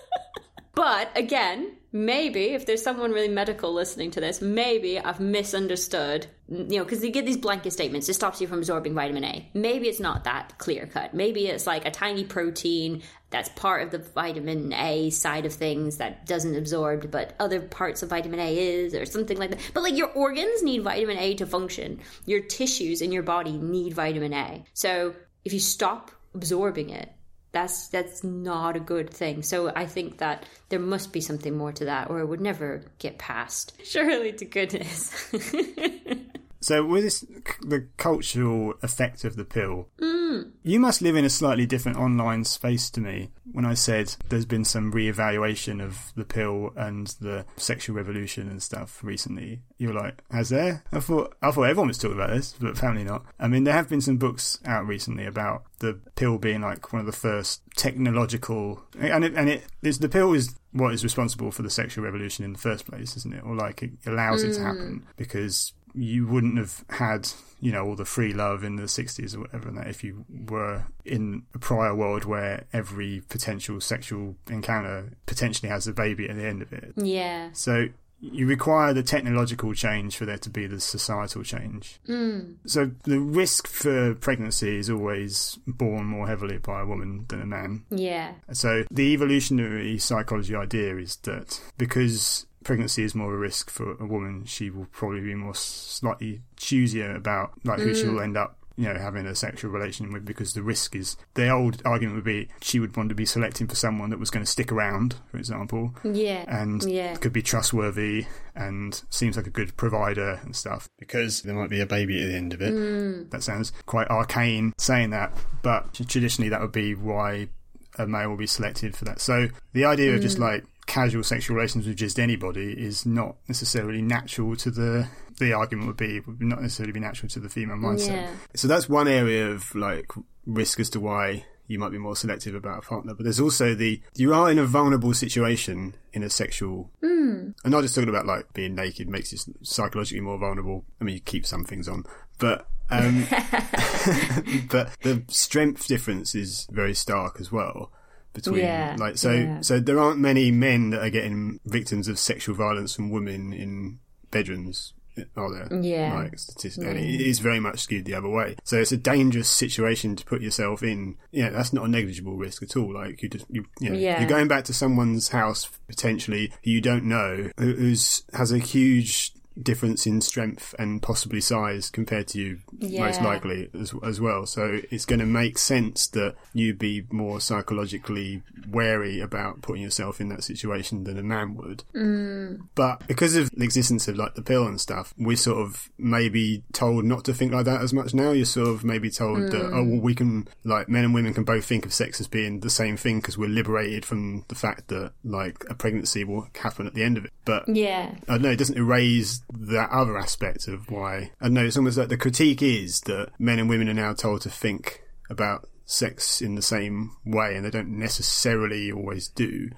But 0.73 1.15
again, 1.15 1.75
maybe 1.91 2.45
if 2.45 2.65
there's 2.65 2.81
someone 2.81 3.11
really 3.11 3.27
medical 3.27 3.73
listening 3.73 4.11
to 4.11 4.21
this, 4.21 4.41
maybe 4.41 4.99
I've 4.99 5.19
misunderstood. 5.19 6.27
You 6.47 6.79
know, 6.79 6.83
because 6.83 6.99
they 6.99 7.11
get 7.11 7.25
these 7.25 7.37
blanket 7.37 7.71
statements, 7.71 8.09
it 8.09 8.13
stops 8.13 8.41
you 8.41 8.47
from 8.47 8.57
absorbing 8.57 8.93
vitamin 8.93 9.23
A. 9.23 9.49
Maybe 9.53 9.87
it's 9.87 9.99
not 9.99 10.25
that 10.25 10.57
clear 10.57 10.85
cut. 10.85 11.13
Maybe 11.13 11.47
it's 11.47 11.65
like 11.65 11.85
a 11.85 11.91
tiny 11.91 12.23
protein 12.23 13.03
that's 13.29 13.49
part 13.49 13.83
of 13.83 13.91
the 13.91 13.99
vitamin 13.99 14.73
A 14.73 15.09
side 15.09 15.45
of 15.45 15.53
things 15.53 15.97
that 15.97 16.25
doesn't 16.25 16.55
absorb, 16.55 17.09
but 17.11 17.35
other 17.39 17.61
parts 17.61 18.03
of 18.03 18.09
vitamin 18.09 18.39
A 18.39 18.57
is, 18.57 18.93
or 18.93 19.05
something 19.05 19.37
like 19.37 19.51
that. 19.51 19.71
But 19.73 19.83
like 19.83 19.95
your 19.95 20.09
organs 20.09 20.61
need 20.63 20.83
vitamin 20.83 21.17
A 21.17 21.35
to 21.35 21.45
function. 21.45 22.01
Your 22.25 22.41
tissues 22.41 23.01
in 23.01 23.11
your 23.11 23.23
body 23.23 23.53
need 23.53 23.93
vitamin 23.93 24.33
A. 24.33 24.65
So 24.73 25.15
if 25.45 25.53
you 25.53 25.59
stop 25.59 26.11
absorbing 26.35 26.89
it, 26.89 27.11
that's 27.51 27.87
that's 27.89 28.23
not 28.23 28.75
a 28.75 28.79
good 28.79 29.09
thing. 29.09 29.43
So 29.43 29.71
I 29.75 29.85
think 29.85 30.19
that 30.19 30.45
there 30.69 30.79
must 30.79 31.11
be 31.11 31.21
something 31.21 31.57
more 31.57 31.71
to 31.73 31.85
that, 31.85 32.09
or 32.09 32.19
it 32.19 32.25
would 32.25 32.41
never 32.41 32.83
get 32.99 33.17
past. 33.17 33.73
Surely 33.83 34.31
to 34.33 34.45
goodness. 34.45 35.11
So 36.61 36.85
with 36.85 37.03
this, 37.03 37.25
the 37.61 37.87
cultural 37.97 38.75
effect 38.83 39.23
of 39.23 39.35
the 39.35 39.45
pill, 39.45 39.87
hmm. 39.99 40.41
you 40.61 40.79
must 40.79 41.01
live 41.01 41.15
in 41.15 41.25
a 41.25 41.29
slightly 41.29 41.65
different 41.65 41.97
online 41.97 42.43
space 42.43 42.91
to 42.91 43.01
me. 43.01 43.31
When 43.51 43.65
I 43.65 43.73
said 43.73 44.15
there's 44.29 44.45
been 44.45 44.63
some 44.63 44.91
re-evaluation 44.91 45.81
of 45.81 46.13
the 46.15 46.23
pill 46.23 46.71
and 46.77 47.07
the 47.19 47.45
sexual 47.57 47.95
revolution 47.95 48.47
and 48.47 48.61
stuff 48.61 49.03
recently, 49.03 49.61
you 49.77 49.87
were 49.87 49.93
like, 49.93 50.23
"Has 50.29 50.49
there?" 50.49 50.83
I 50.93 50.99
thought 50.99 51.35
I 51.41 51.49
thought 51.51 51.63
everyone 51.63 51.89
was 51.89 51.97
talking 51.97 52.17
about 52.17 52.29
this, 52.29 52.55
but 52.59 52.77
apparently 52.77 53.03
not. 53.03 53.25
I 53.39 53.47
mean, 53.47 53.63
there 53.63 53.73
have 53.73 53.89
been 53.89 53.99
some 53.99 54.17
books 54.17 54.59
out 54.63 54.87
recently 54.87 55.25
about 55.25 55.63
the 55.79 55.99
pill 56.15 56.37
being 56.37 56.61
like 56.61 56.93
one 56.93 56.99
of 56.99 57.07
the 57.07 57.11
first 57.11 57.61
technological, 57.75 58.83
and 58.97 59.25
it 59.25 59.33
and 59.35 59.49
it 59.49 59.63
is 59.81 59.97
the 59.99 60.09
pill 60.09 60.33
is 60.33 60.55
what 60.71 60.93
is 60.93 61.03
responsible 61.03 61.51
for 61.51 61.63
the 61.63 61.69
sexual 61.69 62.03
revolution 62.03 62.45
in 62.45 62.53
the 62.53 62.59
first 62.59 62.85
place, 62.85 63.17
isn't 63.17 63.33
it? 63.33 63.43
Or 63.43 63.55
like 63.55 63.83
it 63.83 63.91
allows 64.05 64.43
it 64.43 64.53
to 64.53 64.59
hmm. 64.59 64.65
happen 64.65 65.07
because 65.17 65.73
you 65.93 66.27
wouldn't 66.27 66.57
have 66.57 66.83
had, 66.89 67.29
you 67.59 67.71
know, 67.71 67.85
all 67.85 67.95
the 67.95 68.05
free 68.05 68.33
love 68.33 68.63
in 68.63 68.75
the 68.75 68.83
60s 68.83 69.35
or 69.35 69.41
whatever, 69.41 69.69
and 69.69 69.77
that 69.77 69.87
if 69.87 70.03
you 70.03 70.25
were 70.49 70.85
in 71.05 71.43
a 71.53 71.59
prior 71.59 71.95
world 71.95 72.25
where 72.25 72.65
every 72.73 73.23
potential 73.29 73.79
sexual 73.81 74.35
encounter 74.49 75.11
potentially 75.25 75.69
has 75.69 75.87
a 75.87 75.93
baby 75.93 76.29
at 76.29 76.35
the 76.35 76.45
end 76.45 76.61
of 76.61 76.73
it. 76.73 76.93
yeah. 76.97 77.49
So 77.53 77.87
you 78.21 78.45
require 78.45 78.93
the 78.93 79.01
technological 79.01 79.73
change 79.73 80.15
for 80.15 80.25
there 80.25 80.37
to 80.37 80.49
be 80.49 80.67
the 80.67 80.79
societal 80.79 81.43
change. 81.43 81.99
Mm. 82.07 82.55
So 82.67 82.91
the 83.03 83.19
risk 83.19 83.67
for 83.67 84.13
pregnancy 84.13 84.77
is 84.77 84.91
always 84.91 85.57
borne 85.65 86.05
more 86.05 86.27
heavily 86.27 86.59
by 86.59 86.81
a 86.81 86.85
woman 86.85 87.25
than 87.29 87.41
a 87.41 87.47
man. 87.47 87.83
Yeah. 87.89 88.33
So 88.51 88.85
the 88.91 89.13
evolutionary 89.13 89.97
psychology 89.97 90.55
idea 90.55 90.97
is 90.97 91.15
that 91.23 91.59
because 91.79 92.45
pregnancy 92.63 93.03
is 93.03 93.15
more 93.15 93.27
of 93.27 93.33
a 93.33 93.37
risk 93.37 93.69
for 93.69 93.93
a 93.99 94.05
woman, 94.05 94.45
she 94.45 94.69
will 94.69 94.87
probably 94.91 95.21
be 95.21 95.35
more 95.35 95.55
slightly 95.55 96.41
choosier 96.57 97.15
about 97.15 97.51
like 97.63 97.79
who 97.79 97.93
she 97.95 98.07
will 98.07 98.21
end 98.21 98.37
up 98.37 98.57
you 98.77 98.85
know 98.85 98.97
having 98.97 99.25
a 99.25 99.35
sexual 99.35 99.69
relation 99.69 100.13
with 100.13 100.23
because 100.23 100.53
the 100.53 100.61
risk 100.63 100.95
is 100.95 101.17
the 101.33 101.49
old 101.49 101.81
argument 101.83 102.15
would 102.15 102.23
be 102.23 102.47
she 102.61 102.79
would 102.79 102.95
want 102.95 103.09
to 103.09 103.13
be 103.15 103.25
selecting 103.25 103.67
for 103.67 103.75
someone 103.75 104.09
that 104.09 104.17
was 104.17 104.29
going 104.29 104.43
to 104.45 104.49
stick 104.49 104.71
around 104.71 105.13
for 105.29 105.37
example 105.37 105.93
Yeah. 106.05 106.45
and 106.47 106.81
Yeah. 106.89 107.15
could 107.17 107.33
be 107.33 107.41
trustworthy 107.41 108.27
and 108.55 108.99
seems 109.09 109.35
like 109.35 109.45
a 109.45 109.51
good 109.51 109.75
provider 109.75 110.39
and 110.43 110.55
stuff 110.55 110.87
because 110.97 111.41
there 111.41 111.53
might 111.53 111.69
be 111.69 111.81
a 111.81 111.85
baby 111.85 112.23
at 112.23 112.27
the 112.29 112.35
end 112.35 112.53
of 112.53 112.61
it. 112.61 112.73
Mm. 112.73 113.29
That 113.31 113.43
sounds 113.43 113.73
quite 113.87 114.07
arcane 114.09 114.73
saying 114.77 115.09
that, 115.09 115.33
but 115.61 115.93
traditionally 115.93 116.49
that 116.49 116.61
would 116.61 116.71
be 116.71 116.95
why 116.95 117.49
a 117.97 118.07
male 118.07 118.29
will 118.29 118.37
be 118.37 118.47
selected 118.47 118.95
for 118.95 119.03
that. 119.03 119.19
So 119.19 119.49
the 119.73 119.83
idea 119.83 120.15
of 120.15 120.21
just 120.21 120.37
Mm. 120.37 120.41
like 120.41 120.63
casual 120.91 121.23
sexual 121.23 121.55
relations 121.55 121.87
with 121.87 121.95
just 121.95 122.19
anybody 122.19 122.73
is 122.73 123.05
not 123.05 123.37
necessarily 123.47 124.01
natural 124.01 124.57
to 124.57 124.69
the 124.69 125.07
the 125.39 125.53
argument 125.53 125.87
would 125.87 125.95
be 125.95 126.19
would 126.19 126.41
not 126.41 126.61
necessarily 126.61 126.91
be 126.91 126.99
natural 126.99 127.29
to 127.29 127.39
the 127.39 127.47
female 127.47 127.77
mindset. 127.77 128.07
Yeah. 128.07 128.31
So 128.55 128.67
that's 128.67 128.89
one 128.89 129.07
area 129.07 129.49
of 129.49 129.73
like 129.73 130.11
risk 130.45 130.81
as 130.81 130.89
to 130.89 130.99
why 130.99 131.45
you 131.67 131.79
might 131.79 131.93
be 131.93 131.97
more 131.97 132.17
selective 132.17 132.55
about 132.55 132.79
a 132.79 132.81
partner. 132.81 133.13
But 133.13 133.23
there's 133.23 133.39
also 133.39 133.73
the 133.73 134.01
you 134.15 134.33
are 134.33 134.51
in 134.51 134.59
a 134.59 134.65
vulnerable 134.65 135.13
situation 135.13 135.95
in 136.11 136.23
a 136.23 136.29
sexual. 136.29 136.91
Mm. 137.01 137.53
I'm 137.63 137.71
not 137.71 137.83
just 137.83 137.95
talking 137.95 138.09
about 138.09 138.25
like 138.25 138.51
being 138.53 138.75
naked 138.75 139.07
makes 139.07 139.31
you 139.31 139.39
psychologically 139.61 140.19
more 140.19 140.37
vulnerable. 140.37 140.83
I 140.99 141.05
mean, 141.05 141.15
you 141.15 141.21
keep 141.21 141.45
some 141.45 141.63
things 141.63 141.87
on, 141.87 142.03
but. 142.37 142.67
Um, 142.93 143.25
but 144.69 144.91
the 145.03 145.23
strength 145.29 145.87
difference 145.87 146.35
is 146.35 146.67
very 146.69 146.93
stark 146.93 147.37
as 147.39 147.49
well 147.49 147.93
between 148.33 148.59
Yeah, 148.61 148.95
like 148.99 149.17
so 149.17 149.31
yeah. 149.33 149.61
so 149.61 149.79
there 149.79 149.99
aren't 149.99 150.19
many 150.19 150.51
men 150.51 150.89
that 150.91 151.01
are 151.01 151.09
getting 151.09 151.59
victims 151.65 152.07
of 152.07 152.17
sexual 152.19 152.55
violence 152.55 152.95
from 152.95 153.09
women 153.09 153.53
in 153.53 153.99
bedrooms 154.31 154.93
are 155.35 155.51
there? 155.53 155.79
Yeah. 155.81 156.13
Like, 156.15 156.39
statistically, 156.39 156.89
and 156.89 156.97
it 156.99 157.19
is 157.21 157.39
very 157.39 157.59
much 157.59 157.79
skewed 157.81 158.05
the 158.05 158.13
other 158.15 158.29
way. 158.29 158.55
So 158.63 158.77
it's 158.79 158.93
a 158.93 158.97
dangerous 158.97 159.49
situation 159.49 160.15
to 160.15 160.25
put 160.25 160.41
yourself 160.41 160.81
in. 160.83 161.17
Yeah, 161.31 161.49
that's 161.49 161.73
not 161.73 161.83
a 161.85 161.89
negligible 161.89 162.37
risk 162.37 162.63
at 162.63 162.77
all. 162.77 162.93
Like 162.93 163.21
you 163.21 163.27
just, 163.29 163.45
you, 163.49 163.65
you 163.81 163.89
know, 163.89 163.97
Yeah. 163.97 164.19
you're 164.21 164.29
going 164.29 164.47
back 164.47 164.63
to 164.65 164.73
someone's 164.73 165.27
house 165.29 165.69
potentially 165.87 166.53
who 166.63 166.71
you 166.71 166.79
don't 166.81 167.03
know, 167.03 167.49
who- 167.57 167.73
who's 167.75 168.23
has 168.33 168.53
a 168.53 168.57
huge 168.57 169.33
difference 169.63 170.05
in 170.05 170.21
strength 170.21 170.73
and 170.79 171.01
possibly 171.01 171.41
size 171.41 171.89
compared 171.89 172.27
to 172.27 172.39
you 172.39 172.59
most 172.79 173.21
likely 173.21 173.69
as, 173.79 173.93
as 174.03 174.19
well 174.19 174.45
so 174.45 174.79
it's 174.91 175.05
going 175.05 175.19
to 175.19 175.25
make 175.25 175.57
sense 175.57 176.07
that 176.07 176.35
you'd 176.53 176.79
be 176.79 177.05
more 177.11 177.39
psychologically 177.39 178.41
wary 178.69 179.19
about 179.19 179.61
putting 179.61 179.81
yourself 179.81 180.21
in 180.21 180.29
that 180.29 180.43
situation 180.43 181.03
than 181.03 181.17
a 181.17 181.23
man 181.23 181.55
would 181.55 181.83
mm. 181.95 182.59
but 182.75 183.05
because 183.07 183.35
of 183.35 183.49
the 183.51 183.63
existence 183.63 184.07
of 184.07 184.17
like 184.17 184.35
the 184.35 184.41
pill 184.41 184.67
and 184.67 184.79
stuff, 184.79 185.13
we're 185.17 185.37
sort 185.37 185.57
of 185.57 185.89
maybe 185.97 186.63
told 186.73 187.05
not 187.05 187.25
to 187.25 187.33
think 187.33 187.53
like 187.53 187.65
that 187.65 187.81
as 187.81 187.93
much 187.93 188.13
now. 188.13 188.31
You're 188.31 188.45
sort 188.45 188.69
of 188.69 188.83
maybe 188.83 189.09
told 189.09 189.37
that, 189.51 189.53
mm. 189.53 189.73
oh, 189.73 189.83
well, 189.83 190.01
we 190.01 190.15
can, 190.15 190.47
like, 190.63 190.89
men 190.89 191.05
and 191.05 191.13
women 191.13 191.33
can 191.33 191.43
both 191.43 191.65
think 191.65 191.85
of 191.85 191.93
sex 191.93 192.19
as 192.19 192.27
being 192.27 192.59
the 192.59 192.69
same 192.69 192.97
thing 192.97 193.19
because 193.19 193.37
we're 193.37 193.49
liberated 193.49 194.05
from 194.05 194.45
the 194.47 194.55
fact 194.55 194.87
that, 194.89 195.13
like, 195.23 195.63
a 195.69 195.75
pregnancy 195.75 196.23
will 196.23 196.47
happen 196.55 196.87
at 196.87 196.93
the 196.93 197.03
end 197.03 197.17
of 197.17 197.25
it. 197.25 197.31
But 197.45 197.67
Yeah. 197.67 198.13
I 198.27 198.33
don't 198.33 198.43
know, 198.43 198.51
it 198.51 198.57
doesn't 198.57 198.77
erase 198.77 199.41
that 199.59 199.89
other 199.89 200.17
aspect 200.17 200.67
of 200.67 200.89
why. 200.89 201.31
I 201.41 201.49
know, 201.49 201.65
it's 201.65 201.77
almost 201.77 201.97
like 201.97 202.09
the 202.09 202.17
critique 202.17 202.61
is 202.61 203.01
that 203.01 203.29
men 203.39 203.59
and 203.59 203.69
women 203.69 203.89
are 203.89 203.93
now 203.93 204.13
told 204.13 204.41
to 204.41 204.49
think 204.49 205.01
about 205.29 205.67
sex 205.85 206.41
in 206.41 206.55
the 206.55 206.61
same 206.61 207.11
way 207.25 207.55
and 207.55 207.65
they 207.65 207.69
don't 207.69 207.97
necessarily 207.97 208.91
always 208.91 209.27
do. 209.27 209.69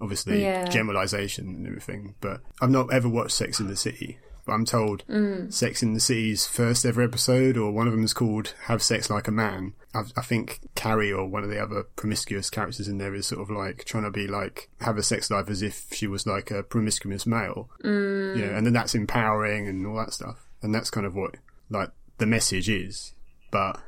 Obviously, 0.00 0.42
Yeah. 0.42 0.64
generalization 0.68 1.46
and 1.46 1.66
everything. 1.66 2.14
But 2.20 2.40
I've 2.60 2.70
not 2.70 2.92
ever 2.92 3.08
watched 3.08 3.36
Sex 3.36 3.60
in 3.60 3.68
the 3.68 3.76
City. 3.76 4.18
But 4.44 4.54
I'm 4.54 4.64
told 4.64 5.04
mm. 5.06 5.52
Sex 5.52 5.84
in 5.84 5.94
the 5.94 6.00
City's 6.00 6.46
first 6.48 6.84
ever 6.84 7.02
episode, 7.02 7.56
or 7.56 7.70
one 7.70 7.86
of 7.86 7.92
them 7.92 8.02
is 8.02 8.12
called 8.12 8.54
Have 8.64 8.82
Sex 8.82 9.08
Like 9.08 9.28
a 9.28 9.30
Man. 9.30 9.74
I, 9.94 10.02
I 10.16 10.22
think 10.22 10.60
Carrie 10.74 11.12
or 11.12 11.26
one 11.26 11.44
of 11.44 11.50
the 11.50 11.62
other 11.62 11.84
promiscuous 11.96 12.50
characters 12.50 12.88
in 12.88 12.98
there 12.98 13.14
is 13.14 13.26
sort 13.26 13.42
of 13.42 13.50
like 13.50 13.84
trying 13.84 14.04
to 14.04 14.10
be 14.10 14.26
like, 14.26 14.70
have 14.80 14.98
a 14.98 15.02
sex 15.02 15.30
life 15.30 15.48
as 15.48 15.62
if 15.62 15.86
she 15.92 16.06
was 16.06 16.26
like 16.26 16.50
a 16.50 16.62
promiscuous 16.62 17.26
male. 17.26 17.70
Mm. 17.84 18.36
You 18.36 18.46
know, 18.46 18.54
and 18.54 18.66
then 18.66 18.72
that's 18.72 18.94
empowering 18.94 19.68
and 19.68 19.86
all 19.86 19.96
that 19.96 20.12
stuff. 20.12 20.46
And 20.62 20.74
that's 20.74 20.90
kind 20.90 21.06
of 21.06 21.14
what, 21.14 21.36
like, 21.70 21.90
the 22.18 22.26
message 22.26 22.68
is. 22.68 23.14
But, 23.50 23.80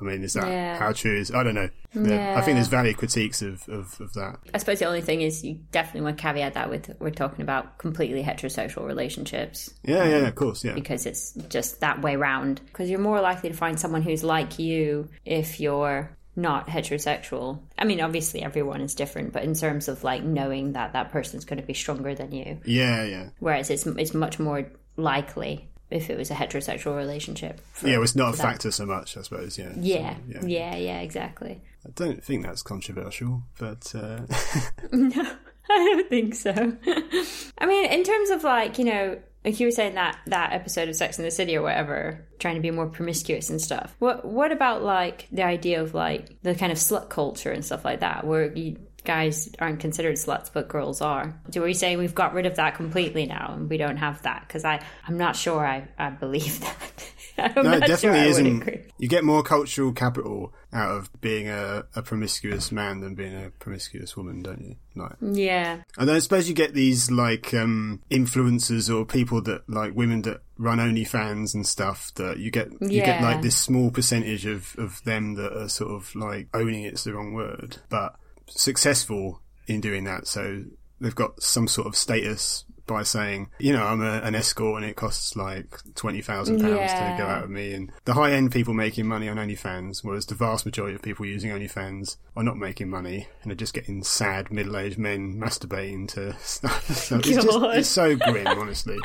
I 0.00 0.04
mean, 0.04 0.22
is 0.24 0.32
that 0.34 0.48
Yeah. 0.48 0.78
how 0.78 0.92
true 0.92 1.18
is? 1.18 1.30
I 1.32 1.42
don't 1.42 1.54
know. 1.54 1.68
Yeah. 1.94 2.34
I 2.38 2.42
think 2.42 2.56
there's 2.56 2.68
valid 2.68 2.96
critiques 2.96 3.42
of, 3.42 3.68
of, 3.68 4.00
of 4.00 4.12
that. 4.14 4.38
I 4.54 4.58
suppose 4.58 4.78
the 4.78 4.86
only 4.86 5.00
thing 5.00 5.20
is 5.22 5.44
you 5.44 5.58
definitely 5.72 6.02
want 6.02 6.16
to 6.18 6.22
caveat 6.22 6.54
that 6.54 6.70
with 6.70 6.90
we're 7.00 7.10
talking 7.10 7.42
about 7.42 7.78
completely 7.78 8.22
heterosexual 8.22 8.86
relationships 8.86 9.74
Yeah, 9.82 10.04
yeah, 10.08 10.16
um, 10.18 10.24
of 10.26 10.34
course, 10.36 10.64
yeah. 10.64 10.74
because 10.74 11.04
it's 11.06 11.32
just 11.48 11.80
that 11.80 12.00
way 12.00 12.16
round. 12.16 12.60
Because 12.66 12.88
you're 12.88 13.00
more 13.00 13.20
likely 13.20 13.50
to 13.50 13.56
find 13.56 13.78
someone 13.78 14.02
who's 14.02 14.22
like 14.24 14.58
you 14.58 15.08
if 15.24 15.58
you're 15.60 16.16
not 16.36 16.68
heterosexual. 16.68 17.58
I 17.76 17.84
mean, 17.84 18.00
obviously 18.00 18.42
everyone 18.42 18.80
is 18.80 18.94
different, 18.94 19.32
but 19.32 19.42
in 19.42 19.52
terms 19.54 19.88
of 19.88 20.04
like 20.04 20.22
knowing 20.22 20.72
that 20.74 20.92
that 20.92 21.10
person's 21.10 21.44
going 21.44 21.60
to 21.60 21.66
be 21.66 21.74
stronger 21.74 22.14
than 22.14 22.32
you, 22.32 22.58
Yeah, 22.64 23.04
yeah. 23.04 23.28
whereas 23.40 23.68
it's 23.68 23.84
it's 23.86 24.14
much 24.14 24.38
more 24.38 24.70
likely 24.96 25.68
if 25.90 26.08
it 26.10 26.16
was 26.18 26.30
a 26.30 26.34
heterosexual 26.34 26.96
relationship. 26.96 27.60
for- 27.72 27.86
Yeah, 27.88 27.94
well, 27.96 28.04
it's 28.04 28.14
not 28.16 28.34
a 28.34 28.36
that. 28.36 28.42
factor 28.42 28.70
so 28.70 28.86
much, 28.86 29.16
I 29.16 29.22
suppose, 29.22 29.58
yeah. 29.58 29.72
Yeah, 29.76 30.14
So, 30.14 30.20
yeah. 30.28 30.46
yeah, 30.46 30.76
yeah, 30.76 31.00
exactly. 31.00 31.60
I 31.86 31.90
don't 31.94 32.22
think 32.22 32.44
that's 32.44 32.62
controversial, 32.62 33.42
but 33.58 33.92
uh, 33.94 34.20
I 34.92 35.84
don't 35.84 36.08
think 36.08 36.34
so. 36.34 36.50
I 37.58 37.66
mean, 37.66 37.86
in 37.90 38.02
terms 38.04 38.30
of 38.30 38.42
like, 38.44 38.78
you 38.78 38.84
know, 38.84 39.18
like 39.44 39.58
you 39.58 39.66
were 39.66 39.70
saying 39.72 39.94
that 39.94 40.18
that 40.26 40.52
episode 40.52 40.88
of 40.88 40.96
Sex 40.96 41.18
in 41.18 41.24
the 41.24 41.30
City 41.30 41.56
or 41.56 41.62
whatever, 41.62 42.26
trying 42.38 42.56
to 42.56 42.60
be 42.60 42.70
more 42.70 42.86
promiscuous 42.88 43.48
and 43.48 43.60
stuff. 43.60 43.94
What 43.98 44.24
what 44.24 44.52
about 44.52 44.82
like 44.82 45.28
the 45.32 45.44
idea 45.44 45.80
of 45.82 45.94
like 45.94 46.42
the 46.42 46.54
kind 46.54 46.70
of 46.72 46.76
slut 46.78 47.08
culture 47.08 47.50
and 47.50 47.64
stuff 47.64 47.84
like 47.84 48.00
that, 48.00 48.26
where 48.26 48.52
you 48.54 48.76
guys 49.04 49.50
aren't 49.58 49.80
considered 49.80 50.16
sluts 50.16 50.50
but 50.52 50.68
girls 50.68 51.00
are? 51.00 51.38
Do 51.50 51.62
we 51.62 51.74
say 51.74 51.96
we've 51.96 52.14
got 52.14 52.34
rid 52.34 52.46
of 52.46 52.56
that 52.56 52.74
completely 52.74 53.26
now 53.26 53.54
and 53.54 53.68
we 53.68 53.76
don't 53.76 53.96
have 53.96 54.22
that? 54.22 54.44
Because 54.46 54.64
I 54.64 54.84
I'm 55.06 55.16
not 55.16 55.36
sure 55.36 55.66
I 55.66 55.88
I 55.98 56.10
believe 56.10 56.60
that. 57.36 57.54
I'm 57.56 57.64
no, 57.64 57.72
it 57.72 57.80
not 57.80 57.88
sure 57.88 58.12
definitely 58.12 58.28
isn't. 58.30 58.92
You 58.98 59.08
get 59.08 59.24
more 59.24 59.42
cultural 59.42 59.92
capital 59.92 60.52
out 60.72 60.90
of 60.90 61.20
being 61.20 61.48
a, 61.48 61.84
a 61.94 62.02
promiscuous 62.02 62.70
man 62.70 63.00
than 63.00 63.14
being 63.14 63.34
a 63.34 63.50
promiscuous 63.50 64.16
woman, 64.16 64.42
don't 64.42 64.60
you? 64.60 64.76
Like, 64.94 65.16
Yeah, 65.20 65.82
and 65.96 66.08
then 66.08 66.16
I 66.16 66.18
suppose 66.18 66.48
you 66.48 66.54
get 66.54 66.74
these 66.74 67.10
like 67.10 67.54
um, 67.54 68.02
influencers 68.10 68.94
or 68.94 69.04
people 69.04 69.40
that 69.42 69.68
like 69.68 69.94
women 69.94 70.22
that 70.22 70.42
run 70.58 70.78
OnlyFans 70.78 71.54
and 71.54 71.66
stuff. 71.66 72.12
That 72.16 72.38
you 72.38 72.50
get 72.50 72.68
you 72.80 73.00
get 73.02 73.22
like 73.22 73.42
this 73.42 73.56
small 73.56 73.90
percentage 73.90 74.46
of 74.46 74.74
of 74.78 75.02
them 75.04 75.34
that 75.34 75.56
are 75.56 75.68
sort 75.68 75.92
of 75.92 76.14
like 76.14 76.48
owning 76.52 76.84
it's 76.84 77.04
the 77.04 77.14
wrong 77.14 77.32
word, 77.32 77.78
but 77.88 78.16
successful 78.50 79.40
in 79.66 79.80
doing 79.80 80.04
that. 80.04 80.26
So 80.26 80.64
they've 81.00 81.14
got 81.14 81.42
some 81.42 81.68
sort 81.68 81.86
of 81.86 81.96
status 81.96 82.64
by 82.90 83.04
saying, 83.04 83.48
you 83.58 83.72
know, 83.72 83.84
I'm 83.84 84.02
a, 84.02 84.20
an 84.22 84.34
escort 84.34 84.82
and 84.82 84.90
it 84.90 84.96
costs 84.96 85.36
like 85.36 85.78
twenty 85.94 86.20
thousand 86.20 86.60
pounds 86.60 86.92
to 86.92 87.14
go 87.16 87.26
out 87.26 87.42
with 87.42 87.50
me. 87.50 87.72
And 87.72 87.92
the 88.04 88.14
high 88.14 88.32
end 88.32 88.52
people 88.52 88.74
making 88.74 89.06
money 89.06 89.28
on 89.28 89.36
OnlyFans, 89.36 90.02
whereas 90.04 90.26
the 90.26 90.34
vast 90.34 90.66
majority 90.66 90.94
of 90.96 91.02
people 91.02 91.24
using 91.24 91.50
OnlyFans 91.50 92.16
are 92.36 92.42
not 92.42 92.56
making 92.56 92.90
money 92.90 93.28
and 93.42 93.52
are 93.52 93.56
just 93.56 93.72
getting 93.74 94.02
sad 94.02 94.50
middle 94.50 94.76
aged 94.76 94.98
men 94.98 95.40
masturbating 95.40 96.08
to 96.08 96.36
stuff. 96.40 96.86
So 96.86 97.18
it's 97.18 97.28
just 97.28 97.48
it's 97.50 97.88
so 97.88 98.16
grim, 98.16 98.46
honestly. 98.46 98.98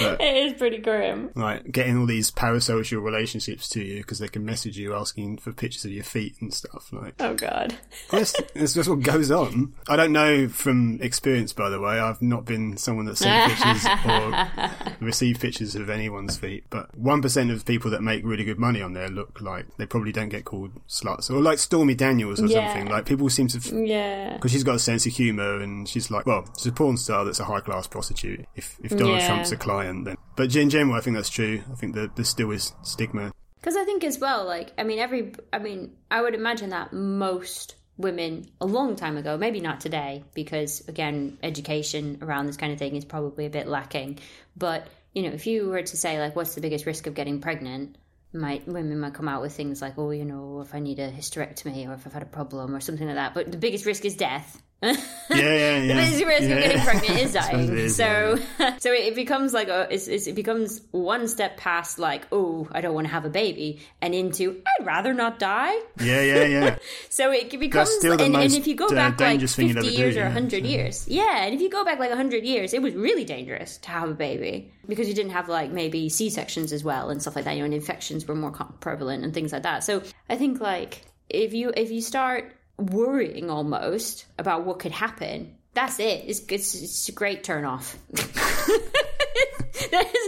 But 0.00 0.20
it 0.20 0.36
is 0.36 0.52
pretty 0.54 0.78
grim. 0.78 1.30
like 1.34 1.70
getting 1.72 1.96
all 1.98 2.06
these 2.06 2.30
parasocial 2.30 3.02
relationships 3.02 3.68
to 3.70 3.82
you 3.82 3.98
because 4.02 4.18
they 4.18 4.28
can 4.28 4.44
message 4.44 4.76
you 4.78 4.94
asking 4.94 5.38
for 5.38 5.52
pictures 5.52 5.84
of 5.84 5.92
your 5.92 6.04
feet 6.04 6.36
and 6.40 6.52
stuff. 6.52 6.90
Like 6.92 7.14
Oh 7.20 7.34
god. 7.34 7.74
that's, 8.10 8.34
that's 8.54 8.74
just 8.74 8.88
what 8.88 9.00
goes 9.00 9.30
on. 9.30 9.74
I 9.88 9.96
don't 9.96 10.12
know 10.12 10.48
from 10.48 11.00
experience, 11.00 11.52
by 11.52 11.70
the 11.70 11.80
way. 11.80 11.98
I've 11.98 12.20
not 12.20 12.44
been 12.44 12.76
someone 12.76 12.97
that 13.06 13.16
sent 13.18 13.52
pictures 13.52 13.86
or 15.00 15.04
received 15.06 15.40
pictures 15.40 15.74
of 15.74 15.90
anyone's 15.90 16.36
feet. 16.36 16.64
But 16.70 16.96
one 16.96 17.22
percent 17.22 17.50
of 17.50 17.64
people 17.64 17.90
that 17.92 18.02
make 18.02 18.24
really 18.24 18.44
good 18.44 18.58
money 18.58 18.82
on 18.82 18.92
there 18.92 19.08
look 19.08 19.40
like 19.40 19.66
they 19.76 19.86
probably 19.86 20.12
don't 20.12 20.28
get 20.28 20.44
called 20.44 20.72
sluts 20.88 21.30
or 21.30 21.40
like 21.40 21.58
Stormy 21.58 21.94
Daniels 21.94 22.40
or 22.40 22.46
Yeah. 22.46 22.72
something. 22.72 22.90
Like 22.92 23.06
people 23.06 23.28
seem 23.30 23.48
to. 23.48 23.86
Yeah. 23.86 24.34
because 24.34 24.52
she's 24.52 24.64
got 24.64 24.76
a 24.76 24.78
sense 24.80 25.06
of 25.06 25.12
humour 25.12 25.60
and 25.60 25.88
she's 25.88 26.10
like, 26.10 26.26
well, 26.26 26.44
she's 26.56 26.66
a 26.66 26.72
porn 26.72 26.96
star 26.96 27.24
that's 27.24 27.40
a 27.40 27.44
high 27.44 27.60
class 27.60 27.86
prostitute. 27.86 28.44
If 28.56 28.76
if 28.82 28.90
Donald 28.96 29.18
Yeah. 29.18 29.26
Trump's 29.28 29.52
a 29.52 29.56
client, 29.56 30.04
then. 30.04 30.16
But 30.36 30.54
in 30.54 30.70
general, 30.70 30.96
I 30.96 31.00
think 31.00 31.16
that's 31.16 31.30
true. 31.30 31.62
I 31.70 31.74
think 31.74 31.94
that 31.94 32.16
there 32.16 32.24
still 32.24 32.50
is 32.50 32.72
stigma. 32.82 33.32
Because 33.60 33.74
I 33.76 33.84
think 33.84 34.04
as 34.04 34.20
well, 34.20 34.44
like, 34.46 34.72
I 34.78 34.84
mean, 34.84 35.00
every, 35.00 35.32
I 35.52 35.58
mean, 35.58 35.92
I 36.12 36.22
would 36.22 36.34
imagine 36.36 36.70
that 36.70 36.92
most 36.92 37.74
women 37.98 38.46
a 38.60 38.66
long 38.66 38.96
time 38.96 39.16
ago, 39.16 39.36
maybe 39.36 39.60
not 39.60 39.80
today, 39.80 40.24
because 40.32 40.86
again, 40.88 41.36
education 41.42 42.18
around 42.22 42.46
this 42.46 42.56
kind 42.56 42.72
of 42.72 42.78
thing 42.78 42.96
is 42.96 43.04
probably 43.04 43.44
a 43.44 43.50
bit 43.50 43.66
lacking. 43.66 44.18
But, 44.56 44.86
you 45.12 45.22
know, 45.22 45.30
if 45.30 45.46
you 45.46 45.68
were 45.68 45.82
to 45.82 45.96
say, 45.96 46.18
like, 46.20 46.36
what's 46.36 46.54
the 46.54 46.60
biggest 46.60 46.86
risk 46.86 47.06
of 47.06 47.14
getting 47.14 47.40
pregnant? 47.40 47.96
Might 48.32 48.68
women 48.68 49.00
might 49.00 49.14
come 49.14 49.28
out 49.28 49.42
with 49.42 49.54
things 49.54 49.82
like, 49.82 49.98
oh, 49.98 50.10
you 50.10 50.24
know, 50.24 50.60
if 50.60 50.74
I 50.74 50.80
need 50.80 50.98
a 50.98 51.10
hysterectomy 51.10 51.88
or 51.88 51.94
if 51.94 52.06
I've 52.06 52.12
had 52.12 52.22
a 52.22 52.26
problem 52.26 52.74
or 52.74 52.80
something 52.80 53.06
like 53.06 53.16
that. 53.16 53.34
But 53.34 53.50
the 53.50 53.58
biggest 53.58 53.84
risk 53.84 54.04
is 54.04 54.16
death. 54.16 54.62
Yeah, 54.80 54.92
yeah, 55.30 55.76
yeah. 55.78 56.10
The 56.10 56.24
risk 56.24 56.42
yeah. 56.42 56.54
of 56.54 56.62
getting 56.62 56.82
pregnant 56.82 57.18
is 57.18 57.32
dying. 57.34 57.78
is, 57.78 57.96
so, 57.96 58.38
yeah. 58.58 58.76
so 58.78 58.92
it 58.92 59.14
becomes 59.14 59.52
like 59.52 59.68
a, 59.68 59.88
it's, 59.92 60.06
it's, 60.06 60.26
it 60.26 60.34
becomes 60.34 60.82
one 60.92 61.26
step 61.26 61.56
past 61.56 61.98
like, 61.98 62.26
oh, 62.30 62.68
I 62.70 62.80
don't 62.80 62.94
want 62.94 63.06
to 63.06 63.12
have 63.12 63.24
a 63.24 63.30
baby, 63.30 63.80
and 64.00 64.14
into 64.14 64.62
I'd 64.66 64.86
rather 64.86 65.12
not 65.14 65.38
die. 65.38 65.74
yeah, 66.00 66.20
yeah, 66.20 66.44
yeah. 66.44 66.78
So 67.08 67.32
it 67.32 67.50
becomes, 67.58 67.90
still 67.90 68.16
the 68.16 68.24
and, 68.24 68.36
and 68.36 68.54
if 68.54 68.66
you 68.66 68.76
go 68.76 68.86
uh, 68.86 68.90
back 68.90 69.10
like 69.20 69.30
dangerous 69.30 69.56
thing 69.56 69.68
you'll 69.68 69.82
fifty 69.82 69.96
years 69.96 70.14
do, 70.14 70.22
or 70.22 70.30
hundred 70.30 70.62
so- 70.62 70.70
years, 70.70 71.08
yeah, 71.08 71.44
and 71.44 71.54
if 71.54 71.60
you 71.60 71.70
go 71.70 71.84
back 71.84 71.98
like 71.98 72.12
hundred 72.12 72.44
years, 72.44 72.72
it 72.72 72.82
was 72.82 72.94
really 72.94 73.24
dangerous 73.24 73.78
to 73.78 73.90
have 73.90 74.08
a 74.08 74.14
baby 74.14 74.72
because 74.86 75.08
you 75.08 75.14
didn't 75.14 75.32
have 75.32 75.48
like 75.48 75.70
maybe 75.72 76.08
C 76.08 76.30
sections 76.30 76.72
as 76.72 76.84
well 76.84 77.10
and 77.10 77.20
stuff 77.20 77.34
like 77.34 77.44
that. 77.46 77.54
You 77.54 77.60
know, 77.60 77.66
and 77.66 77.74
infections 77.74 78.26
were 78.26 78.34
more 78.34 78.52
prevalent 78.80 79.24
and 79.24 79.34
things 79.34 79.52
like 79.52 79.64
that. 79.64 79.82
So 79.82 80.02
I 80.28 80.36
think 80.36 80.60
like 80.60 81.02
if 81.28 81.52
you 81.52 81.72
if 81.76 81.90
you 81.90 82.00
start 82.00 82.54
worrying 82.78 83.50
almost 83.50 84.26
about 84.38 84.64
what 84.64 84.78
could 84.78 84.92
happen, 84.92 85.54
that's 85.74 85.98
it. 86.00 86.24
It's 86.26 86.40
it's, 86.48 86.74
it's 86.74 87.08
a 87.08 87.12
great 87.12 87.44
turn 87.44 87.64
off. 87.64 87.96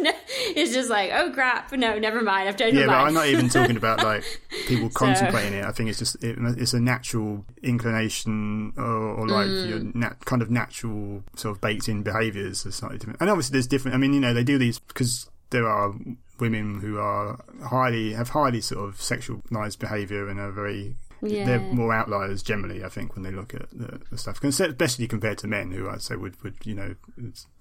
No, 0.02 0.12
it's 0.56 0.72
just 0.72 0.88
like, 0.88 1.10
oh 1.12 1.30
crap, 1.32 1.70
no, 1.72 1.98
never 1.98 2.22
mind. 2.22 2.48
I've 2.48 2.56
changed 2.56 2.78
Yeah, 2.78 2.86
my 2.86 2.92
but 2.92 2.96
mind. 2.98 3.08
I'm 3.08 3.14
not 3.14 3.26
even 3.26 3.48
talking 3.50 3.76
about 3.76 4.02
like 4.02 4.24
people 4.66 4.88
contemplating 4.90 5.52
it. 5.54 5.64
I 5.64 5.72
think 5.72 5.90
it's 5.90 5.98
just 5.98 6.22
it, 6.24 6.38
it's 6.56 6.72
a 6.72 6.80
natural 6.80 7.44
inclination 7.62 8.72
or, 8.76 8.84
or 8.84 9.28
like 9.28 9.48
Mm. 9.48 9.68
your 9.68 9.80
nat- 9.94 10.24
kind 10.24 10.40
of 10.40 10.50
natural 10.50 11.22
sort 11.36 11.54
of 11.56 11.60
baked 11.60 11.88
in 11.88 12.02
behaviours 12.02 12.64
are 12.64 12.70
slightly 12.70 12.96
different. 12.98 13.20
And 13.20 13.28
obviously, 13.28 13.52
there's 13.54 13.66
different. 13.66 13.94
I 13.94 13.98
mean, 13.98 14.14
you 14.14 14.20
know, 14.20 14.32
they 14.32 14.44
do 14.44 14.56
these 14.56 14.78
because 14.78 15.28
there 15.50 15.68
are 15.68 15.92
women 16.38 16.80
who 16.80 16.98
are 16.98 17.38
highly 17.68 18.12
have 18.14 18.30
highly 18.30 18.60
sort 18.62 18.88
of 18.88 18.96
sexualized 18.96 19.78
behaviour 19.78 20.28
and 20.28 20.40
are 20.40 20.52
very 20.52 20.96
Yeah. 21.22 21.44
they're 21.44 21.60
more 21.60 21.92
outliers 21.92 22.42
generally. 22.42 22.84
I 22.84 22.88
think 22.88 23.14
when 23.14 23.22
they 23.24 23.30
look 23.30 23.54
at 23.54 23.68
the, 23.70 24.00
the 24.10 24.16
stuff, 24.18 24.42
especially 24.42 25.06
compared 25.06 25.38
to 25.38 25.46
men, 25.46 25.70
who 25.70 25.88
I'd 25.88 26.02
say 26.02 26.16
would 26.16 26.42
would 26.42 26.54
you 26.64 26.74
know 26.74 26.94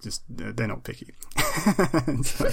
just 0.02 0.22
they're 0.28 0.66
not 0.66 0.84
picky. 0.84 1.14
So, 2.24 2.50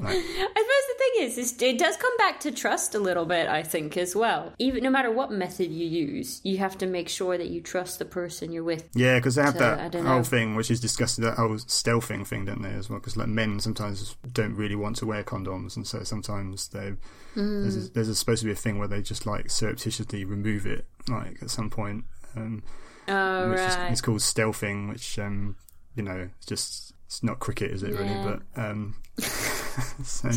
like, 0.00 0.16
I 0.16 0.20
suppose 0.20 0.86
the 0.88 0.94
thing 0.98 1.12
is, 1.26 1.38
is, 1.38 1.62
it 1.62 1.78
does 1.78 1.96
come 1.96 2.16
back 2.18 2.40
to 2.40 2.50
trust 2.50 2.94
a 2.94 2.98
little 2.98 3.24
bit. 3.26 3.48
I 3.48 3.62
think 3.62 3.96
as 3.96 4.14
well. 4.14 4.52
Even 4.58 4.82
no 4.84 4.90
matter 4.90 5.10
what 5.10 5.30
method 5.30 5.70
you 5.70 5.86
use, 5.86 6.40
you 6.44 6.58
have 6.58 6.76
to 6.78 6.86
make 6.86 7.08
sure 7.08 7.36
that 7.38 7.48
you 7.48 7.60
trust 7.60 7.98
the 7.98 8.04
person 8.04 8.52
you're 8.52 8.64
with. 8.64 8.88
yeah, 8.94 9.16
because 9.18 9.34
they 9.36 9.42
have 9.42 9.54
So, 9.54 9.58
that 9.60 9.94
whole 9.94 10.02
know. 10.18 10.22
thing, 10.22 10.54
which 10.54 10.70
is 10.70 10.80
discussing 10.80 11.24
that 11.24 11.34
whole 11.34 11.50
stealthing 11.56 12.26
thing, 12.26 12.44
don't 12.44 12.62
they? 12.62 12.72
As 12.72 12.88
well, 12.90 12.98
because 12.98 13.16
like 13.16 13.28
men 13.28 13.60
sometimes 13.60 14.16
don't 14.32 14.54
really 14.54 14.76
want 14.76 14.96
to 14.96 15.06
wear 15.06 15.22
condoms, 15.24 15.76
and 15.76 15.86
so 15.86 16.02
sometimes 16.04 16.68
they 16.68 16.94
there's, 17.34 17.76
Mm. 17.76 17.90
a, 17.90 17.92
there's 17.92 18.08
a, 18.08 18.14
supposed 18.14 18.40
to 18.40 18.46
be 18.46 18.52
a 18.52 18.56
thing 18.56 18.78
where 18.78 18.88
they 18.88 19.00
just 19.02 19.24
like 19.26 19.50
surreptitiously 19.50 20.24
remove 20.24 20.66
it, 20.66 20.86
like 21.08 21.42
at 21.42 21.50
some 21.50 21.70
point. 21.70 22.04
Um, 22.36 22.62
Oh 23.10 23.48
which 23.50 23.60
is, 23.60 23.76
right. 23.76 23.90
it's 23.90 24.00
called 24.02 24.18
stealthing, 24.20 24.88
which 24.90 25.18
um, 25.18 25.56
you 25.94 26.02
know, 26.02 26.28
it's 26.36 26.46
just 26.46 26.92
it's 27.06 27.22
not 27.22 27.38
cricket, 27.38 27.70
is 27.70 27.82
it 27.82 27.92
Yeah. 27.94 28.00
really? 28.00 28.16
But 28.22 28.42
um, 28.62 28.96
so, 30.04 30.30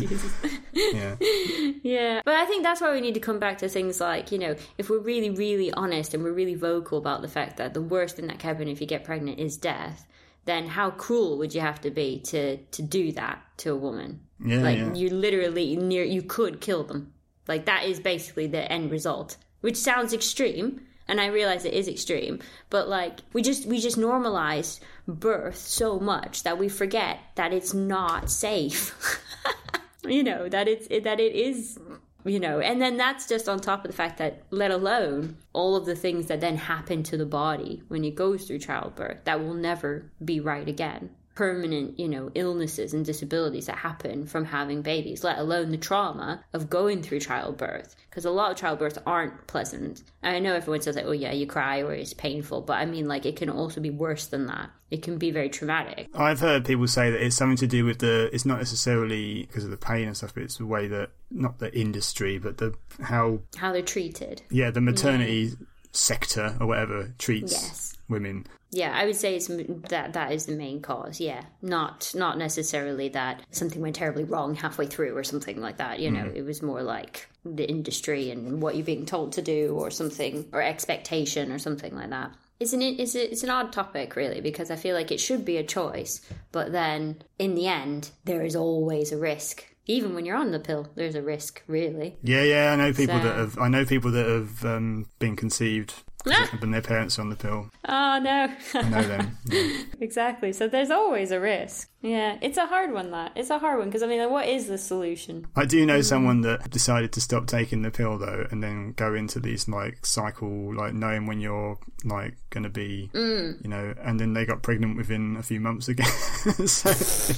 yeah, 0.72 1.16
Yeah, 1.82 2.22
but 2.24 2.34
I 2.34 2.46
think 2.46 2.62
that's 2.62 2.80
why 2.80 2.92
we 2.92 3.00
need 3.00 3.14
to 3.14 3.20
come 3.20 3.38
back 3.38 3.58
to 3.58 3.68
things 3.68 4.00
like, 4.00 4.32
you 4.32 4.38
know, 4.38 4.56
if 4.78 4.90
we're 4.90 4.98
really, 4.98 5.30
really 5.30 5.72
honest 5.72 6.14
and 6.14 6.22
we're 6.22 6.32
really 6.32 6.54
vocal 6.54 6.98
about 6.98 7.22
the 7.22 7.28
fact 7.28 7.56
that 7.56 7.74
the 7.74 7.82
worst 7.82 8.16
thing 8.16 8.26
that 8.28 8.38
can 8.38 8.50
happen 8.50 8.68
if 8.68 8.80
you 8.80 8.86
get 8.86 9.04
pregnant 9.04 9.38
is 9.38 9.56
death, 9.56 10.06
then 10.44 10.66
how 10.66 10.90
cruel 10.90 11.38
would 11.38 11.54
you 11.54 11.60
have 11.60 11.80
to 11.80 11.90
be 11.90 12.18
to 12.18 12.56
to 12.56 12.82
do 12.82 13.12
that 13.12 13.42
to 13.58 13.70
a 13.70 13.76
woman? 13.76 14.20
yeah, 14.44 14.58
like 14.58 14.78
yeah. 14.78 14.94
you 14.94 15.08
literally 15.10 15.76
near 15.76 16.04
you 16.04 16.22
could 16.22 16.60
kill 16.60 16.84
them. 16.84 17.12
Like 17.48 17.66
that 17.66 17.84
is 17.84 18.00
basically 18.00 18.46
the 18.46 18.70
end 18.70 18.90
result, 18.90 19.36
which 19.60 19.76
sounds 19.76 20.12
extreme. 20.12 20.80
And 21.08 21.20
I 21.20 21.26
realize 21.26 21.64
it 21.64 21.74
is 21.74 21.88
extreme, 21.88 22.40
but 22.70 22.88
like 22.88 23.20
we 23.32 23.42
just 23.42 23.66
we 23.66 23.80
just 23.80 23.98
normalize 23.98 24.80
birth 25.06 25.56
so 25.56 25.98
much 25.98 26.44
that 26.44 26.58
we 26.58 26.68
forget 26.68 27.18
that 27.34 27.52
it's 27.52 27.74
not 27.74 28.30
safe. 28.30 29.20
you 30.04 30.22
know 30.22 30.48
that 30.48 30.68
it's 30.68 30.88
that 30.88 31.20
it 31.20 31.34
is 31.34 31.78
you 32.24 32.40
know 32.40 32.60
and 32.60 32.80
then 32.80 32.96
that's 32.96 33.28
just 33.28 33.48
on 33.48 33.60
top 33.60 33.84
of 33.84 33.90
the 33.90 33.96
fact 33.96 34.18
that 34.18 34.42
let 34.50 34.70
alone 34.70 35.36
all 35.52 35.76
of 35.76 35.86
the 35.86 35.94
things 35.94 36.26
that 36.26 36.40
then 36.40 36.56
happen 36.56 37.02
to 37.02 37.16
the 37.16 37.26
body 37.26 37.82
when 37.88 38.04
it 38.04 38.14
goes 38.14 38.44
through 38.44 38.58
childbirth 38.58 39.18
that 39.24 39.40
will 39.40 39.54
never 39.54 40.10
be 40.24 40.40
right 40.40 40.68
again 40.68 41.10
permanent 41.34 41.98
you 41.98 42.08
know 42.08 42.30
illnesses 42.34 42.92
and 42.94 43.04
disabilities 43.04 43.66
that 43.66 43.76
happen 43.76 44.26
from 44.26 44.44
having 44.44 44.82
babies 44.82 45.24
let 45.24 45.38
alone 45.38 45.70
the 45.70 45.76
trauma 45.76 46.44
of 46.52 46.68
going 46.68 47.02
through 47.02 47.20
childbirth 47.20 47.96
because 48.10 48.24
a 48.24 48.30
lot 48.30 48.50
of 48.50 48.56
childbirths 48.56 48.98
aren't 49.06 49.46
pleasant. 49.46 50.02
And 50.22 50.36
i 50.36 50.38
know 50.38 50.54
everyone 50.54 50.82
says 50.82 50.96
like 50.96 51.06
oh 51.06 51.12
yeah 51.12 51.32
you 51.32 51.46
cry 51.46 51.80
or 51.80 51.92
it's 51.92 52.14
painful 52.14 52.62
but 52.62 52.74
i 52.74 52.84
mean 52.84 53.08
like 53.08 53.26
it 53.26 53.36
can 53.36 53.50
also 53.50 53.80
be 53.80 53.90
worse 53.90 54.26
than 54.26 54.46
that. 54.46 54.70
It 54.90 55.02
can 55.02 55.16
be 55.16 55.30
very 55.30 55.48
traumatic. 55.48 56.10
I've 56.14 56.40
heard 56.40 56.66
people 56.66 56.86
say 56.86 57.10
that 57.10 57.24
it's 57.24 57.34
something 57.34 57.56
to 57.56 57.66
do 57.66 57.86
with 57.86 58.00
the. 58.00 58.28
It's 58.30 58.44
not 58.44 58.58
necessarily 58.58 59.46
because 59.46 59.64
of 59.64 59.70
the 59.70 59.78
pain 59.78 60.06
and 60.06 60.14
stuff, 60.14 60.34
but 60.34 60.42
it's 60.42 60.58
the 60.58 60.66
way 60.66 60.86
that 60.88 61.12
not 61.30 61.60
the 61.60 61.74
industry, 61.74 62.38
but 62.38 62.58
the 62.58 62.74
how 63.00 63.38
how 63.56 63.72
they're 63.72 63.80
treated. 63.80 64.42
Yeah 64.50 64.70
the 64.70 64.82
maternity 64.82 65.52
sector 65.92 66.56
or 66.60 66.66
whatever 66.66 67.12
treats 67.18 67.52
Yes. 67.52 67.96
women. 68.08 68.46
Yeah, 68.74 68.92
I 68.94 69.04
would 69.04 69.16
say 69.16 69.36
it's 69.36 69.48
that 69.90 70.14
that 70.14 70.32
is 70.32 70.46
the 70.46 70.56
main 70.56 70.80
cause. 70.80 71.20
Yeah, 71.20 71.42
not 71.60 72.10
not 72.14 72.38
necessarily 72.38 73.10
that 73.10 73.42
something 73.50 73.82
went 73.82 73.96
terribly 73.96 74.24
wrong 74.24 74.54
halfway 74.54 74.86
through 74.86 75.14
or 75.14 75.22
something 75.22 75.60
like 75.60 75.76
that. 75.76 76.00
You 76.00 76.10
know, 76.10 76.24
mm. 76.24 76.34
it 76.34 76.42
was 76.42 76.62
more 76.62 76.82
like 76.82 77.28
the 77.44 77.68
industry 77.68 78.30
and 78.30 78.62
what 78.62 78.74
you're 78.74 78.86
being 78.86 79.04
told 79.04 79.32
to 79.32 79.42
do 79.42 79.76
or 79.78 79.90
something 79.90 80.48
or 80.52 80.62
expectation 80.62 81.52
or 81.52 81.58
something 81.58 81.94
like 81.94 82.10
that. 82.10 82.32
It's 82.60 82.72
an 82.72 82.80
it's, 82.80 83.14
a, 83.14 83.30
it's 83.30 83.42
an 83.42 83.50
odd 83.50 83.72
topic 83.72 84.16
really 84.16 84.40
because 84.40 84.70
I 84.70 84.76
feel 84.76 84.96
like 84.96 85.12
it 85.12 85.20
should 85.20 85.44
be 85.44 85.58
a 85.58 85.64
choice, 85.64 86.22
but 86.50 86.72
then 86.72 87.22
in 87.38 87.54
the 87.54 87.66
end 87.66 88.10
there 88.24 88.42
is 88.42 88.56
always 88.56 89.12
a 89.12 89.18
risk. 89.18 89.66
Even 89.86 90.14
when 90.14 90.24
you're 90.24 90.36
on 90.36 90.52
the 90.52 90.60
pill, 90.60 90.88
there's 90.94 91.14
a 91.16 91.22
risk, 91.22 91.62
really. 91.66 92.16
Yeah, 92.22 92.42
yeah, 92.42 92.72
I 92.72 92.76
know 92.76 92.92
people 92.92 93.18
So- 93.18 93.24
that 93.24 93.36
have. 93.36 93.58
I 93.58 93.68
know 93.68 93.84
people 93.84 94.10
that 94.12 94.26
have 94.26 94.64
um, 94.64 95.06
been 95.18 95.34
conceived 95.36 95.94
when 96.60 96.70
their 96.70 96.80
parents 96.82 97.18
are 97.18 97.22
on 97.22 97.30
the 97.30 97.36
pill. 97.36 97.68
Oh 97.88 98.20
no. 98.22 98.48
I 98.74 98.88
know 98.88 99.02
them. 99.02 99.38
Yeah. 99.50 99.82
exactly. 100.00 100.52
So 100.52 100.68
there's 100.68 100.90
always 100.90 101.32
a 101.32 101.40
risk. 101.40 101.90
Yeah, 102.00 102.38
it's 102.40 102.56
a 102.58 102.66
hard 102.66 102.92
one. 102.92 103.10
That 103.10 103.32
it's 103.36 103.50
a 103.50 103.58
hard 103.58 103.78
one 103.80 103.88
because 103.88 104.02
I 104.04 104.06
mean, 104.06 104.20
like, 104.20 104.30
what 104.30 104.46
is 104.48 104.66
the 104.68 104.78
solution? 104.78 105.46
I 105.56 105.64
do 105.66 105.84
know 105.84 106.00
someone 106.00 106.40
that 106.42 106.70
decided 106.70 107.12
to 107.14 107.20
stop 107.20 107.46
taking 107.48 107.82
the 107.82 107.90
pill 107.90 108.18
though, 108.18 108.46
and 108.52 108.62
then 108.62 108.92
go 108.92 109.14
into 109.14 109.40
these 109.40 109.68
like 109.68 110.06
cycle, 110.06 110.74
like 110.76 110.94
knowing 110.94 111.26
when 111.26 111.40
you're 111.40 111.76
like 112.04 112.36
going 112.50 112.64
to 112.64 112.70
be, 112.70 113.10
Mm. 113.14 113.62
you 113.64 113.68
know, 113.68 113.94
and 114.00 114.18
then 114.20 114.32
they 114.32 114.44
got 114.46 114.62
pregnant 114.62 114.96
within 114.96 115.36
a 115.36 115.42
few 115.42 115.58
months 115.60 115.88
again. 115.88 116.06
so, 116.66 117.34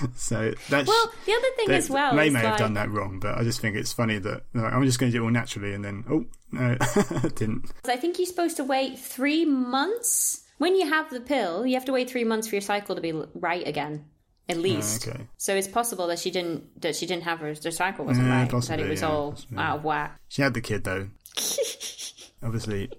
so 0.16 0.52
that's 0.68 0.88
Well, 0.88 1.12
the 1.26 1.32
other 1.32 1.48
thing 1.56 1.70
as 1.70 1.88
well 1.90 2.14
they 2.14 2.30
may 2.30 2.40
like, 2.42 2.48
have 2.50 2.58
done 2.58 2.74
that 2.74 2.90
wrong, 2.90 3.18
but 3.20 3.36
I 3.38 3.42
just 3.44 3.60
think 3.60 3.76
it's 3.76 3.92
funny 3.92 4.18
that 4.18 4.42
like, 4.54 4.72
I'm 4.72 4.84
just 4.84 4.98
going 4.98 5.10
to 5.12 5.18
do 5.18 5.22
it 5.22 5.26
all 5.26 5.32
naturally, 5.32 5.74
and 5.74 5.84
then 5.84 6.04
oh 6.10 6.24
no, 6.52 6.76
didn't. 7.34 7.70
I 7.86 7.96
think 7.96 8.18
you're 8.18 8.26
supposed 8.26 8.56
to 8.58 8.64
wait 8.64 8.98
three 8.98 9.44
months 9.44 10.42
when 10.58 10.76
you 10.76 10.88
have 10.88 11.10
the 11.10 11.20
pill. 11.20 11.66
You 11.66 11.74
have 11.74 11.84
to 11.86 11.92
wait 11.92 12.10
three 12.10 12.24
months 12.24 12.46
for 12.48 12.54
your 12.54 12.62
cycle 12.62 12.94
to 12.94 13.00
be 13.00 13.12
right 13.34 13.66
again, 13.66 14.04
at 14.48 14.56
oh, 14.58 14.60
least. 14.60 15.08
okay. 15.08 15.26
So 15.38 15.54
it's 15.54 15.68
possible 15.68 16.06
that 16.08 16.18
she 16.18 16.30
didn't 16.30 16.80
that 16.82 16.94
she 16.96 17.06
didn't 17.06 17.24
have 17.24 17.40
her 17.40 17.54
their 17.54 17.72
cycle 17.72 18.04
wasn't 18.04 18.26
Yeah, 18.28 18.40
right. 18.42 18.50
possibly, 18.50 18.76
that 18.76 18.86
it 18.86 18.90
was 18.90 19.00
yeah, 19.02 19.08
all 19.08 19.30
possibly. 19.32 19.58
out 19.58 19.78
of 19.78 19.84
whack. 19.84 20.20
She 20.28 20.42
had 20.42 20.54
the 20.54 20.60
kid 20.60 20.84
though. 20.84 21.08
Obviously, 22.44 22.90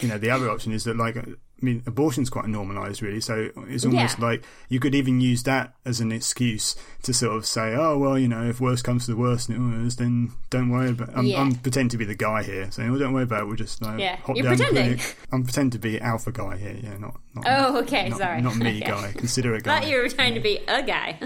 you 0.00 0.08
know 0.08 0.18
the 0.18 0.30
other 0.30 0.48
option 0.50 0.72
is 0.72 0.84
that 0.84 0.96
like 0.96 1.16
I 1.64 1.66
mean 1.66 1.82
abortion's 1.86 2.28
quite 2.28 2.44
normalised 2.46 3.00
really, 3.00 3.22
so 3.22 3.48
it's 3.68 3.86
almost 3.86 4.18
Yeah. 4.18 4.24
like 4.26 4.44
you 4.68 4.78
could 4.80 4.94
even 4.94 5.22
use 5.22 5.44
that 5.44 5.72
as 5.86 5.98
an 6.00 6.12
excuse 6.12 6.76
to 7.04 7.14
sort 7.14 7.34
of 7.36 7.46
say, 7.46 7.74
oh 7.74 7.96
well, 7.96 8.18
you 8.18 8.28
know, 8.28 8.44
if 8.46 8.60
worst 8.60 8.84
comes 8.84 9.06
to 9.06 9.12
the 9.12 9.16
worst, 9.16 9.48
and 9.48 9.74
it 9.80 9.82
was, 9.82 9.96
then 9.96 10.32
don't 10.50 10.68
worry 10.68 10.90
about. 10.90 11.10
I'm, 11.16 11.24
Yeah. 11.24 11.40
I'm 11.40 11.54
pretending 11.54 11.88
to 11.90 11.96
be 11.96 12.04
the 12.04 12.14
guy 12.14 12.42
here, 12.42 12.70
saying, 12.70 12.90
well, 12.90 13.00
don't 13.00 13.14
worry 13.14 13.22
about 13.22 13.42
it. 13.42 13.46
We'll 13.46 13.56
just 13.56 13.80
like 13.80 13.98
Yeah. 13.98 14.16
hop 14.16 14.36
You're 14.36 14.44
down 14.44 14.56
pretending. 14.58 15.00
I'm 15.32 15.44
pretending 15.44 15.70
to 15.70 15.78
be 15.78 15.98
alpha 16.00 16.32
guy 16.32 16.58
here, 16.58 16.76
yeah, 16.82 16.98
not. 16.98 17.16
not 17.34 17.44
Oh, 17.48 17.78
okay, 17.78 18.10
not, 18.10 18.18
sorry. 18.18 18.42
Not 18.42 18.56
me, 18.56 18.82
Okay. 18.82 18.90
guy. 18.90 19.12
Consider 19.16 19.54
a 19.54 19.60
guy. 19.62 19.80
Thought 19.80 19.88
you 19.90 19.96
were 20.02 20.08
trying 20.10 20.34
to 20.34 20.40
be 20.40 20.58
a 20.68 20.82
guy. 20.82 21.18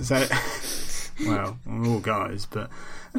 So, 0.00 0.26
well, 1.26 1.56
we're 1.64 1.86
all 1.86 2.00
guys, 2.00 2.46
but 2.46 2.68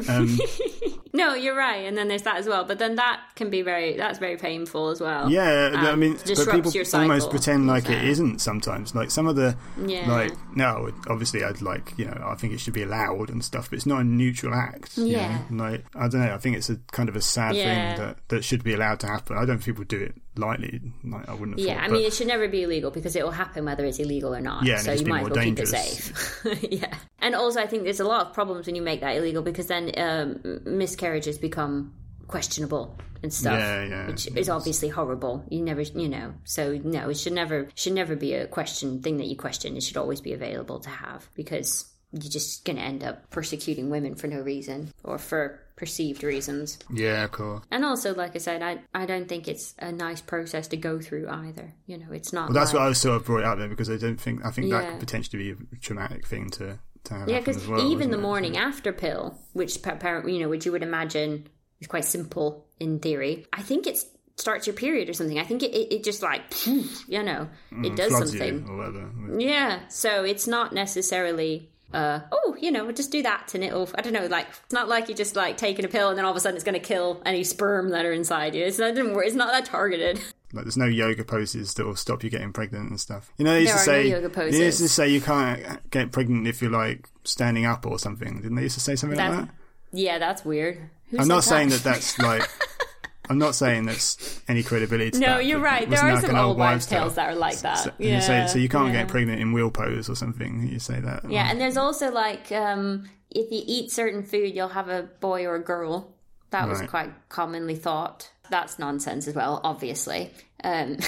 um, 0.08 0.38
no, 1.12 1.34
you're 1.34 1.56
right, 1.56 1.86
and 1.86 1.96
then 1.96 2.08
there's 2.08 2.22
that 2.22 2.36
as 2.36 2.46
well. 2.46 2.64
But 2.64 2.78
then 2.78 2.96
that 2.96 3.20
can 3.34 3.50
be 3.50 3.62
very 3.62 3.96
that's 3.96 4.18
very 4.18 4.36
painful 4.36 4.90
as 4.90 5.00
well. 5.00 5.30
Yeah, 5.30 5.70
I 5.74 5.90
Um, 5.92 6.00
mean, 6.00 6.14
but 6.26 6.48
people 6.50 6.70
your 6.72 6.84
almost 6.94 7.30
pretend 7.30 7.66
like 7.66 7.88
it 7.90 8.04
isn't 8.04 8.40
sometimes. 8.40 8.94
Like 8.94 9.10
some 9.10 9.26
of 9.26 9.36
the, 9.36 9.56
Yeah. 9.86 10.10
like 10.10 10.32
no, 10.54 10.90
obviously 11.08 11.44
I'd 11.44 11.62
like 11.62 11.92
you 11.96 12.04
know 12.06 12.24
I 12.26 12.34
think 12.34 12.52
it 12.52 12.60
should 12.60 12.74
be 12.74 12.82
allowed 12.82 13.30
and 13.30 13.44
stuff, 13.44 13.70
but 13.70 13.76
it's 13.76 13.86
not 13.86 14.00
a 14.00 14.04
neutral 14.04 14.54
act. 14.54 14.96
you 14.98 15.06
Yeah. 15.06 15.38
know? 15.50 15.64
like 15.64 15.84
I 15.94 16.08
don't 16.08 16.20
know. 16.20 16.34
I 16.34 16.38
think 16.38 16.56
it's 16.56 16.70
a 16.70 16.76
kind 16.92 17.08
of 17.08 17.16
a 17.16 17.20
sad 17.22 17.54
Yeah. 17.54 17.64
thing 17.96 18.04
that 18.04 18.16
that 18.28 18.44
should 18.44 18.62
be 18.64 18.74
allowed 18.74 19.00
to 19.00 19.06
happen. 19.06 19.36
I 19.36 19.44
don't 19.44 19.58
think 19.58 19.64
people 19.76 19.84
do 19.84 20.00
it 20.02 20.14
lightly. 20.36 20.80
Like 21.04 21.28
I 21.28 21.34
wouldn't. 21.34 21.58
Yeah, 21.58 21.74
thought, 21.76 21.84
I 21.84 21.88
but- 21.88 21.92
mean, 21.94 22.06
it 22.06 22.12
should 22.12 22.26
never 22.26 22.46
be 22.48 22.62
illegal 22.64 22.90
because 22.90 23.16
it 23.16 23.24
will 23.24 23.30
happen 23.30 23.64
whether 23.64 23.84
it's 23.84 23.98
illegal 23.98 24.34
or 24.34 24.40
not. 24.40 24.64
Yeah, 24.64 24.78
so 24.78 24.92
you 24.92 25.06
might 25.06 25.22
as 25.24 25.30
well 25.30 25.44
keep 25.44 25.58
it 25.58 25.68
safe. 25.68 26.42
yeah, 26.70 26.92
and 27.20 27.34
also 27.34 27.60
I 27.60 27.66
think 27.66 27.84
there's 27.84 28.00
a 28.00 28.04
lot 28.04 28.26
of 28.26 28.32
problems 28.34 28.66
when 28.66 28.74
you 28.76 28.82
make 28.82 29.00
that 29.00 29.16
illegal 29.16 29.42
because 29.42 29.66
then 29.66 29.92
um, 29.96 30.60
miscarriages 31.06 31.38
become 31.38 31.94
questionable 32.26 32.98
and 33.22 33.32
stuff, 33.32 33.58
Yeah, 33.58 33.84
yeah. 33.84 34.06
which 34.08 34.26
is 34.26 34.48
obviously 34.48 34.88
horrible. 34.88 35.44
You 35.48 35.62
never, 35.62 35.82
you 35.82 36.08
know, 36.08 36.34
so 36.44 36.78
no, 36.82 37.08
it 37.08 37.18
should 37.18 37.32
never 37.32 37.68
should 37.74 37.92
never 37.94 38.16
be 38.16 38.34
a 38.34 38.46
question 38.46 39.00
thing 39.02 39.18
that 39.18 39.26
you 39.26 39.36
question. 39.36 39.76
It 39.76 39.82
should 39.82 39.96
always 39.96 40.20
be 40.20 40.32
available 40.32 40.80
to 40.80 40.90
have 40.90 41.28
because 41.34 41.86
you're 42.12 42.30
just 42.30 42.64
going 42.64 42.76
to 42.76 42.82
end 42.82 43.04
up 43.04 43.30
persecuting 43.30 43.90
women 43.90 44.14
for 44.14 44.26
no 44.26 44.40
reason 44.40 44.92
or 45.04 45.18
for 45.18 45.60
perceived 45.76 46.22
reasons. 46.22 46.78
yeah, 46.92 47.26
cool. 47.28 47.62
And 47.70 47.84
also, 47.84 48.14
like 48.14 48.34
I 48.34 48.38
said, 48.38 48.62
I 48.62 48.78
I 48.94 49.06
don't 49.06 49.28
think 49.28 49.46
it's 49.46 49.74
a 49.78 49.92
nice 49.92 50.20
process 50.20 50.68
to 50.68 50.76
go 50.76 50.98
through 50.98 51.28
either. 51.28 51.72
You 51.86 51.98
know, 51.98 52.12
it's 52.12 52.32
not. 52.32 52.48
Well, 52.48 52.54
that's 52.54 52.72
like, 52.72 52.80
why 52.80 52.86
I 52.86 52.88
was 52.88 53.00
sort 53.00 53.16
of 53.16 53.24
brought 53.24 53.44
out 53.44 53.58
there 53.58 53.68
because 53.68 53.90
I 53.90 53.96
don't 53.96 54.20
think 54.20 54.44
I 54.44 54.50
think 54.50 54.70
that 54.70 54.90
could 54.90 55.00
potentially 55.00 55.42
be 55.44 55.50
a 55.72 55.78
traumatic 55.80 56.26
thing 56.26 56.50
to 56.50 56.78
Yeah, 57.10 57.38
because 57.38 57.66
well. 57.66 57.90
even 57.90 58.10
the 58.10 58.18
it? 58.18 58.22
morning 58.22 58.56
after 58.56 58.92
pill, 58.92 59.38
which 59.52 59.82
pa- 59.82 59.96
par- 59.96 60.28
you 60.28 60.40
know, 60.40 60.48
which 60.48 60.66
you 60.66 60.72
would 60.72 60.82
imagine 60.82 61.46
is 61.80 61.86
quite 61.86 62.04
simple 62.04 62.66
in 62.80 62.98
theory, 62.98 63.46
I 63.52 63.62
think 63.62 63.86
it 63.86 64.04
starts 64.36 64.66
your 64.66 64.74
period 64.74 65.08
or 65.08 65.12
something. 65.14 65.38
I 65.38 65.44
think 65.44 65.62
it 65.62 65.72
it, 65.74 65.94
it 65.94 66.04
just 66.04 66.22
like 66.22 66.42
you 67.08 67.22
know 67.22 67.48
it 67.82 67.96
does 67.96 68.12
something. 68.30 69.40
Yeah, 69.40 69.80
so 69.88 70.24
it's 70.24 70.46
not 70.46 70.72
necessarily. 70.72 71.70
Uh, 71.94 72.20
oh, 72.32 72.56
you 72.60 72.72
know, 72.72 72.90
just 72.90 73.12
do 73.12 73.22
that 73.22 73.54
and 73.54 73.62
it'll. 73.62 73.88
I 73.94 74.02
don't 74.02 74.12
know, 74.12 74.26
like 74.26 74.48
it's 74.64 74.72
not 74.72 74.88
like 74.88 75.08
you're 75.08 75.16
just 75.16 75.36
like 75.36 75.56
taking 75.56 75.84
a 75.84 75.88
pill 75.88 76.08
and 76.08 76.18
then 76.18 76.24
all 76.24 76.32
of 76.32 76.36
a 76.36 76.40
sudden 76.40 76.56
it's 76.56 76.64
going 76.64 76.74
to 76.74 76.80
kill 76.80 77.22
any 77.24 77.44
sperm 77.44 77.90
that 77.90 78.04
are 78.04 78.12
inside 78.12 78.54
you. 78.54 78.64
It's 78.64 78.78
not. 78.78 78.96
It's 78.96 79.36
not 79.36 79.52
that 79.52 79.66
targeted. 79.66 80.20
Like 80.52 80.64
there's 80.64 80.76
no 80.76 80.86
yoga 80.86 81.24
poses 81.24 81.74
that 81.74 81.84
will 81.84 81.96
stop 81.96 82.22
you 82.22 82.30
getting 82.30 82.52
pregnant 82.52 82.90
and 82.90 83.00
stuff. 83.00 83.32
You 83.36 83.44
know, 83.44 83.52
they 83.52 83.62
used 83.62 83.74
There 83.74 83.84
to 83.84 83.90
are 83.90 83.94
no 83.96 84.02
say 84.02 84.08
yoga 84.10 84.50
they 84.50 84.64
used 84.64 84.78
to 84.78 84.88
say 84.88 85.08
you 85.08 85.20
can't 85.20 85.90
get 85.90 86.12
pregnant 86.12 86.46
if 86.46 86.62
you're 86.62 86.70
like 86.70 87.08
standing 87.24 87.66
up 87.66 87.84
or 87.84 87.98
something. 87.98 88.42
Didn't 88.42 88.54
they 88.54 88.62
used 88.62 88.76
to 88.76 88.80
say 88.80 88.96
something 88.96 89.18
like 89.18 89.32
that? 89.32 89.48
Yeah, 89.92 90.18
that's 90.18 90.44
weird. 90.44 90.78
Who 91.10 91.18
I'm 91.18 91.28
not 91.28 91.44
saying 91.44 91.70
that 91.70 91.82
that's 91.82 92.18
like. 92.18 92.42
I'm 93.28 93.38
not 93.38 93.56
saying 93.56 93.86
that's 93.86 94.40
any 94.46 94.62
credibility 94.62 95.10
to 95.10 95.18
No, 95.18 95.26
that, 95.26 95.46
you're 95.46 95.58
right. 95.58 95.90
There 95.90 95.98
are 95.98 96.20
some 96.20 96.36
old 96.36 96.58
wives' 96.58 96.86
tales 96.86 97.16
that 97.16 97.28
are 97.28 97.34
like 97.34 97.58
that. 97.58 97.78
So, 97.78 97.92
yeah. 97.98 98.14
you 98.14 98.20
say, 98.20 98.46
so 98.46 98.58
you 98.60 98.68
can't 98.68 98.92
yeah. 98.92 99.00
get 99.00 99.08
pregnant 99.08 99.40
in 99.40 99.52
wheel 99.52 99.68
pose 99.68 100.08
or 100.08 100.14
something. 100.14 100.68
You 100.68 100.78
say 100.78 101.00
that. 101.00 101.28
Yeah, 101.28 101.50
and 101.50 101.60
there's 101.60 101.76
also 101.76 102.12
like 102.12 102.52
um, 102.52 103.08
if 103.30 103.50
you 103.50 103.62
eat 103.66 103.90
certain 103.90 104.22
food, 104.22 104.54
you'll 104.54 104.68
have 104.68 104.88
a 104.88 105.08
boy 105.20 105.44
or 105.44 105.56
a 105.56 105.62
girl. 105.62 106.14
That 106.50 106.68
was 106.68 106.80
quite 106.82 107.10
commonly 107.28 107.74
thought. 107.74 108.30
That's 108.50 108.78
nonsense 108.78 109.28
as 109.28 109.34
well, 109.34 109.60
obviously. 109.62 110.30
Um, 110.64 110.98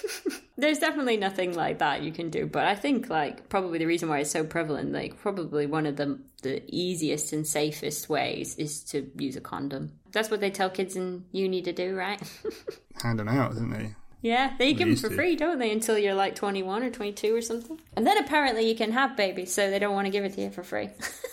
there's 0.56 0.78
definitely 0.78 1.16
nothing 1.16 1.54
like 1.54 1.78
that 1.78 2.02
you 2.02 2.12
can 2.12 2.30
do, 2.30 2.46
but 2.46 2.66
I 2.66 2.74
think 2.74 3.08
like 3.10 3.48
probably 3.48 3.78
the 3.78 3.86
reason 3.86 4.08
why 4.08 4.20
it's 4.20 4.30
so 4.30 4.44
prevalent, 4.44 4.92
like 4.92 5.20
probably 5.20 5.66
one 5.66 5.86
of 5.86 5.96
the 5.96 6.18
the 6.42 6.62
easiest 6.68 7.32
and 7.32 7.46
safest 7.46 8.08
ways 8.08 8.56
is 8.56 8.82
to 8.84 9.10
use 9.16 9.36
a 9.36 9.40
condom. 9.40 9.92
That's 10.12 10.30
what 10.30 10.40
they 10.40 10.50
tell 10.50 10.70
kids 10.70 10.96
in 10.96 11.24
uni 11.32 11.62
to 11.62 11.72
do, 11.72 11.96
right? 11.96 12.20
hand 13.02 13.18
them 13.18 13.28
out, 13.28 13.52
isn't 13.52 13.70
they? 13.70 13.94
Yeah, 14.22 14.54
they 14.56 14.72
give 14.72 14.86
them 14.86 14.96
for 14.96 15.08
to. 15.08 15.14
free, 15.16 15.34
don't 15.34 15.58
they? 15.58 15.72
Until 15.72 15.98
you're 15.98 16.14
like 16.14 16.36
21 16.36 16.84
or 16.84 16.90
22 16.90 17.34
or 17.34 17.42
something. 17.42 17.80
And 17.96 18.06
then 18.06 18.18
apparently 18.18 18.68
you 18.68 18.76
can 18.76 18.92
have 18.92 19.16
babies, 19.16 19.52
so 19.52 19.68
they 19.68 19.80
don't 19.80 19.94
want 19.94 20.06
to 20.06 20.12
give 20.12 20.24
it 20.24 20.34
to 20.34 20.42
you 20.42 20.50
for 20.50 20.62
free. 20.62 20.90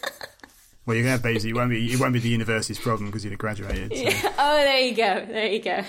Well, 0.89 0.97
you 0.97 1.03
can 1.03 1.11
have 1.11 1.21
babies. 1.21 1.45
It 1.45 1.53
won't 1.53 1.69
be. 1.69 1.93
It 1.93 1.99
won't 1.99 2.13
be 2.13 2.19
the 2.19 2.29
university's 2.29 2.79
problem 2.79 3.11
because 3.11 3.23
you'd 3.23 3.29
have 3.29 3.39
graduated. 3.39 3.95
So. 3.95 4.29
oh, 4.39 4.55
there 4.55 4.79
you 4.79 4.95
go. 4.95 5.23
There 5.23 5.45
you 5.45 5.61
go. 5.61 5.83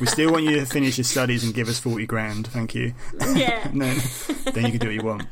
We 0.00 0.06
still 0.06 0.32
want 0.32 0.44
you 0.44 0.52
to 0.56 0.64
finish 0.64 0.96
your 0.96 1.04
studies 1.16 1.44
and 1.44 1.52
give 1.52 1.68
us 1.68 1.78
forty 1.78 2.06
grand. 2.06 2.46
Thank 2.46 2.74
you. 2.74 2.94
yeah. 3.34 3.68
Then, 3.74 4.00
then 4.54 4.64
you 4.64 4.70
can 4.70 4.78
do 4.78 4.86
what 4.86 4.94
you 4.94 5.02
want. 5.02 5.24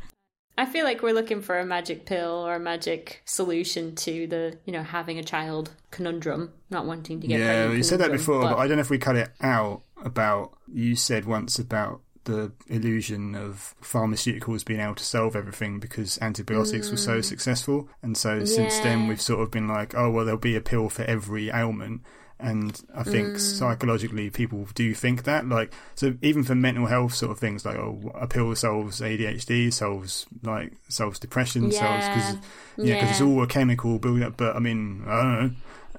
I 0.58 0.66
feel 0.66 0.84
like 0.84 1.02
we're 1.02 1.14
looking 1.14 1.40
for 1.40 1.58
a 1.58 1.64
magic 1.64 2.04
pill 2.04 2.46
or 2.46 2.56
a 2.56 2.60
magic 2.60 3.22
solution 3.24 3.94
to 3.94 4.26
the, 4.26 4.58
you 4.66 4.74
know, 4.74 4.82
having 4.82 5.18
a 5.18 5.24
child 5.24 5.70
conundrum, 5.90 6.52
not 6.68 6.84
wanting 6.84 7.22
to 7.22 7.26
get 7.26 7.40
Yeah, 7.40 7.70
you 7.70 7.82
said 7.82 8.00
that 8.00 8.12
before, 8.12 8.42
but 8.42 8.58
I 8.58 8.66
don't 8.66 8.76
know 8.76 8.82
if 8.82 8.90
we 8.90 8.98
cut 8.98 9.16
it 9.16 9.30
out. 9.40 9.84
About 10.04 10.52
you 10.70 10.96
said 10.96 11.24
once 11.24 11.58
about 11.58 12.02
the 12.24 12.52
illusion 12.68 13.34
of 13.34 13.74
pharmaceuticals 13.82 14.64
being 14.64 14.80
able 14.80 14.94
to 14.96 15.04
solve 15.04 15.36
everything 15.36 15.78
because 15.80 16.18
antibiotics 16.20 16.90
were 16.90 16.96
so 16.96 17.20
successful, 17.20 17.88
and 18.02 18.16
so 18.16 18.44
since 18.44 18.78
then 18.80 19.00
Mm. 19.00 19.08
We've 19.08 19.20
sort 19.20 19.40
of 19.42 19.50
been 19.50 19.68
like, 19.68 19.94
oh 19.94 20.10
well, 20.10 20.24
there'll 20.24 20.38
be 20.40 20.56
a 20.56 20.60
pill 20.60 20.88
for 20.88 21.02
every 21.02 21.50
ailment. 21.50 22.02
And 22.40 22.78
I 22.94 23.04
think 23.04 23.36
Mm. 23.36 23.40
psychologically, 23.40 24.28
people 24.28 24.66
do 24.74 24.92
think 24.92 25.22
that. 25.22 25.48
Like, 25.48 25.72
so 25.94 26.14
even 26.20 26.42
for 26.42 26.54
mental 26.54 26.86
health 26.86 27.14
sort 27.14 27.30
of 27.30 27.38
things, 27.38 27.64
like, 27.64 27.76
oh, 27.76 28.10
a 28.14 28.26
pill 28.26 28.54
solves 28.56 29.00
ADHD, 29.00 29.70
solves 29.72 30.26
like 30.42 30.72
solves 30.88 31.18
depression, 31.18 31.70
solves 31.70 32.08
because 32.08 32.36
yeah, 32.76 32.94
because 32.96 33.10
it's 33.12 33.20
all 33.20 33.42
a 33.42 33.46
chemical 33.46 33.98
buildup. 33.98 34.36
But 34.36 34.56
I 34.56 34.58
mean, 34.58 35.04
I 35.06 35.22
don't 35.22 35.40
know. 35.42 35.50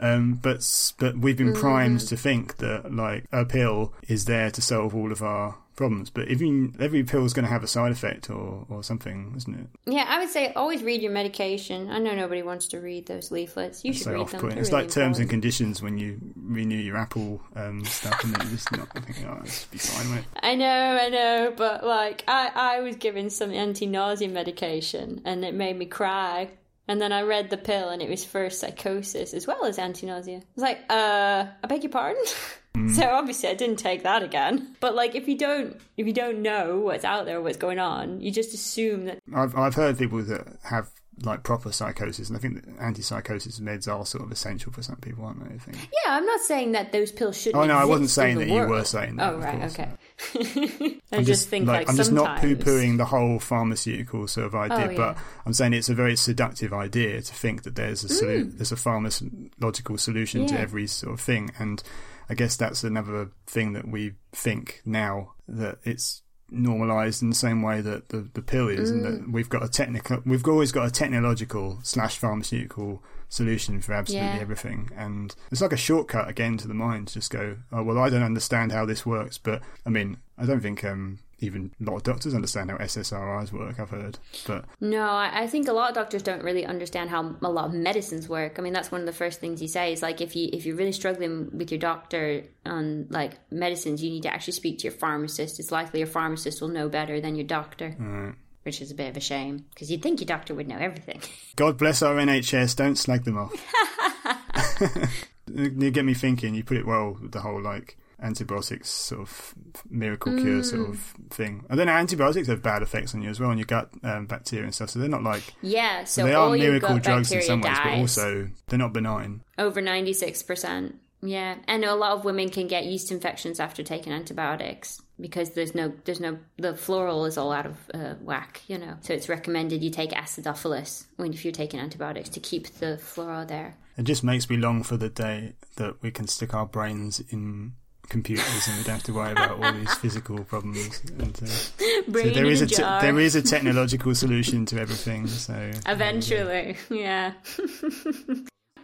Um, 0.01 0.33
but 0.41 0.91
but 0.99 1.17
we've 1.17 1.37
been 1.37 1.53
primed 1.53 2.01
Mm. 2.01 2.09
to 2.09 2.17
think 2.17 2.57
that 2.57 2.93
like 2.93 3.25
a 3.31 3.45
pill 3.45 3.93
is 4.09 4.25
there 4.25 4.51
to 4.51 4.61
solve 4.61 4.93
all 4.93 5.11
of 5.13 5.23
our 5.23 5.55
problems. 5.75 6.09
But 6.09 6.29
even 6.29 6.75
every 6.79 7.03
pill 7.03 7.25
is 7.25 7.33
going 7.33 7.45
to 7.45 7.51
have 7.51 7.63
a 7.63 7.67
side 7.67 7.91
effect 7.91 8.29
or, 8.29 8.65
or 8.69 8.83
something, 8.83 9.33
isn't 9.35 9.53
it? 9.53 9.67
Yeah, 9.85 10.05
I 10.07 10.19
would 10.19 10.29
say 10.29 10.53
always 10.53 10.83
read 10.83 11.01
your 11.01 11.11
medication. 11.11 11.89
I 11.89 11.99
know 11.99 12.15
nobody 12.15 12.43
wants 12.43 12.67
to 12.69 12.79
read 12.79 13.05
those 13.07 13.31
leaflets. 13.31 13.83
You 13.83 13.93
should 13.93 14.03
so 14.03 14.11
read 14.11 14.21
off 14.21 14.31
them. 14.31 14.41
They're 14.41 14.59
It's 14.59 14.71
really 14.71 14.83
like 14.83 14.91
terms 14.91 15.19
and 15.19 15.29
conditions 15.29 15.81
when 15.81 15.97
you 15.97 16.19
renew 16.35 16.77
your 16.77 16.97
Apple 16.97 17.41
um, 17.55 17.83
stuff, 17.85 18.23
and 18.23 18.35
then 18.35 18.47
you 18.47 18.55
just 18.55 18.71
not 18.71 18.91
thinking, 18.93 19.25
oh, 19.27 19.39
this 19.43 19.65
be 19.65 19.77
fine, 19.77 20.17
it? 20.17 20.25
I 20.41 20.55
know, 20.55 20.99
I 21.01 21.09
know, 21.09 21.53
but 21.55 21.85
like 21.85 22.23
I, 22.27 22.51
I 22.53 22.79
was 22.81 22.95
given 22.95 23.29
some 23.29 23.51
anti-nausea 23.51 24.29
medication 24.29 25.21
and 25.25 25.43
it 25.43 25.53
made 25.53 25.77
me 25.77 25.85
cry. 25.85 26.49
And 26.87 27.01
then 27.01 27.11
I 27.11 27.23
read 27.23 27.49
the 27.49 27.57
pill 27.57 27.89
and 27.89 28.01
it 28.01 28.09
was 28.09 28.23
for 28.23 28.47
psychosis 28.51 29.33
as 29.33 29.47
well 29.47 29.65
as 29.65 29.79
anti-nausea. 29.79 30.37
I 30.37 30.43
was 30.55 30.61
like, 30.61 30.79
uh, 30.89 31.47
I 31.63 31.67
beg 31.67 31.83
your 31.83 31.91
pardon? 31.91 32.23
So 32.93 33.09
obviously 33.09 33.49
I 33.49 33.53
didn't 33.53 33.77
take 33.77 34.03
that 34.03 34.23
again. 34.23 34.75
But 34.79 34.95
like 34.95 35.15
if 35.15 35.27
you 35.27 35.37
don't 35.37 35.77
if 35.97 36.05
you 36.07 36.13
don't 36.13 36.41
know 36.41 36.79
what's 36.79 37.03
out 37.05 37.25
there, 37.25 37.41
what's 37.41 37.57
going 37.57 37.79
on, 37.79 38.21
you 38.21 38.31
just 38.31 38.53
assume 38.53 39.05
that 39.05 39.19
I've 39.33 39.55
I've 39.55 39.75
heard 39.75 39.97
people 39.97 40.21
that 40.23 40.45
have 40.63 40.89
like 41.23 41.43
proper 41.43 41.71
psychosis, 41.71 42.27
and 42.27 42.37
I 42.37 42.41
think 42.41 42.55
that 42.55 42.77
antipsychosis 42.77 43.61
meds 43.61 43.87
are 43.87 44.05
sort 44.05 44.25
of 44.25 44.31
essential 44.33 44.73
for 44.73 44.81
some 44.83 44.97
people, 44.97 45.23
aren't 45.23 45.47
they? 45.47 45.55
I 45.55 45.57
think. 45.57 45.77
Yeah, 46.05 46.11
I'm 46.17 46.25
not 46.25 46.41
saying 46.41 46.73
that 46.73 46.91
those 46.91 47.09
pills 47.13 47.37
shouldn't 47.41 47.63
Oh 47.63 47.65
no, 47.65 47.75
I 47.77 47.85
wasn't 47.85 48.09
saying 48.09 48.37
that 48.39 48.49
you 48.49 48.65
were 48.67 48.83
saying 48.83 49.15
that. 49.15 49.33
Oh 49.33 49.37
right, 49.37 49.63
okay. 49.63 49.89
I 50.35 51.17
I'm 51.19 51.23
just, 51.23 51.47
think 51.47 51.67
like, 51.67 51.89
I'm 51.89 51.95
just 51.95 52.11
not 52.11 52.41
poo-pooing 52.41 52.97
the 52.97 53.05
whole 53.05 53.39
pharmaceutical 53.39 54.27
sort 54.27 54.47
of 54.47 54.55
idea, 54.55 54.87
Oh, 54.87 54.89
yeah. 54.89 54.97
but 54.97 55.17
I'm 55.45 55.53
saying 55.53 55.71
it's 55.71 55.87
a 55.87 55.93
very 55.95 56.17
seductive 56.17 56.73
idea 56.73 57.21
to 57.21 57.33
think 57.33 57.63
that 57.63 57.75
there's 57.75 58.03
a 58.03 58.07
solu- 58.09 58.43
Mm. 58.45 58.57
there's 58.57 58.73
a 58.73 58.75
pharmacological 58.75 59.97
solution 59.99 60.45
to 60.47 60.59
every 60.59 60.87
sort 60.87 61.13
of 61.13 61.21
thing, 61.21 61.51
and 61.57 61.81
I 62.29 62.33
guess 62.33 62.55
that's 62.55 62.83
another 62.83 63.29
thing 63.47 63.73
that 63.73 63.87
we 63.87 64.13
think 64.31 64.81
now 64.85 65.33
that 65.47 65.77
it's 65.83 66.21
normalized 66.51 67.21
in 67.23 67.29
the 67.29 67.35
same 67.35 67.61
way 67.63 67.81
that 67.81 68.09
the, 68.09 68.29
the 68.33 68.41
pill 68.41 68.67
is, 68.67 68.91
and 68.91 69.03
Mm. 69.03 69.03
that 69.25 69.31
we've 69.31 69.49
got 69.49 69.63
a 69.63 69.67
technical, 69.67 70.21
we've 70.25 70.47
always 70.47 70.71
got 70.71 70.87
a 70.87 70.91
technological 70.91 71.79
slash 71.83 72.17
pharmaceutical 72.17 73.03
solution 73.29 73.81
for 73.81 73.93
absolutely 73.93 74.35
Yeah. 74.35 74.41
everything, 74.41 74.89
and 74.95 75.35
it's 75.51 75.61
like 75.61 75.73
a 75.73 75.77
shortcut 75.77 76.29
again 76.29 76.57
to 76.57 76.67
the 76.67 76.73
mind. 76.75 77.07
to 77.09 77.13
Just 77.15 77.31
go, 77.31 77.57
oh 77.71 77.83
well, 77.83 77.97
I 77.97 78.09
don't 78.09 78.21
understand 78.23 78.71
how 78.71 78.85
this 78.85 79.05
works, 79.05 79.37
but 79.39 79.61
I 79.85 79.89
mean, 79.89 80.17
I 80.37 80.45
don't 80.45 80.61
think 80.61 80.83
um, 80.85 81.19
even 81.39 81.71
a 81.81 81.83
lot 81.89 81.97
of 81.97 82.03
doctors 82.03 82.33
understand 82.33 82.71
how 82.71 82.77
SSRIs 82.77 83.51
work. 83.51 83.79
I've 83.79 83.89
heard, 83.89 84.17
but 84.47 84.65
No, 84.79 85.05
I 85.09 85.47
think 85.47 85.67
a 85.67 85.73
lot 85.73 85.89
of 85.89 85.95
doctors 85.95 86.23
don't 86.23 86.43
really 86.43 86.65
understand 86.65 87.09
how 87.09 87.35
a 87.41 87.49
lot 87.49 87.65
of 87.65 87.73
medicines 87.73 88.29
work. 88.29 88.57
I 88.57 88.61
mean, 88.61 88.73
that's 88.73 88.91
one 88.91 89.01
of 89.01 89.07
the 89.07 89.13
first 89.13 89.39
things 89.39 89.61
you 89.61 89.67
say 89.67 89.93
is 89.93 90.01
like 90.01 90.21
if 90.21 90.35
you 90.35 90.49
if 90.53 90.65
you're 90.65 90.75
really 90.75 90.91
struggling 90.91 91.49
with 91.57 91.71
your 91.71 91.79
doctor 91.79 92.43
on 92.65 93.07
like 93.09 93.33
medicines, 93.51 94.03
you 94.03 94.09
need 94.09 94.23
to 94.23 94.33
actually 94.33 94.53
speak 94.53 94.79
to 94.79 94.83
your 94.85 94.93
pharmacist. 94.93 95.59
It's 95.59 95.71
likely 95.71 95.99
your 95.99 96.07
pharmacist 96.07 96.61
will 96.61 96.69
know 96.69 96.89
better 96.89 97.19
than 97.19 97.35
your 97.35 97.45
doctor, 97.45 97.95
uh, 97.99 98.35
which 98.63 98.81
is 98.81 98.91
a 98.91 98.95
bit 98.95 99.09
of 99.09 99.17
a 99.17 99.21
shame 99.21 99.65
because 99.73 99.91
you'd 99.91 100.01
think 100.01 100.19
your 100.21 100.27
doctor 100.27 100.55
would 100.55 100.67
know 100.67 100.77
everything. 100.77 101.21
God 101.55 101.77
bless 101.77 102.01
our 102.01 102.15
NHS. 102.15 102.75
Don't 102.75 102.95
slag 102.95 103.25
them 103.25 103.37
off. 103.37 103.53
you 105.53 105.91
get 105.91 106.05
me 106.05 106.13
thinking. 106.13 106.55
You 106.55 106.63
put 106.63 106.77
it 106.77 106.85
well 106.85 107.17
with 107.21 107.31
the 107.31 107.41
whole 107.41 107.61
like 107.61 107.97
antibiotics 108.21 108.89
sort 108.89 109.21
of 109.21 109.55
miracle 109.89 110.33
cure 110.33 110.61
Mm. 110.61 110.65
sort 110.65 110.89
of 110.89 110.99
thing. 111.29 111.65
And 111.69 111.79
then 111.79 111.89
antibiotics 111.89 112.47
have 112.47 112.61
bad 112.61 112.81
effects 112.81 113.13
on 113.13 113.21
you 113.21 113.29
as 113.29 113.39
well, 113.39 113.49
on 113.49 113.57
your 113.57 113.65
gut 113.65 113.89
um, 114.03 114.25
bacteria 114.25 114.65
and 114.65 114.73
stuff. 114.75 114.89
So 114.89 114.99
they're 114.99 115.09
not 115.09 115.23
like 115.23 115.43
yeah, 115.61 116.03
so 116.05 116.23
they 116.25 116.33
are 116.33 116.49
miracle 116.51 116.99
drugs 116.99 117.31
in 117.31 117.41
some 117.41 117.61
ways, 117.61 117.77
but 117.83 117.93
also 117.93 118.49
they're 118.67 118.79
not 118.79 118.93
benign. 118.93 119.41
over 119.57 119.81
ninety 119.81 120.13
six 120.13 120.41
percent. 120.43 120.95
Yeah, 121.21 121.55
and 121.67 121.83
a 121.83 121.95
lot 121.95 122.11
of 122.11 122.23
women 122.25 122.49
can 122.49 122.67
get 122.67 122.85
yeast 122.85 123.11
infections 123.11 123.59
after 123.59 123.81
taking 123.81 124.13
antibiotics 124.13 125.01
because 125.19 125.51
there's 125.51 125.73
no 125.73 125.91
there's 126.03 126.19
no 126.19 126.37
the 126.57 126.75
floral 126.75 127.25
is 127.25 127.37
all 127.37 127.51
out 127.51 127.65
of 127.65 127.77
uh, 127.93 128.13
whack, 128.21 128.61
you 128.67 128.77
know. 128.77 128.95
So 129.01 129.13
it's 129.13 129.27
recommended 129.27 129.81
you 129.81 129.89
take 129.89 130.11
acidophilus 130.11 131.05
when 131.15 131.33
if 131.33 131.43
you're 131.43 131.51
taking 131.51 131.79
antibiotics 131.79 132.29
to 132.29 132.39
keep 132.39 132.67
the 132.75 132.97
flora 132.97 133.45
there. 133.47 133.75
It 133.97 134.03
just 134.03 134.23
makes 134.23 134.49
me 134.49 134.57
long 134.57 134.83
for 134.83 134.97
the 134.97 135.09
day 135.09 135.53
that 135.77 136.01
we 136.03 136.11
can 136.11 136.27
stick 136.27 136.53
our 136.53 136.65
brains 136.65 137.21
in 137.29 137.73
computers 138.09 138.67
and 138.67 138.77
we 138.77 138.83
don't 138.83 138.95
have 138.95 139.03
to 139.03 139.13
worry 139.13 139.31
about 139.31 139.63
all 139.63 139.73
these 139.73 139.93
physical 140.03 140.43
problems. 140.43 141.01
And, 141.19 141.37
uh, 141.41 141.45
so 142.23 142.29
there 142.29 142.45
a 142.45 142.61
a 142.61 142.67
te- 142.67 142.81
there 142.81 143.19
is 143.19 143.35
a 143.35 143.41
technological 143.53 144.15
solution 144.15 144.65
to 144.67 144.79
everything. 144.79 145.27
So 145.27 145.71
Eventually, 145.85 146.77
yeah. 146.89 147.33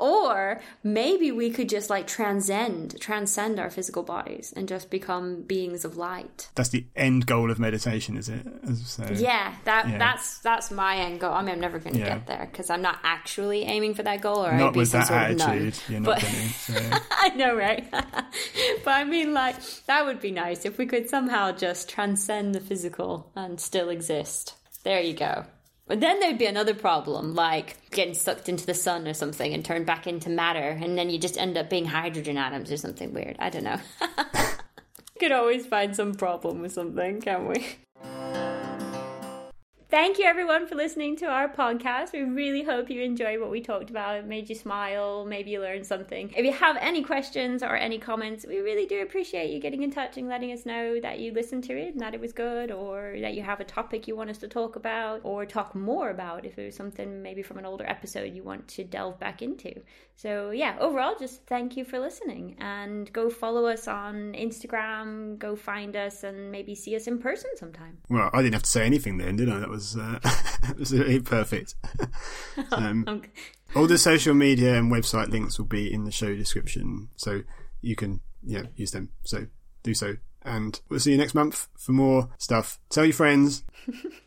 Or 0.02 0.60
maybe 0.84 1.32
we 1.32 1.50
could 1.52 1.70
just 1.70 1.90
like 1.90 2.08
transcend 2.08 3.00
transcend 3.00 3.60
our 3.60 3.70
physical 3.70 4.04
bodies 4.04 4.52
and 4.56 4.68
just 4.68 4.90
become 4.90 5.44
beings 5.44 5.86
of 5.86 5.96
light. 5.96 6.50
that's 6.56 6.70
the 6.70 6.86
end 6.96 7.26
goal 7.28 7.52
of 7.52 7.60
meditation, 7.60 8.18
is 8.18 8.28
it? 8.28 8.46
So, 8.86 9.06
Yeah, 9.14 9.56
that 9.66 9.88
Yeah. 9.88 9.98
that's 10.00 10.40
that's 10.40 10.72
my 10.72 10.98
end 10.98 11.20
goal. 11.22 11.32
I 11.34 11.42
mean, 11.42 11.54
I'm 11.56 11.60
never 11.62 11.80
going 11.80 11.94
to 11.94 12.00
Yeah. 12.00 12.10
get 12.18 12.28
there 12.28 12.48
because 12.52 12.70
I'm 12.70 12.82
not 12.82 12.98
actually 13.04 13.64
aiming 13.64 13.94
for 13.94 14.04
that 14.04 14.22
goal, 14.22 14.40
or 14.46 14.52
I'd 14.52 14.60
Not 14.60 14.74
be 14.74 14.80
with 14.80 14.90
some 14.90 15.02
that 15.02 15.08
sort 15.08 15.22
attitude, 15.52 15.76
you're 15.88 16.00
not 16.02 16.16
But- 16.16 16.20
to. 16.20 16.50
So. 16.50 16.74
I 17.12 17.30
know, 17.36 17.56
right? 17.56 17.86
but 18.84 18.92
I 19.02 19.04
mean, 19.04 19.34
like 19.34 19.56
that 19.86 20.06
would 20.06 20.20
be 20.20 20.32
nice 20.32 20.66
if 20.66 20.78
we 20.78 20.86
could 20.86 21.10
somehow 21.10 21.52
just 21.52 21.88
transcend 21.90 22.56
the 22.56 22.60
physical 22.60 23.32
and 23.36 23.60
still 23.62 23.90
exist. 23.90 24.56
There 24.84 25.00
you 25.02 25.14
go. 25.14 25.46
But 25.92 26.00
then 26.00 26.22
there'd 26.22 26.38
be 26.38 26.46
another 26.46 26.74
problem, 26.74 27.36
like 27.36 27.76
getting 27.92 28.14
sucked 28.14 28.48
into 28.48 28.66
the 28.66 28.74
sun 28.74 29.10
or 29.10 29.14
something 29.14 29.54
and 29.54 29.66
turned 29.66 29.86
back 29.86 30.08
into 30.08 30.30
matter, 30.30 30.80
and 30.82 30.98
then 30.98 31.10
you 31.10 31.20
just 31.20 31.38
end 31.38 31.58
up 31.58 31.70
being 31.70 31.84
hydrogen 31.84 32.38
atoms 32.38 32.72
or 32.72 32.78
something 32.78 33.14
weird. 33.14 33.36
I 33.40 33.50
don't 33.50 33.66
know. 33.66 33.78
Could 35.20 35.34
always 35.34 35.66
find 35.66 35.94
some 35.94 36.14
problem 36.14 36.62
with 36.62 36.72
something, 36.72 37.20
can't 37.20 37.46
we? 37.46 37.76
Thank 39.92 40.20
you 40.20 40.24
everyone 40.24 40.68
for 40.68 40.76
listening 40.76 41.18
to 41.18 41.26
our 41.26 41.50
podcast. 41.50 42.14
We 42.14 42.22
really 42.22 42.64
hope 42.64 42.90
you 42.90 43.02
enjoyed 43.02 43.42
what 43.42 43.50
we 43.50 43.60
talked 43.60 43.90
about. 43.90 44.16
It 44.16 44.26
made 44.26 44.48
you 44.48 44.56
smile, 44.56 45.26
maybe 45.26 45.52
you 45.52 45.60
learned 45.60 45.86
something. 45.86 46.32
If 46.34 46.46
you 46.46 46.54
have 46.54 46.78
any 46.80 47.04
questions 47.04 47.62
or 47.62 47.76
any 47.76 47.98
comments, 47.98 48.46
we 48.48 48.60
really 48.60 48.86
do 48.86 49.02
appreciate 49.02 49.50
you 49.50 49.60
getting 49.60 49.84
in 49.84 49.92
touch 49.92 50.16
and 50.16 50.30
letting 50.30 50.54
us 50.54 50.66
know 50.66 51.02
that 51.02 51.20
you 51.20 51.34
listened 51.34 51.66
to 51.66 51.78
it 51.78 51.90
and 51.92 52.00
that 52.00 52.14
it 52.14 52.22
was 52.22 52.32
good 52.32 52.72
or 52.72 53.18
that 53.20 53.34
you 53.34 53.44
have 53.44 53.60
a 53.60 53.66
topic 53.66 54.08
you 54.08 54.16
want 54.16 54.30
us 54.30 54.38
to 54.38 54.48
talk 54.48 54.78
about 54.78 55.20
or 55.24 55.46
talk 55.46 55.76
more 55.76 56.10
about 56.10 56.46
if 56.46 56.58
it 56.58 56.68
was 56.68 56.76
something 56.78 57.22
maybe 57.22 57.44
from 57.44 57.58
an 57.58 57.66
older 57.66 57.86
episode 57.86 58.34
you 58.34 58.44
want 58.44 58.70
to 58.70 58.86
delve 58.86 59.20
back 59.20 59.42
into. 59.42 59.74
So, 60.22 60.52
yeah, 60.52 60.78
overall, 60.80 61.16
just 61.18 61.48
thank 61.48 61.76
you 61.76 61.84
for 61.84 61.98
listening 61.98 62.56
and 62.60 63.12
go 63.12 63.32
follow 63.32 63.66
us 63.66 63.88
on 63.88 64.34
Instagram, 64.34 65.40
go 65.40 65.56
find 65.56 65.96
us, 65.96 66.24
and 66.24 66.52
maybe 66.52 66.76
see 66.76 66.96
us 66.96 67.08
in 67.08 67.18
person 67.18 67.50
sometime. 67.56 67.98
Well, 68.08 68.30
I 68.32 68.44
didn't 68.44 68.54
have 68.54 68.62
to 68.62 68.70
say 68.70 68.86
anything 68.86 69.18
then, 69.18 69.38
did 69.38 69.50
I? 69.50 69.58
That 69.58 69.70
was, 69.70 69.98
uh, 69.98 70.20
absolutely 70.64 71.22
perfect. 71.22 71.74
um, 72.72 73.24
all 73.76 73.88
the 73.88 73.98
social 73.98 74.36
media 74.36 74.78
and 74.78 74.92
website 74.92 75.30
links 75.30 75.58
will 75.58 75.66
be 75.66 75.92
in 75.92 76.04
the 76.04 76.12
show 76.12 76.36
description, 76.36 77.10
so 77.16 77.42
you 77.82 77.96
can 77.96 78.22
yeah 78.44 78.66
use 78.76 78.92
them. 78.92 79.10
So 79.24 79.48
do 79.82 79.96
so, 79.96 80.18
and 80.44 80.80
we'll 80.88 81.00
see 81.00 81.14
you 81.14 81.18
next 81.18 81.34
month 81.34 81.68
for 81.80 81.94
more 81.94 82.30
stuff. 82.38 82.80
Tell 82.92 83.06
your 83.06 83.14
friends. 83.14 83.64